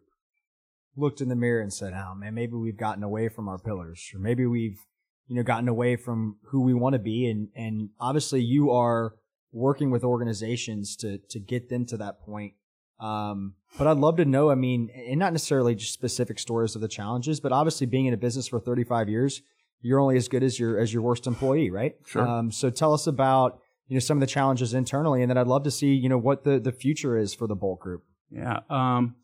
looked 0.96 1.22
in 1.22 1.30
the 1.30 1.36
mirror 1.36 1.62
and 1.62 1.72
said, 1.72 1.94
"Oh 1.94 2.16
man, 2.16 2.34
maybe 2.34 2.54
we've 2.54 2.78
gotten 2.78 3.04
away 3.04 3.30
from 3.30 3.48
our 3.48 3.58
pillars, 3.58 4.10
or 4.14 4.20
maybe 4.20 4.46
we've, 4.46 4.80
you 5.28 5.36
know, 5.36 5.44
gotten 5.44 5.68
away 5.68 5.96
from 5.96 6.38
who 6.46 6.62
we 6.62 6.74
want 6.74 6.94
to 6.94 7.00
be." 7.00 7.30
And 7.30 7.50
and 7.56 7.90
obviously, 8.00 8.42
you 8.42 8.72
are 8.72 9.16
working 9.52 9.92
with 9.92 10.04
organizations 10.04 10.96
to 10.98 11.20
to 11.30 11.40
get 11.40 11.70
them 11.70 11.86
to 11.88 11.98
that 11.98 12.22
point. 12.22 12.54
Um, 13.00 13.56
but 13.78 13.88
I'd 13.88 13.98
love 13.98 14.18
to 14.18 14.26
know. 14.26 14.50
I 14.50 14.56
mean, 14.56 14.90
and 14.96 15.20
not 15.20 15.34
necessarily 15.34 15.76
just 15.76 15.94
specific 15.94 16.40
stories 16.40 16.76
of 16.76 16.82
the 16.82 16.88
challenges, 16.88 17.40
but 17.40 17.52
obviously, 17.52 17.88
being 17.88 18.06
in 18.06 18.14
a 18.14 18.18
business 18.18 18.48
for 18.48 18.60
35 18.60 19.10
years, 19.10 19.42
you're 19.82 20.00
only 20.00 20.18
as 20.18 20.28
good 20.28 20.44
as 20.44 20.60
your 20.60 20.80
as 20.80 20.94
your 20.94 21.02
worst 21.02 21.28
employee, 21.28 21.70
right? 21.72 21.96
Sure. 22.06 22.28
Um, 22.28 22.52
so 22.52 22.70
tell 22.70 22.94
us 22.94 23.08
about 23.08 23.60
you 23.88 23.96
know 23.96 24.00
some 24.00 24.18
of 24.18 24.22
the 24.22 24.28
challenges 24.28 24.74
internally, 24.74 25.22
and 25.22 25.30
then 25.30 25.38
I'd 25.38 25.48
love 25.48 25.64
to 25.64 25.72
see 25.72 25.94
you 25.94 26.10
know 26.10 26.18
what 26.18 26.44
the 26.44 26.60
the 26.60 26.72
future 26.72 27.18
is 27.18 27.34
for 27.34 27.48
the 27.48 27.56
Bolt 27.56 27.80
Group. 27.80 28.04
Yeah. 28.32 28.60
Um, 28.70 29.16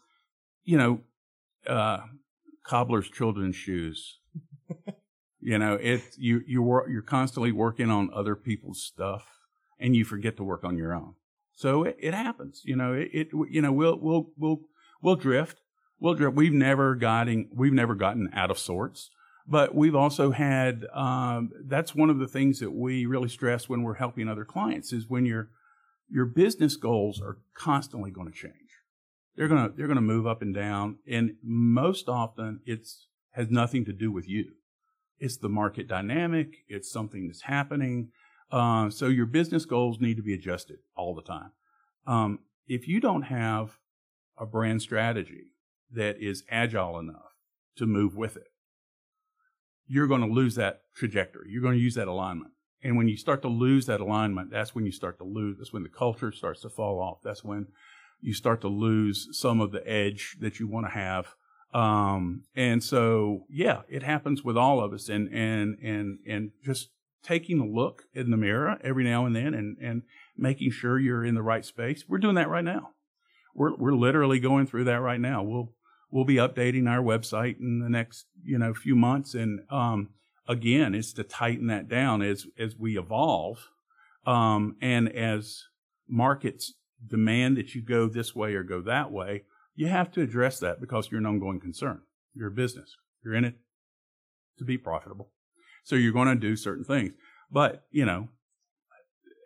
you 0.64 0.78
know, 0.78 1.02
uh, 1.68 2.02
cobbler's 2.64 3.10
children's 3.10 3.56
shoes. 3.56 4.20
you 5.40 5.58
know, 5.58 5.76
it 5.76 6.02
you 6.18 6.42
you 6.48 6.62
work 6.62 6.88
you're 6.90 7.02
constantly 7.02 7.52
working 7.52 7.90
on 7.90 8.10
other 8.14 8.36
people's 8.36 8.84
stuff, 8.84 9.26
and 9.80 9.96
you 9.96 10.06
forget 10.06 10.38
to 10.38 10.44
work 10.44 10.64
on 10.64 10.78
your 10.78 10.94
own. 10.94 11.16
So 11.54 11.84
it, 11.84 11.98
it 12.00 12.14
happens. 12.14 12.62
You 12.66 12.76
know, 12.76 12.94
it, 12.94 13.10
it 13.14 13.28
you 13.50 13.62
know 13.62 13.72
we'll 13.72 13.98
we'll 14.00 14.30
we'll 14.38 14.62
we'll 15.02 15.16
drift. 15.16 15.62
We'll 16.00 16.16
drift. 16.16 16.36
We've 16.36 16.54
never 16.54 16.96
gotten 16.96 17.50
we've 17.54 17.74
never 17.74 17.96
gotten 17.96 18.30
out 18.34 18.52
of 18.52 18.58
sorts. 18.58 19.12
But 19.48 19.76
we've 19.76 19.96
also 19.96 20.32
had, 20.32 20.86
um, 20.94 21.52
that's 21.66 21.96
one 21.96 22.10
of 22.10 22.20
the 22.20 22.28
things 22.28 22.60
that 22.60 22.72
we 22.72 23.06
really 23.06 23.30
stress 23.30 23.68
when 23.68 23.84
we're 23.84 23.96
helping 23.96 24.30
other 24.30 24.46
clients 24.46 24.94
is 24.94 25.10
when 25.10 25.26
your, 25.26 25.50
your 26.10 26.26
business 26.26 26.76
goals 26.76 27.22
are 27.22 27.38
constantly 27.54 28.12
going 28.12 28.28
to 28.28 28.34
change. 28.34 28.61
They're 29.36 29.48
gonna 29.48 29.70
they're 29.76 29.88
gonna 29.88 30.02
move 30.02 30.28
up 30.28 30.42
and 30.42 30.54
down, 30.54 30.98
and 31.08 31.36
most 31.44 32.10
often 32.10 32.62
it's 32.66 33.08
has 33.32 33.50
nothing 33.50 33.86
to 33.86 33.94
do 33.94 34.12
with 34.12 34.28
you. 34.28 34.52
It's 35.20 35.38
the 35.38 35.50
market 35.50 35.88
dynamic. 35.88 36.66
It's 36.68 36.92
something 36.92 37.28
that's 37.28 37.44
happening. 37.44 38.10
Uh, 38.52 38.90
so 38.90 39.08
your 39.08 39.26
business 39.26 39.66
goals 39.66 40.02
need 40.02 40.18
to 40.18 40.24
be 40.24 40.34
adjusted 40.34 40.80
all 40.96 41.16
the 41.16 41.22
time. 41.22 41.52
Um, 42.06 42.40
if 42.68 42.88
you 42.88 43.00
don't 43.00 43.24
have 43.24 43.78
a 44.38 44.46
brand 44.46 44.82
strategy 44.82 45.54
that 45.92 46.22
is 46.22 46.44
agile 46.50 47.00
enough 47.00 47.36
to 47.78 47.86
move 47.86 48.16
with 48.16 48.36
it, 48.36 48.48
you're 49.88 50.08
going 50.08 50.22
to 50.22 50.28
lose 50.28 50.56
that 50.56 50.82
trajectory. 50.96 51.50
You're 51.50 51.62
going 51.62 51.78
to 51.78 51.84
use 51.84 51.96
that 51.96 52.08
alignment. 52.08 52.52
And 52.84 52.98
when 52.98 53.08
you 53.08 53.16
start 53.16 53.42
to 53.44 53.48
lose 53.48 53.86
that 53.86 54.02
alignment, 54.02 54.50
that's 54.50 54.74
when 54.74 54.86
you 54.86 54.92
start 54.92 55.20
to 55.20 55.24
lose. 55.24 55.58
That's 55.58 55.74
when 55.74 55.84
the 55.84 55.90
culture 55.90 56.32
starts 56.32 56.62
to 56.62 56.70
fall 56.70 57.00
off. 57.00 57.20
That's 57.24 57.44
when 57.44 57.68
you 58.22 58.34
start 58.34 58.62
to 58.62 58.68
lose 58.68 59.28
some 59.32 59.60
of 59.60 59.72
the 59.72 59.88
edge 59.88 60.38
that 60.40 60.60
you 60.60 60.68
want 60.68 60.86
to 60.86 60.92
have. 60.92 61.34
Um, 61.74 62.44
and 62.56 62.84
so, 62.84 63.46
yeah, 63.50 63.82
it 63.90 64.04
happens 64.04 64.44
with 64.44 64.58
all 64.58 64.84
of 64.84 64.94
us. 64.94 65.10
And 65.10 65.28
and 65.34 65.78
and 65.80 66.20
and 66.28 66.52
just 66.64 66.90
taking 67.24 67.60
a 67.60 67.66
look 67.66 68.04
in 68.14 68.32
the 68.32 68.38
mirror 68.38 68.78
every 68.84 69.04
now 69.04 69.26
and 69.26 69.36
then, 69.36 69.54
and 69.54 69.78
and 69.82 70.04
making 70.38 70.72
sure 70.72 71.00
you're 71.00 71.26
in 71.26 71.36
the 71.36 71.42
right 71.42 71.66
space. 71.66 72.06
We're 72.08 72.18
doing 72.18 72.36
that 72.36 72.50
right 72.50 72.64
now. 72.64 72.92
We're 73.56 73.76
we're 73.76 73.96
literally 73.96 74.40
going 74.40 74.68
through 74.68 74.86
that 74.86 75.02
right 75.02 75.20
now. 75.20 75.44
We'll 75.44 75.74
we'll 76.10 76.26
be 76.26 76.36
updating 76.36 76.90
our 76.90 77.02
website 77.02 77.60
in 77.60 77.80
the 77.80 77.90
next 77.90 78.26
you 78.44 78.58
know 78.58 78.74
few 78.74 78.96
months, 78.96 79.34
and 79.34 79.62
um, 79.70 80.10
again, 80.48 80.94
it's 80.94 81.14
to 81.14 81.24
tighten 81.24 81.68
that 81.68 81.88
down 81.88 82.22
as 82.22 82.46
as 82.58 82.76
we 82.78 82.98
evolve, 82.98 83.70
um, 84.26 84.76
and 84.82 85.12
as 85.14 85.64
markets 86.08 86.74
demand 87.06 87.58
that 87.58 87.76
you 87.76 87.82
go 87.82 88.08
this 88.08 88.36
way 88.36 88.54
or 88.54 88.64
go 88.64 88.82
that 88.82 89.12
way. 89.12 89.44
You 89.76 89.88
have 89.88 90.12
to 90.12 90.22
address 90.22 90.60
that 90.60 90.80
because 90.80 91.10
you're 91.10 91.20
an 91.20 91.26
ongoing 91.26 91.60
concern. 91.60 92.02
You're 92.34 92.50
a 92.50 92.52
business. 92.52 92.96
You're 93.24 93.36
in 93.36 93.46
it 93.46 93.56
to 94.58 94.66
be 94.66 94.78
profitable. 94.78 95.30
So 95.84 95.96
you're 95.96 96.14
going 96.14 96.28
to 96.28 96.36
do 96.36 96.56
certain 96.56 96.84
things. 96.84 97.14
But, 97.52 97.86
you 97.92 98.06
know, 98.06 98.30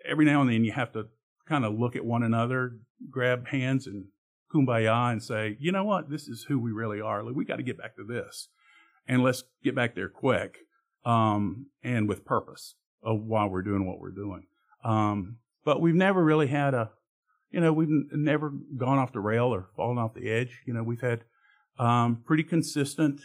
every 0.07 0.25
now 0.25 0.41
and 0.41 0.49
then 0.49 0.63
you 0.63 0.71
have 0.71 0.91
to 0.93 1.07
kind 1.47 1.65
of 1.65 1.77
look 1.79 1.95
at 1.95 2.05
one 2.05 2.23
another, 2.23 2.77
grab 3.09 3.47
hands 3.47 3.87
and 3.87 4.05
kumbaya 4.53 5.11
and 5.11 5.23
say, 5.23 5.57
you 5.59 5.71
know 5.71 5.83
what, 5.83 6.09
this 6.09 6.27
is 6.27 6.45
who 6.47 6.59
we 6.59 6.71
really 6.71 7.01
are. 7.01 7.23
We 7.23 7.45
got 7.45 7.57
to 7.57 7.63
get 7.63 7.77
back 7.77 7.95
to 7.95 8.03
this. 8.03 8.49
And 9.07 9.23
let's 9.23 9.43
get 9.63 9.75
back 9.75 9.95
there 9.95 10.09
quick 10.09 10.57
um, 11.05 11.67
and 11.83 12.09
with 12.09 12.25
purpose 12.25 12.75
of 13.03 13.21
why 13.21 13.45
we're 13.45 13.61
doing 13.61 13.85
what 13.85 13.99
we're 13.99 14.11
doing. 14.11 14.47
Um, 14.83 15.37
but 15.63 15.81
we've 15.81 15.95
never 15.95 16.23
really 16.23 16.47
had 16.47 16.73
a, 16.73 16.91
you 17.55 17.61
know, 17.61 17.71
we've 17.71 17.87
n- 17.87 18.09
never 18.11 18.51
gone 18.75 18.97
off 18.97 19.13
the 19.13 19.21
rail 19.21 19.45
or 19.45 19.69
fallen 19.77 19.97
off 19.97 20.13
the 20.13 20.29
edge. 20.29 20.61
You 20.65 20.73
know, 20.73 20.83
we've 20.83 20.99
had 20.99 21.23
um, 21.79 22.21
pretty 22.25 22.43
consistent 22.43 23.21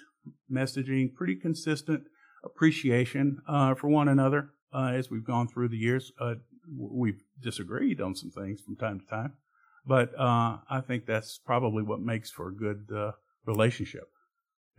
messaging, 0.51 1.13
pretty 1.13 1.35
consistent 1.35 2.05
appreciation 2.45 3.39
uh, 3.49 3.75
for 3.75 3.89
one 3.89 4.07
another 4.07 4.51
uh, 4.73 4.93
as 4.95 5.11
we've 5.11 5.25
gone 5.25 5.49
through 5.49 5.69
the 5.69 5.77
years. 5.77 6.13
Uh, 6.21 6.35
we've 6.73 7.23
disagreed 7.41 8.01
on 8.01 8.15
some 8.15 8.31
things 8.31 8.61
from 8.61 8.77
time 8.77 9.01
to 9.01 9.07
time, 9.07 9.33
but 9.85 10.17
uh, 10.17 10.59
I 10.71 10.81
think 10.81 11.07
that's 11.07 11.41
probably 11.45 11.83
what 11.83 12.01
makes 12.01 12.31
for 12.31 12.49
a 12.51 12.55
good 12.55 12.89
uh, 12.95 13.13
relationship. 13.45 14.05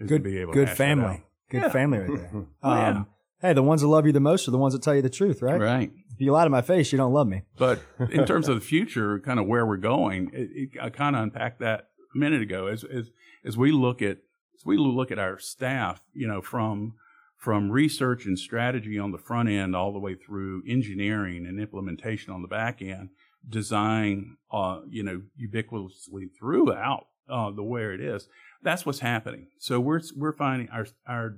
Good, 0.08 0.24
be 0.24 0.38
able 0.39 0.54
good 0.54 0.70
family. 0.70 1.26
Good 1.49 1.64
Yeah. 1.64 1.70
family 1.70 1.99
right 1.99 2.18
there. 2.18 2.32
Oh, 2.64 2.76
yeah. 2.76 3.04
Hey, 3.42 3.54
the 3.54 3.64
ones 3.64 3.82
that 3.82 3.88
love 3.88 4.06
you 4.06 4.12
the 4.12 4.20
most 4.20 4.48
are 4.48 4.52
the 4.52 4.60
ones 4.60 4.74
that 4.74 4.84
tell 4.84 4.94
you 4.94 5.02
the 5.02 5.10
truth, 5.10 5.42
right? 5.42 5.60
Right. 5.60 5.92
If 6.14 6.22
you 6.22 6.32
lie 6.32 6.44
to 6.44 6.50
my 6.50 6.62
face, 6.62 6.92
you 6.92 6.98
don't 6.98 7.14
love 7.14 7.28
me. 7.28 7.42
But 7.58 7.82
in 8.12 8.26
terms 8.26 8.48
of 8.48 8.56
the 8.56 8.62
future, 8.62 9.20
kind 9.20 9.39
of 9.39 9.48
where 9.48 9.66
we're 9.66 9.78
going, 9.78 10.30
it, 10.32 10.50
it, 10.54 10.70
I 10.82 10.89
kind 10.89 11.16
of 11.16 11.24
unpacked 11.24 11.60
that 11.60 11.88
a 12.14 12.18
minute 12.18 12.42
ago. 12.42 12.68
As 12.68 12.84
as 12.84 13.10
as 13.44 13.58
we 13.58 13.72
look 13.72 14.02
at 14.02 14.18
as 14.56 14.66
we 14.66 14.78
look 14.78 15.12
at 15.12 15.18
our 15.18 15.39
staff, 15.39 16.02
you 16.14 16.28
know, 16.28 16.42
from 16.42 16.94
from 17.38 17.72
research 17.72 18.26
and 18.26 18.38
strategy 18.38 19.00
on 19.00 19.12
the 19.12 19.18
front 19.18 19.50
end 19.50 19.76
all 19.76 19.92
the 19.92 20.00
way 20.00 20.14
through 20.14 20.62
engineering 20.68 21.48
and 21.48 21.60
implementation 21.60 22.32
on 22.32 22.44
the 22.44 22.48
back 22.48 22.84
end, 22.84 23.10
design, 23.50 24.38
uh, 24.52 24.82
you 24.88 25.02
know, 25.02 25.24
ubiquitously 25.42 26.30
throughout 26.38 27.08
uh, 27.28 27.50
the 27.50 27.64
where 27.64 27.92
it 27.94 28.02
is. 28.02 28.28
That's 28.62 28.86
what's 28.86 29.00
happening. 29.00 29.48
So 29.58 29.80
we're 29.80 30.02
we're 30.16 30.34
finding 30.34 30.70
our 30.70 30.86
our 31.08 31.38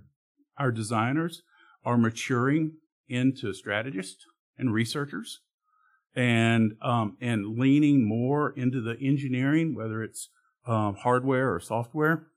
our 0.58 0.72
designers 0.72 1.43
are 1.86 1.98
maturing 1.98 2.74
into 3.08 3.54
strategists 3.54 4.26
and 4.58 4.74
researchers 4.74 5.40
and 6.16 6.74
um, 6.82 7.18
and 7.20 7.58
leaning 7.58 8.08
more 8.08 8.52
into 8.52 8.82
the 8.82 8.98
engineering, 9.02 9.76
whether 9.76 10.04
it's 10.04 10.30
um, 10.66 10.96
hardware 10.96 11.54
or 11.54 11.60
software. 11.60 12.28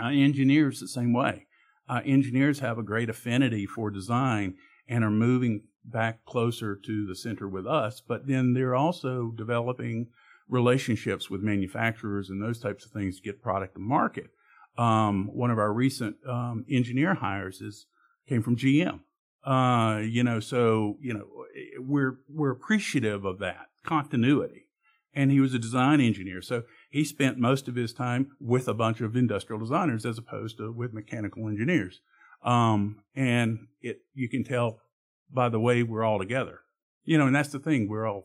Uh, 0.00 0.10
engineers 0.10 0.78
the 0.78 0.86
same 0.86 1.12
way. 1.12 1.46
Uh, 1.88 2.00
engineers 2.04 2.60
have 2.60 2.78
a 2.78 2.84
great 2.84 3.10
affinity 3.10 3.66
for 3.66 3.90
design 3.90 4.54
and 4.88 5.02
are 5.02 5.10
moving 5.10 5.62
back 5.84 6.24
closer 6.24 6.76
to 6.76 7.06
the 7.06 7.16
center 7.16 7.48
with 7.48 7.66
us, 7.66 8.00
but 8.06 8.26
then 8.26 8.52
they're 8.52 8.76
also 8.76 9.32
developing 9.36 10.06
relationships 10.48 11.28
with 11.28 11.42
manufacturers 11.42 12.30
and 12.30 12.42
those 12.42 12.60
types 12.60 12.84
of 12.84 12.92
things 12.92 13.16
to 13.16 13.22
get 13.22 13.42
product 13.42 13.74
to 13.74 13.80
market. 13.80 14.30
Um, 14.76 15.28
one 15.32 15.50
of 15.50 15.58
our 15.58 15.72
recent 15.72 16.16
um, 16.28 16.64
engineer 16.70 17.14
hires 17.14 17.60
is 17.60 17.86
came 18.28 18.42
from 18.42 18.56
GM. 18.56 19.00
Uh, 19.44 20.00
you 20.00 20.22
know, 20.22 20.40
so 20.40 20.98
you 21.00 21.14
know 21.14 21.26
we're 21.78 22.18
we're 22.28 22.50
appreciative 22.50 23.24
of 23.24 23.38
that 23.38 23.68
continuity. 23.84 24.66
And 25.14 25.32
he 25.32 25.40
was 25.40 25.54
a 25.54 25.58
design 25.58 26.00
engineer, 26.00 26.42
so 26.42 26.62
he 26.90 27.02
spent 27.02 27.38
most 27.38 27.66
of 27.66 27.74
his 27.74 27.92
time 27.92 28.36
with 28.38 28.68
a 28.68 28.74
bunch 28.74 29.00
of 29.00 29.16
industrial 29.16 29.58
designers 29.58 30.04
as 30.04 30.18
opposed 30.18 30.58
to 30.58 30.70
with 30.70 30.92
mechanical 30.92 31.48
engineers. 31.48 32.02
Um, 32.44 33.02
and 33.16 33.68
it 33.80 34.02
you 34.14 34.28
can 34.28 34.44
tell 34.44 34.80
by 35.32 35.48
the 35.48 35.58
way 35.58 35.82
we're 35.82 36.04
all 36.04 36.18
together. 36.18 36.60
You 37.04 37.16
know, 37.16 37.26
and 37.26 37.34
that's 37.34 37.48
the 37.48 37.58
thing 37.58 37.88
we're 37.88 38.06
all 38.06 38.24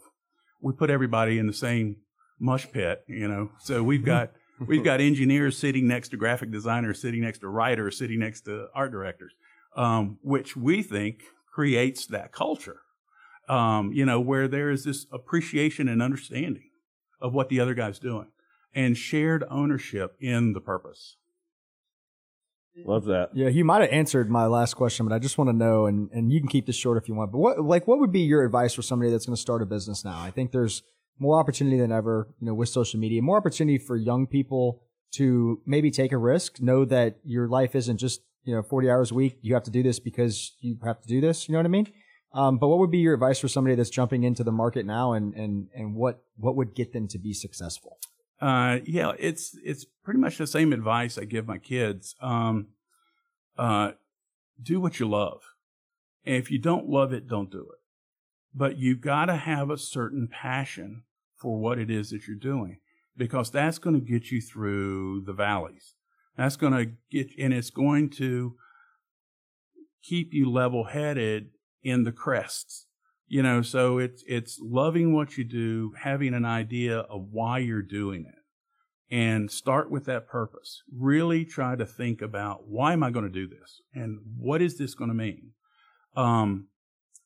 we 0.62 0.74
put 0.74 0.90
everybody 0.90 1.40
in 1.40 1.48
the 1.48 1.54
same 1.54 1.98
mush 2.40 2.70
pit. 2.72 3.04
You 3.08 3.28
know, 3.28 3.52
so 3.60 3.82
we've 3.82 4.06
got 4.06 4.32
we've 4.68 4.84
got 4.84 5.00
engineers 5.00 5.58
sitting 5.58 5.88
next 5.88 6.10
to 6.10 6.18
graphic 6.18 6.52
designers, 6.52 7.02
sitting 7.02 7.22
next 7.22 7.40
to 7.40 7.48
writers, 7.48 7.98
sitting 7.98 8.20
next 8.20 8.42
to 8.42 8.68
art 8.76 8.92
directors 8.92 9.34
um, 9.76 10.18
which 10.22 10.56
we 10.56 10.84
think 10.84 11.24
creates 11.54 12.06
that 12.08 12.32
culture. 12.32 12.80
Um, 13.50 13.92
you 13.92 14.06
know, 14.06 14.22
where 14.22 14.48
there 14.48 14.70
is 14.70 14.86
this 14.86 15.06
appreciation 15.12 15.90
and 15.90 16.02
understanding 16.02 16.70
of 17.22 17.34
what 17.34 17.50
the 17.50 17.60
other 17.60 17.74
guy's 17.74 18.00
doing 18.00 18.28
and 18.74 18.98
shared 18.98 19.44
ownership 19.50 20.16
in 20.20 20.54
the 20.54 20.62
purpose. 20.62 21.18
Love 22.86 23.06
that. 23.06 23.30
Yeah, 23.34 23.50
you 23.50 23.64
might 23.64 23.82
have 23.82 23.92
answered 23.92 24.32
my 24.32 24.48
last 24.48 24.74
question, 24.74 25.08
but 25.08 25.14
I 25.14 25.20
just 25.20 25.38
want 25.38 25.50
to 25.50 25.56
know, 25.56 25.86
and, 25.86 26.10
and 26.12 26.32
you 26.32 26.40
can 26.40 26.50
keep 26.50 26.66
this 26.66 26.76
short 26.76 26.98
if 26.98 27.08
you 27.08 27.14
want. 27.14 27.32
But 27.32 27.38
what 27.38 27.62
like 27.64 27.88
what 27.88 28.00
would 28.00 28.12
be 28.12 28.22
your 28.22 28.44
advice 28.44 28.74
for 28.74 28.82
somebody 28.82 29.12
that's 29.12 29.28
going 29.28 29.36
to 29.36 29.42
start 29.42 29.62
a 29.62 29.66
business 29.66 30.04
now? 30.04 30.20
I 30.20 30.32
think 30.32 30.52
there's 30.52 30.82
more 31.20 31.40
opportunity 31.40 31.78
than 31.78 31.92
ever, 31.92 32.30
you 32.40 32.48
know, 32.48 32.56
with 32.56 32.70
social 32.70 33.00
media, 33.00 33.22
more 33.22 33.38
opportunity 33.38 33.78
for 33.78 33.96
young 33.96 34.26
people 34.26 34.82
to 35.14 35.62
maybe 35.68 35.92
take 35.92 36.12
a 36.12 36.18
risk, 36.18 36.60
know 36.62 36.84
that 36.86 37.18
your 37.24 37.48
life 37.48 37.76
isn't 37.76 37.98
just 37.98 38.22
you 38.44 38.56
know 38.56 38.62
40 38.62 38.90
hours 38.90 39.12
a 39.12 39.16
week. 39.16 39.38
You 39.42 39.54
have 39.54 39.64
to 39.64 39.72
do 39.72 39.84
this 39.84 40.00
because 40.00 40.56
you 40.60 40.78
have 40.84 41.02
to 41.02 41.08
do 41.08 41.22
this. 41.22 41.48
You 41.48 41.54
know 41.54 41.60
what 41.60 41.66
I 41.66 41.70
mean? 41.70 41.88
Um, 42.34 42.58
but 42.58 42.68
what 42.68 42.80
would 42.80 42.92
be 42.92 42.98
your 42.98 43.14
advice 43.14 43.40
for 43.40 43.48
somebody 43.48 43.76
that's 43.76 43.92
jumping 43.92 44.24
into 44.24 44.44
the 44.44 44.52
market 44.52 44.86
now, 44.86 45.14
and 45.14 45.34
and 45.36 45.68
and 45.76 45.96
what 45.96 46.24
what 46.38 46.56
would 46.56 46.76
get 46.76 46.94
them 46.94 47.08
to 47.10 47.20
be 47.20 47.34
successful? 47.34 48.00
Uh, 48.42 48.80
yeah, 48.86 49.14
it's 49.20 49.58
it's 49.64 49.86
pretty 50.04 50.20
much 50.20 50.38
the 50.38 50.48
same 50.48 50.74
advice 50.74 51.18
I 51.18 51.26
give 51.26 51.48
my 51.48 51.58
kids. 51.58 52.16
Um, 52.22 52.68
uh, 53.58 53.92
do 54.62 54.80
what 54.80 55.00
you 55.00 55.08
love. 55.08 55.42
And 56.26 56.36
if 56.36 56.50
you 56.50 56.58
don't 56.58 56.90
love 56.90 57.14
it, 57.14 57.28
don't 57.28 57.52
do 57.52 57.62
it. 57.62 57.80
But 58.54 58.78
you've 58.78 59.02
got 59.02 59.26
to 59.26 59.36
have 59.36 59.70
a 59.70 59.78
certain 59.78 60.28
passion 60.28 61.04
for 61.36 61.60
what 61.60 61.80
it 61.80 61.90
is 61.90 62.12
that 62.12 62.28
you're 62.28 62.38
doing 62.38 62.80
because 63.18 63.52
that's 63.52 63.78
going 63.78 63.96
to 63.96 64.06
get 64.06 64.32
you 64.32 64.42
through 64.42 65.24
the 65.26 65.34
valleys. 65.34 65.96
That's 66.38 66.56
going 66.56 66.74
to 66.74 66.92
get, 67.12 67.30
and 67.40 67.54
it's 67.54 67.70
going 67.70 68.10
to 68.12 68.56
keep 70.02 70.34
you 70.34 70.52
level 70.52 70.86
headed 70.86 71.50
in 71.84 72.04
the 72.04 72.12
crests. 72.12 72.88
You 73.28 73.42
know, 73.42 73.62
so 73.62 73.98
it's, 73.98 74.24
it's 74.28 74.60
loving 74.62 75.14
what 75.14 75.38
you 75.38 75.44
do, 75.44 75.94
having 76.02 76.34
an 76.34 76.46
idea 76.46 77.00
of 77.00 77.30
why 77.32 77.60
you're 77.60 77.82
doing 77.82 78.26
it 78.28 78.44
and 79.14 79.52
start 79.52 79.92
with 79.92 80.06
that 80.06 80.28
purpose. 80.28 80.82
Really 80.92 81.46
try 81.46 81.76
to 81.76 81.86
think 81.86 82.22
about 82.22 82.68
why 82.68 82.94
am 82.94 83.04
I 83.04 83.12
going 83.12 83.26
to 83.26 83.32
do 83.32 83.48
this 83.48 83.82
and 83.94 84.20
what 84.38 84.62
is 84.62 84.78
this 84.78 84.96
going 84.96 85.10
to 85.10 85.16
mean? 85.16 85.52
Um, 86.16 86.68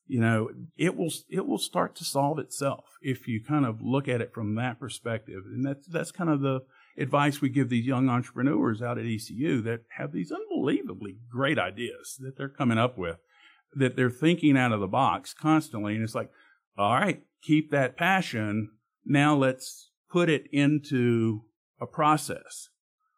you 0.06 0.20
know, 0.20 0.50
it 0.76 0.96
will 0.96 1.12
it 1.30 1.46
will 1.46 1.58
start 1.58 1.94
to 1.96 2.04
solve 2.04 2.38
itself 2.38 2.84
if 3.02 3.26
you 3.28 3.42
kind 3.42 3.64
of 3.64 3.80
look 3.82 4.06
at 4.06 4.20
it 4.20 4.32
from 4.32 4.54
that 4.56 4.78
perspective. 4.78 5.44
And 5.46 5.64
that's 5.64 5.86
that's 5.86 6.12
kind 6.12 6.30
of 6.30 6.40
the 6.40 6.60
advice 6.98 7.40
we 7.40 7.48
give 7.48 7.68
these 7.68 7.86
young 7.86 8.08
entrepreneurs 8.08 8.82
out 8.82 8.98
at 8.98 9.06
ECU 9.06 9.62
that 9.62 9.82
have 9.96 10.12
these 10.12 10.32
unbelievably 10.32 11.18
great 11.30 11.58
ideas 11.58 12.16
that 12.20 12.36
they're 12.36 12.48
coming 12.48 12.78
up 12.78 12.98
with, 12.98 13.18
that 13.74 13.96
they're 13.96 14.10
thinking 14.10 14.56
out 14.56 14.72
of 14.72 14.80
the 14.80 14.86
box 14.86 15.32
constantly. 15.32 15.94
And 15.94 16.02
it's 16.02 16.14
like, 16.14 16.30
all 16.76 16.94
right, 16.94 17.22
keep 17.42 17.70
that 17.70 17.96
passion. 17.96 18.70
Now 19.04 19.36
let's 19.36 19.90
put 20.10 20.28
it 20.28 20.46
into 20.52 21.42
a 21.80 21.86
process. 21.86 22.68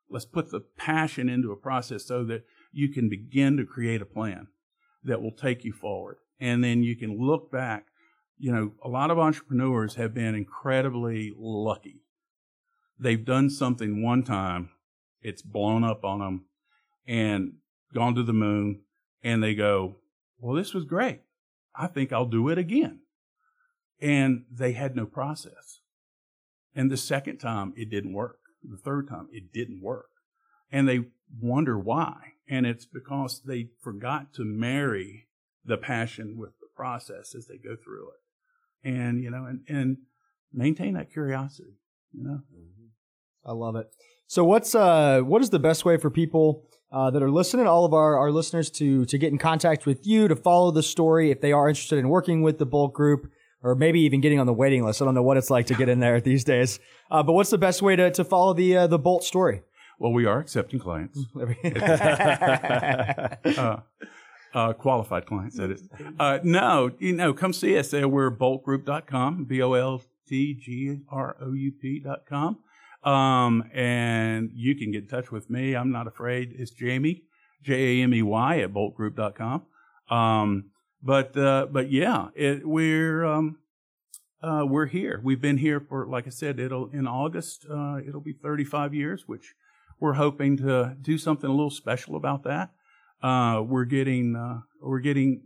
Let's 0.09 0.26
put 0.26 0.51
the 0.51 0.61
passion 0.76 1.28
into 1.28 1.53
a 1.53 1.57
process 1.57 2.07
so 2.07 2.24
that 2.24 2.45
you 2.72 2.93
can 2.93 3.09
begin 3.09 3.57
to 3.57 3.64
create 3.64 4.03
a 4.03 4.07
plan 4.07 4.49
that 5.05 5.22
will 5.22 5.33
take 5.33 5.64
you 5.64 5.72
forward. 5.72 6.18
And 6.39 6.62
then 6.62 6.83
you 6.83 6.97
can 6.97 7.18
look 7.18 7.51
back. 7.51 7.87
You 8.39 8.53
know, 8.53 8.72
a 8.85 8.89
lot 8.89 9.11
of 9.11 9.18
entrepreneurs 9.18 9.95
have 9.97 10.14
been 10.14 10.35
incredibly 10.35 11.33
lucky. 11.37 12.03
They've 13.01 13.25
done 13.25 13.49
something 13.49 14.03
one 14.03 14.23
time, 14.23 14.71
it's 15.23 15.43
blown 15.43 15.85
up 15.85 16.05
on 16.05 16.19
them 16.19 16.45
and 17.07 17.55
gone 17.95 18.15
to 18.15 18.23
the 18.23 18.35
moon, 18.35 18.83
and 19.23 19.43
they 19.43 19.55
go, 19.55 19.97
Well, 20.39 20.55
this 20.55 20.75
was 20.75 20.85
great. 20.85 21.23
I 21.75 21.87
think 21.87 22.13
I'll 22.13 22.27
do 22.27 22.49
it 22.51 22.59
again. 22.59 23.01
And 24.01 24.45
they 24.51 24.73
had 24.73 24.95
no 24.95 25.07
process. 25.07 25.81
And 26.75 26.91
the 26.91 26.97
second 26.97 27.39
time, 27.39 27.73
it 27.77 27.91
didn't 27.91 28.13
work. 28.13 28.39
The 28.63 28.77
third 28.77 29.09
time, 29.09 29.29
it 29.33 29.53
didn't 29.53 29.83
work. 29.83 30.11
And 30.71 30.89
they 30.89 31.07
wonder 31.41 31.79
why. 31.79 32.35
And 32.49 32.67
it's 32.67 32.87
because 32.87 33.43
they 33.47 33.71
forgot 33.83 34.33
to 34.35 34.45
marry 34.45 35.29
the 35.65 35.77
passion 35.77 36.37
with 36.37 36.59
the 36.61 36.69
process 36.75 37.35
as 37.35 37.47
they 37.47 37.57
go 37.57 37.77
through 37.77 38.09
it. 38.11 38.89
And, 38.89 39.23
you 39.23 39.31
know, 39.31 39.45
and, 39.45 39.61
and 39.69 39.99
maintain 40.53 40.95
that 40.95 41.13
curiosity, 41.13 41.79
you 42.13 42.25
know? 42.25 42.41
Mm-hmm. 42.55 42.80
I 43.45 43.53
love 43.53 43.76
it. 43.76 43.91
So 44.26 44.45
what's, 44.45 44.74
uh, 44.74 45.20
what 45.20 45.43
is 45.43 45.51
the 45.51 45.59
best 45.59 45.84
way 45.84 45.97
for 45.97 46.11
people, 46.11 46.64
uh, 46.93 47.11
that 47.11 47.22
are 47.22 47.30
listening, 47.30 47.66
all 47.66 47.84
of 47.84 47.95
our, 47.95 48.16
our 48.16 48.30
listeners 48.30 48.70
to, 48.70 49.05
to 49.07 49.18
get 49.18 49.32
in 49.32 49.38
contact 49.38 49.86
with 49.86 50.07
you, 50.07 50.28
to 50.28 50.36
follow 50.36 50.70
the 50.70 50.82
story 50.82 51.30
if 51.30 51.41
they 51.41 51.53
are 51.53 51.68
interested 51.68 51.99
in 51.99 52.09
working 52.09 52.43
with 52.43 52.59
the 52.59 52.66
Bolt 52.66 52.93
Group? 52.93 53.30
or 53.62 53.74
maybe 53.74 54.01
even 54.01 54.20
getting 54.20 54.41
on 54.41 54.47
the 54.47 54.53
waiting 54.53 54.84
list. 54.84 55.03
I 55.03 55.05
don't 55.05 55.14
know 55.14 55.22
what 55.22 55.36
it's 55.36 55.51
like 55.51 55.66
to 55.66 55.74
get 55.74 55.88
in 55.88 56.01
there 56.01 56.20
these 56.22 56.45
days. 56.45 56.80
Uh, 57.11 57.22
but 57.22 57.32
what's 57.32 57.51
the 57.51 57.59
best 57.59 57.82
way 57.82 57.97
to, 57.97 58.11
to 58.11 58.24
follow 58.24 58.55
the 58.55 58.76
uh, 58.76 58.86
the 58.86 58.99
Bolt 58.99 59.24
story? 59.24 59.62
Well, 59.99 60.12
we 60.12 60.24
are 60.24 60.38
accepting 60.38 60.80
clients, 60.80 61.18
uh, 63.59 63.76
uh, 64.55 64.72
qualified 64.72 65.26
clients. 65.26 65.57
That 65.59 65.70
is. 65.70 65.86
Uh, 66.18 66.38
no, 66.43 66.93
you 66.99 67.12
know, 67.12 67.34
come 67.34 67.53
see 67.53 67.76
us. 67.78 67.93
Uh, 67.93 68.09
we're 68.09 68.30
boltgroup.com, 68.30 69.45
b 69.45 69.61
o 69.61 69.74
l 69.74 70.03
t 70.26 70.55
g 70.55 71.01
r 71.11 71.36
o 71.43 71.53
u 71.53 71.72
p.com, 71.72 72.59
um, 73.03 73.65
and 73.73 74.51
you 74.55 74.75
can 74.77 74.91
get 74.91 75.05
in 75.05 75.09
touch 75.09 75.31
with 75.31 75.51
me. 75.51 75.75
I'm 75.75 75.91
not 75.91 76.07
afraid. 76.07 76.55
It's 76.59 76.73
Jamey, 76.73 77.23
J 77.63 78.01
A 78.01 78.03
M 78.05 78.15
E 78.15 78.23
Y 78.23 78.61
at 78.61 78.73
boltgroup.com. 78.73 79.63
Um, 80.11 80.71
but 81.03 81.37
uh, 81.37 81.67
but 81.71 81.91
yeah, 81.91 82.29
it, 82.35 82.67
we're 82.67 83.25
um, 83.25 83.59
uh, 84.43 84.65
we're 84.67 84.87
here. 84.87 85.21
We've 85.23 85.41
been 85.41 85.59
here 85.59 85.81
for, 85.81 86.07
like 86.07 86.27
I 86.27 86.31
said, 86.31 86.59
it'll 86.59 86.89
in 86.91 87.07
August. 87.07 87.67
Uh, 87.71 87.99
it'll 88.07 88.21
be 88.21 88.33
35 88.33 88.95
years, 88.95 89.25
which 89.27 89.55
we're 89.99 90.15
hoping 90.15 90.57
to 90.59 90.97
do 91.01 91.19
something 91.19 91.49
a 91.49 91.53
little 91.53 91.71
special 91.71 92.17
about 92.17 92.43
that. 92.45 92.71
Uh, 93.23 93.63
we're 93.63 93.85
getting 93.85 94.37
uh, 94.37 94.61
we're 94.81 95.01
getting 95.01 95.43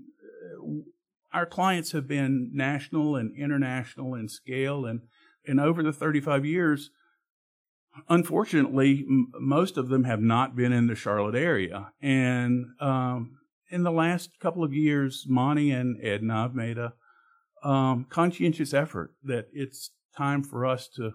uh, 0.62 1.36
our 1.36 1.46
clients 1.46 1.92
have 1.92 2.06
been 2.06 2.50
national 2.52 3.16
and 3.16 3.36
international 3.36 4.14
in 4.14 4.28
scale, 4.28 4.86
and 4.86 5.02
and 5.46 5.60
over 5.60 5.82
the 5.82 5.92
35 5.92 6.44
years, 6.46 6.90
unfortunately, 8.08 9.04
m- 9.08 9.32
most 9.40 9.76
of 9.76 9.88
them 9.88 10.04
have 10.04 10.20
not 10.20 10.56
been 10.56 10.72
in 10.72 10.86
the 10.86 10.94
Charlotte 10.94 11.34
area, 11.34 11.92
and 12.00 12.66
um, 12.80 13.38
in 13.70 13.82
the 13.82 13.92
last 13.92 14.30
couple 14.40 14.64
of 14.64 14.72
years, 14.72 15.24
Monty 15.28 15.70
and 15.70 15.98
Edna 16.02 16.42
have 16.42 16.54
made 16.54 16.78
a 16.78 16.94
um, 17.62 18.06
conscientious 18.10 18.74
effort 18.74 19.14
that 19.22 19.46
it's 19.52 19.90
time 20.16 20.42
for 20.42 20.66
us 20.66 20.88
to, 20.96 21.12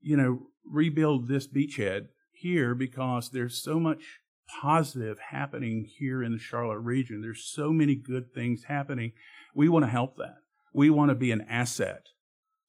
you 0.00 0.16
know, 0.16 0.46
rebuild 0.64 1.28
this 1.28 1.48
beachhead 1.48 2.08
here 2.32 2.74
because 2.74 3.30
there's 3.30 3.62
so 3.62 3.80
much 3.80 4.20
positive 4.60 5.18
happening 5.30 5.88
here 5.98 6.22
in 6.22 6.32
the 6.32 6.38
Charlotte 6.38 6.78
region. 6.78 7.22
There's 7.22 7.44
so 7.44 7.72
many 7.72 7.94
good 7.94 8.34
things 8.34 8.64
happening. 8.64 9.12
We 9.54 9.68
want 9.68 9.84
to 9.84 9.90
help 9.90 10.16
that. 10.16 10.36
We 10.74 10.90
want 10.90 11.10
to 11.10 11.14
be 11.14 11.30
an 11.30 11.46
asset 11.48 12.06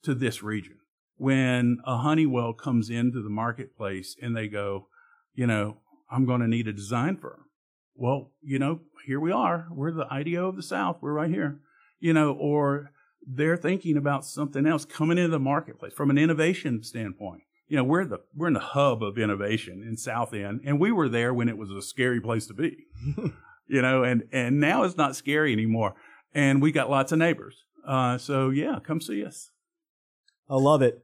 to 0.03 0.13
this 0.13 0.41
region. 0.41 0.77
When 1.24 1.78
a 1.86 1.97
Honeywell 1.97 2.53
comes 2.53 2.89
into 2.89 3.21
the 3.21 3.30
marketplace 3.30 4.15
and 4.21 4.36
they 4.36 4.47
go, 4.47 4.88
you 5.34 5.47
know, 5.47 5.78
I'm 6.11 6.26
going 6.26 6.41
to 6.41 6.47
need 6.47 6.67
a 6.67 6.74
design 6.74 7.15
firm. 7.17 7.45
Well, 7.95 8.32
you 8.41 8.59
know, 8.59 8.82
here 9.05 9.19
we 9.19 9.32
are. 9.32 9.67
We're 9.71 9.91
the 9.91 10.11
IDEO 10.11 10.49
of 10.49 10.57
the 10.57 10.63
South. 10.63 10.97
We're 11.01 11.13
right 11.13 11.30
here. 11.30 11.59
You 11.99 12.11
know, 12.13 12.34
or 12.34 12.91
they're 13.26 13.55
thinking 13.55 13.95
about 13.95 14.26
something 14.26 14.65
else 14.65 14.84
coming 14.84 15.17
into 15.17 15.30
the 15.30 15.39
marketplace 15.39 15.93
from 15.93 16.09
an 16.09 16.17
innovation 16.17 16.84
standpoint 16.84 17.43
you 17.67 17.78
know, 17.78 17.84
we're 17.84 18.05
the 18.05 18.19
we're 18.36 18.47
in 18.47 18.53
the 18.53 18.59
hub 18.59 19.01
of 19.01 19.17
innovation 19.17 19.84
in 19.88 19.97
South 19.97 20.34
End, 20.34 20.61
and 20.65 20.80
we 20.80 20.91
were 20.91 21.09
there 21.09 21.34
when 21.34 21.49
it 21.49 21.57
was 21.57 21.71
a 21.71 21.82
scary 21.82 22.21
place 22.21 22.45
to 22.47 22.53
be. 22.53 22.86
you 23.67 23.82
know, 23.82 24.03
and 24.03 24.24
and 24.32 24.59
now 24.59 24.84
it's 24.84 24.97
not 24.97 25.15
scary 25.15 25.53
anymore, 25.53 25.95
and 26.34 26.61
we 26.61 26.71
got 26.71 26.89
lots 26.89 27.11
of 27.11 27.19
neighbors. 27.19 27.63
Uh, 27.88 28.17
so 28.17 28.49
yeah, 28.49 28.78
come 28.84 29.01
see 29.01 29.26
us. 29.26 29.49
I 30.49 30.55
love 30.55 30.82
it. 30.82 31.03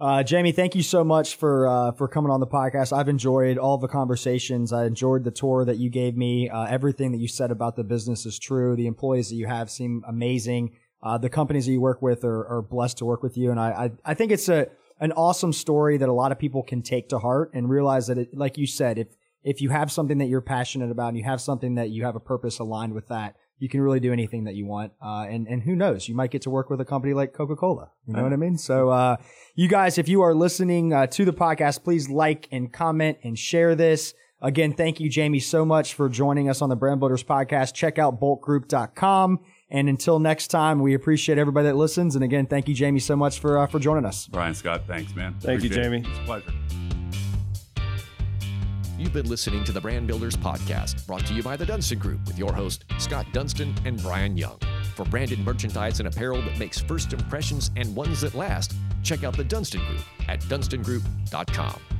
Uh, 0.00 0.22
Jamey, 0.22 0.54
thank 0.54 0.76
you 0.76 0.82
so 0.82 1.02
much 1.02 1.34
for 1.34 1.66
uh, 1.66 1.90
for 1.92 2.06
coming 2.06 2.30
on 2.30 2.38
the 2.38 2.46
podcast. 2.46 2.96
I've 2.96 3.08
enjoyed 3.08 3.58
all 3.58 3.78
the 3.78 3.88
conversations. 3.88 4.72
I 4.72 4.84
enjoyed 4.84 5.24
the 5.24 5.32
tour 5.32 5.64
that 5.64 5.78
you 5.78 5.90
gave 5.90 6.16
me. 6.16 6.48
Uh, 6.48 6.66
everything 6.66 7.10
that 7.12 7.18
you 7.18 7.26
said 7.26 7.50
about 7.50 7.74
the 7.74 7.82
business 7.82 8.24
is 8.24 8.38
true. 8.38 8.76
The 8.76 8.86
employees 8.86 9.30
that 9.30 9.34
you 9.34 9.48
have 9.48 9.70
seem 9.70 10.04
amazing. 10.06 10.76
Uh, 11.02 11.18
the 11.18 11.28
companies 11.28 11.66
that 11.66 11.72
you 11.72 11.80
work 11.80 12.00
with 12.00 12.22
are, 12.22 12.46
are 12.46 12.62
blessed 12.62 12.98
to 12.98 13.04
work 13.04 13.24
with 13.24 13.36
you, 13.36 13.50
and 13.50 13.58
I, 13.58 13.70
I 14.04 14.12
I 14.12 14.14
think 14.14 14.30
it's 14.30 14.48
a 14.48 14.68
an 15.00 15.10
awesome 15.12 15.52
story 15.52 15.96
that 15.96 16.08
a 16.08 16.12
lot 16.12 16.30
of 16.30 16.38
people 16.38 16.62
can 16.62 16.80
take 16.80 17.08
to 17.08 17.18
heart 17.18 17.50
and 17.52 17.68
realize 17.68 18.06
that 18.06 18.18
it, 18.18 18.36
like 18.36 18.56
you 18.56 18.68
said, 18.68 18.98
if, 18.98 19.08
if 19.42 19.60
you 19.60 19.70
have 19.70 19.90
something 19.90 20.18
that 20.18 20.26
you're 20.26 20.40
passionate 20.40 20.90
about 20.90 21.08
and 21.08 21.16
you 21.16 21.24
have 21.24 21.40
something 21.40 21.74
that 21.76 21.90
you 21.90 22.04
have 22.04 22.16
a 22.16 22.20
purpose 22.20 22.58
aligned 22.58 22.94
with 22.94 23.08
that, 23.08 23.36
you 23.58 23.68
can 23.68 23.80
really 23.80 24.00
do 24.00 24.12
anything 24.12 24.44
that 24.44 24.54
you 24.54 24.66
want. 24.66 24.92
Uh, 25.02 25.26
and, 25.28 25.46
and 25.46 25.62
who 25.62 25.74
knows, 25.74 26.08
you 26.08 26.14
might 26.14 26.30
get 26.30 26.42
to 26.42 26.50
work 26.50 26.70
with 26.70 26.80
a 26.80 26.84
company 26.84 27.14
like 27.14 27.32
Coca-Cola. 27.32 27.90
You 28.06 28.14
know 28.14 28.22
what 28.22 28.32
I 28.32 28.36
mean? 28.36 28.56
So, 28.56 28.90
uh, 28.90 29.16
you 29.54 29.68
guys, 29.68 29.98
if 29.98 30.08
you 30.08 30.22
are 30.22 30.34
listening 30.34 30.92
uh, 30.92 31.06
to 31.08 31.24
the 31.24 31.32
podcast, 31.32 31.84
please 31.84 32.08
like 32.08 32.48
and 32.50 32.72
comment 32.72 33.18
and 33.22 33.38
share 33.38 33.74
this. 33.74 34.14
Again, 34.40 34.72
thank 34.72 35.00
you, 35.00 35.10
Jamey, 35.10 35.42
so 35.42 35.64
much 35.64 35.94
for 35.94 36.08
joining 36.08 36.48
us 36.48 36.62
on 36.62 36.68
the 36.68 36.76
Brand 36.76 37.00
Builders 37.00 37.24
podcast. 37.24 37.74
Check 37.74 37.98
out 37.98 38.20
boltgroup.com. 38.20 39.40
And 39.70 39.88
until 39.88 40.18
next 40.20 40.48
time, 40.48 40.80
we 40.80 40.94
appreciate 40.94 41.38
everybody 41.38 41.66
that 41.66 41.76
listens. 41.76 42.14
And 42.14 42.24
again, 42.24 42.46
thank 42.46 42.68
you, 42.68 42.74
Jamey, 42.74 43.02
so 43.02 43.16
much 43.16 43.40
for 43.40 43.58
uh, 43.58 43.66
for 43.66 43.78
joining 43.78 44.04
us. 44.04 44.26
Brian 44.28 44.54
Scott, 44.54 44.82
thanks, 44.86 45.14
man. 45.14 45.34
Thank 45.40 45.62
you, 45.62 45.70
Appreciate 45.70 45.92
it. 45.92 46.04
Jamey. 46.04 46.08
It's 46.08 46.18
a 46.18 46.22
pleasure. 46.22 46.87
You've 48.98 49.12
been 49.12 49.28
listening 49.28 49.62
to 49.62 49.70
the 49.70 49.80
Brand 49.80 50.08
Builders 50.08 50.36
Podcast, 50.36 51.06
brought 51.06 51.24
to 51.26 51.32
you 51.32 51.40
by 51.40 51.56
the 51.56 51.64
Dunston 51.64 52.00
Group 52.00 52.26
with 52.26 52.36
your 52.36 52.52
host, 52.52 52.84
Scott 52.98 53.26
Dunston 53.32 53.72
and 53.84 54.02
Brian 54.02 54.36
Young. 54.36 54.58
For 54.96 55.04
branded 55.04 55.38
merchandise 55.38 56.00
and 56.00 56.08
apparel 56.08 56.42
that 56.42 56.58
makes 56.58 56.80
first 56.80 57.12
impressions 57.12 57.70
and 57.76 57.94
ones 57.94 58.22
that 58.22 58.34
last, 58.34 58.74
check 59.04 59.22
out 59.22 59.36
the 59.36 59.44
Dunston 59.44 59.84
Group 59.86 60.02
at 60.26 60.40
dunstongroup.com. 60.40 61.97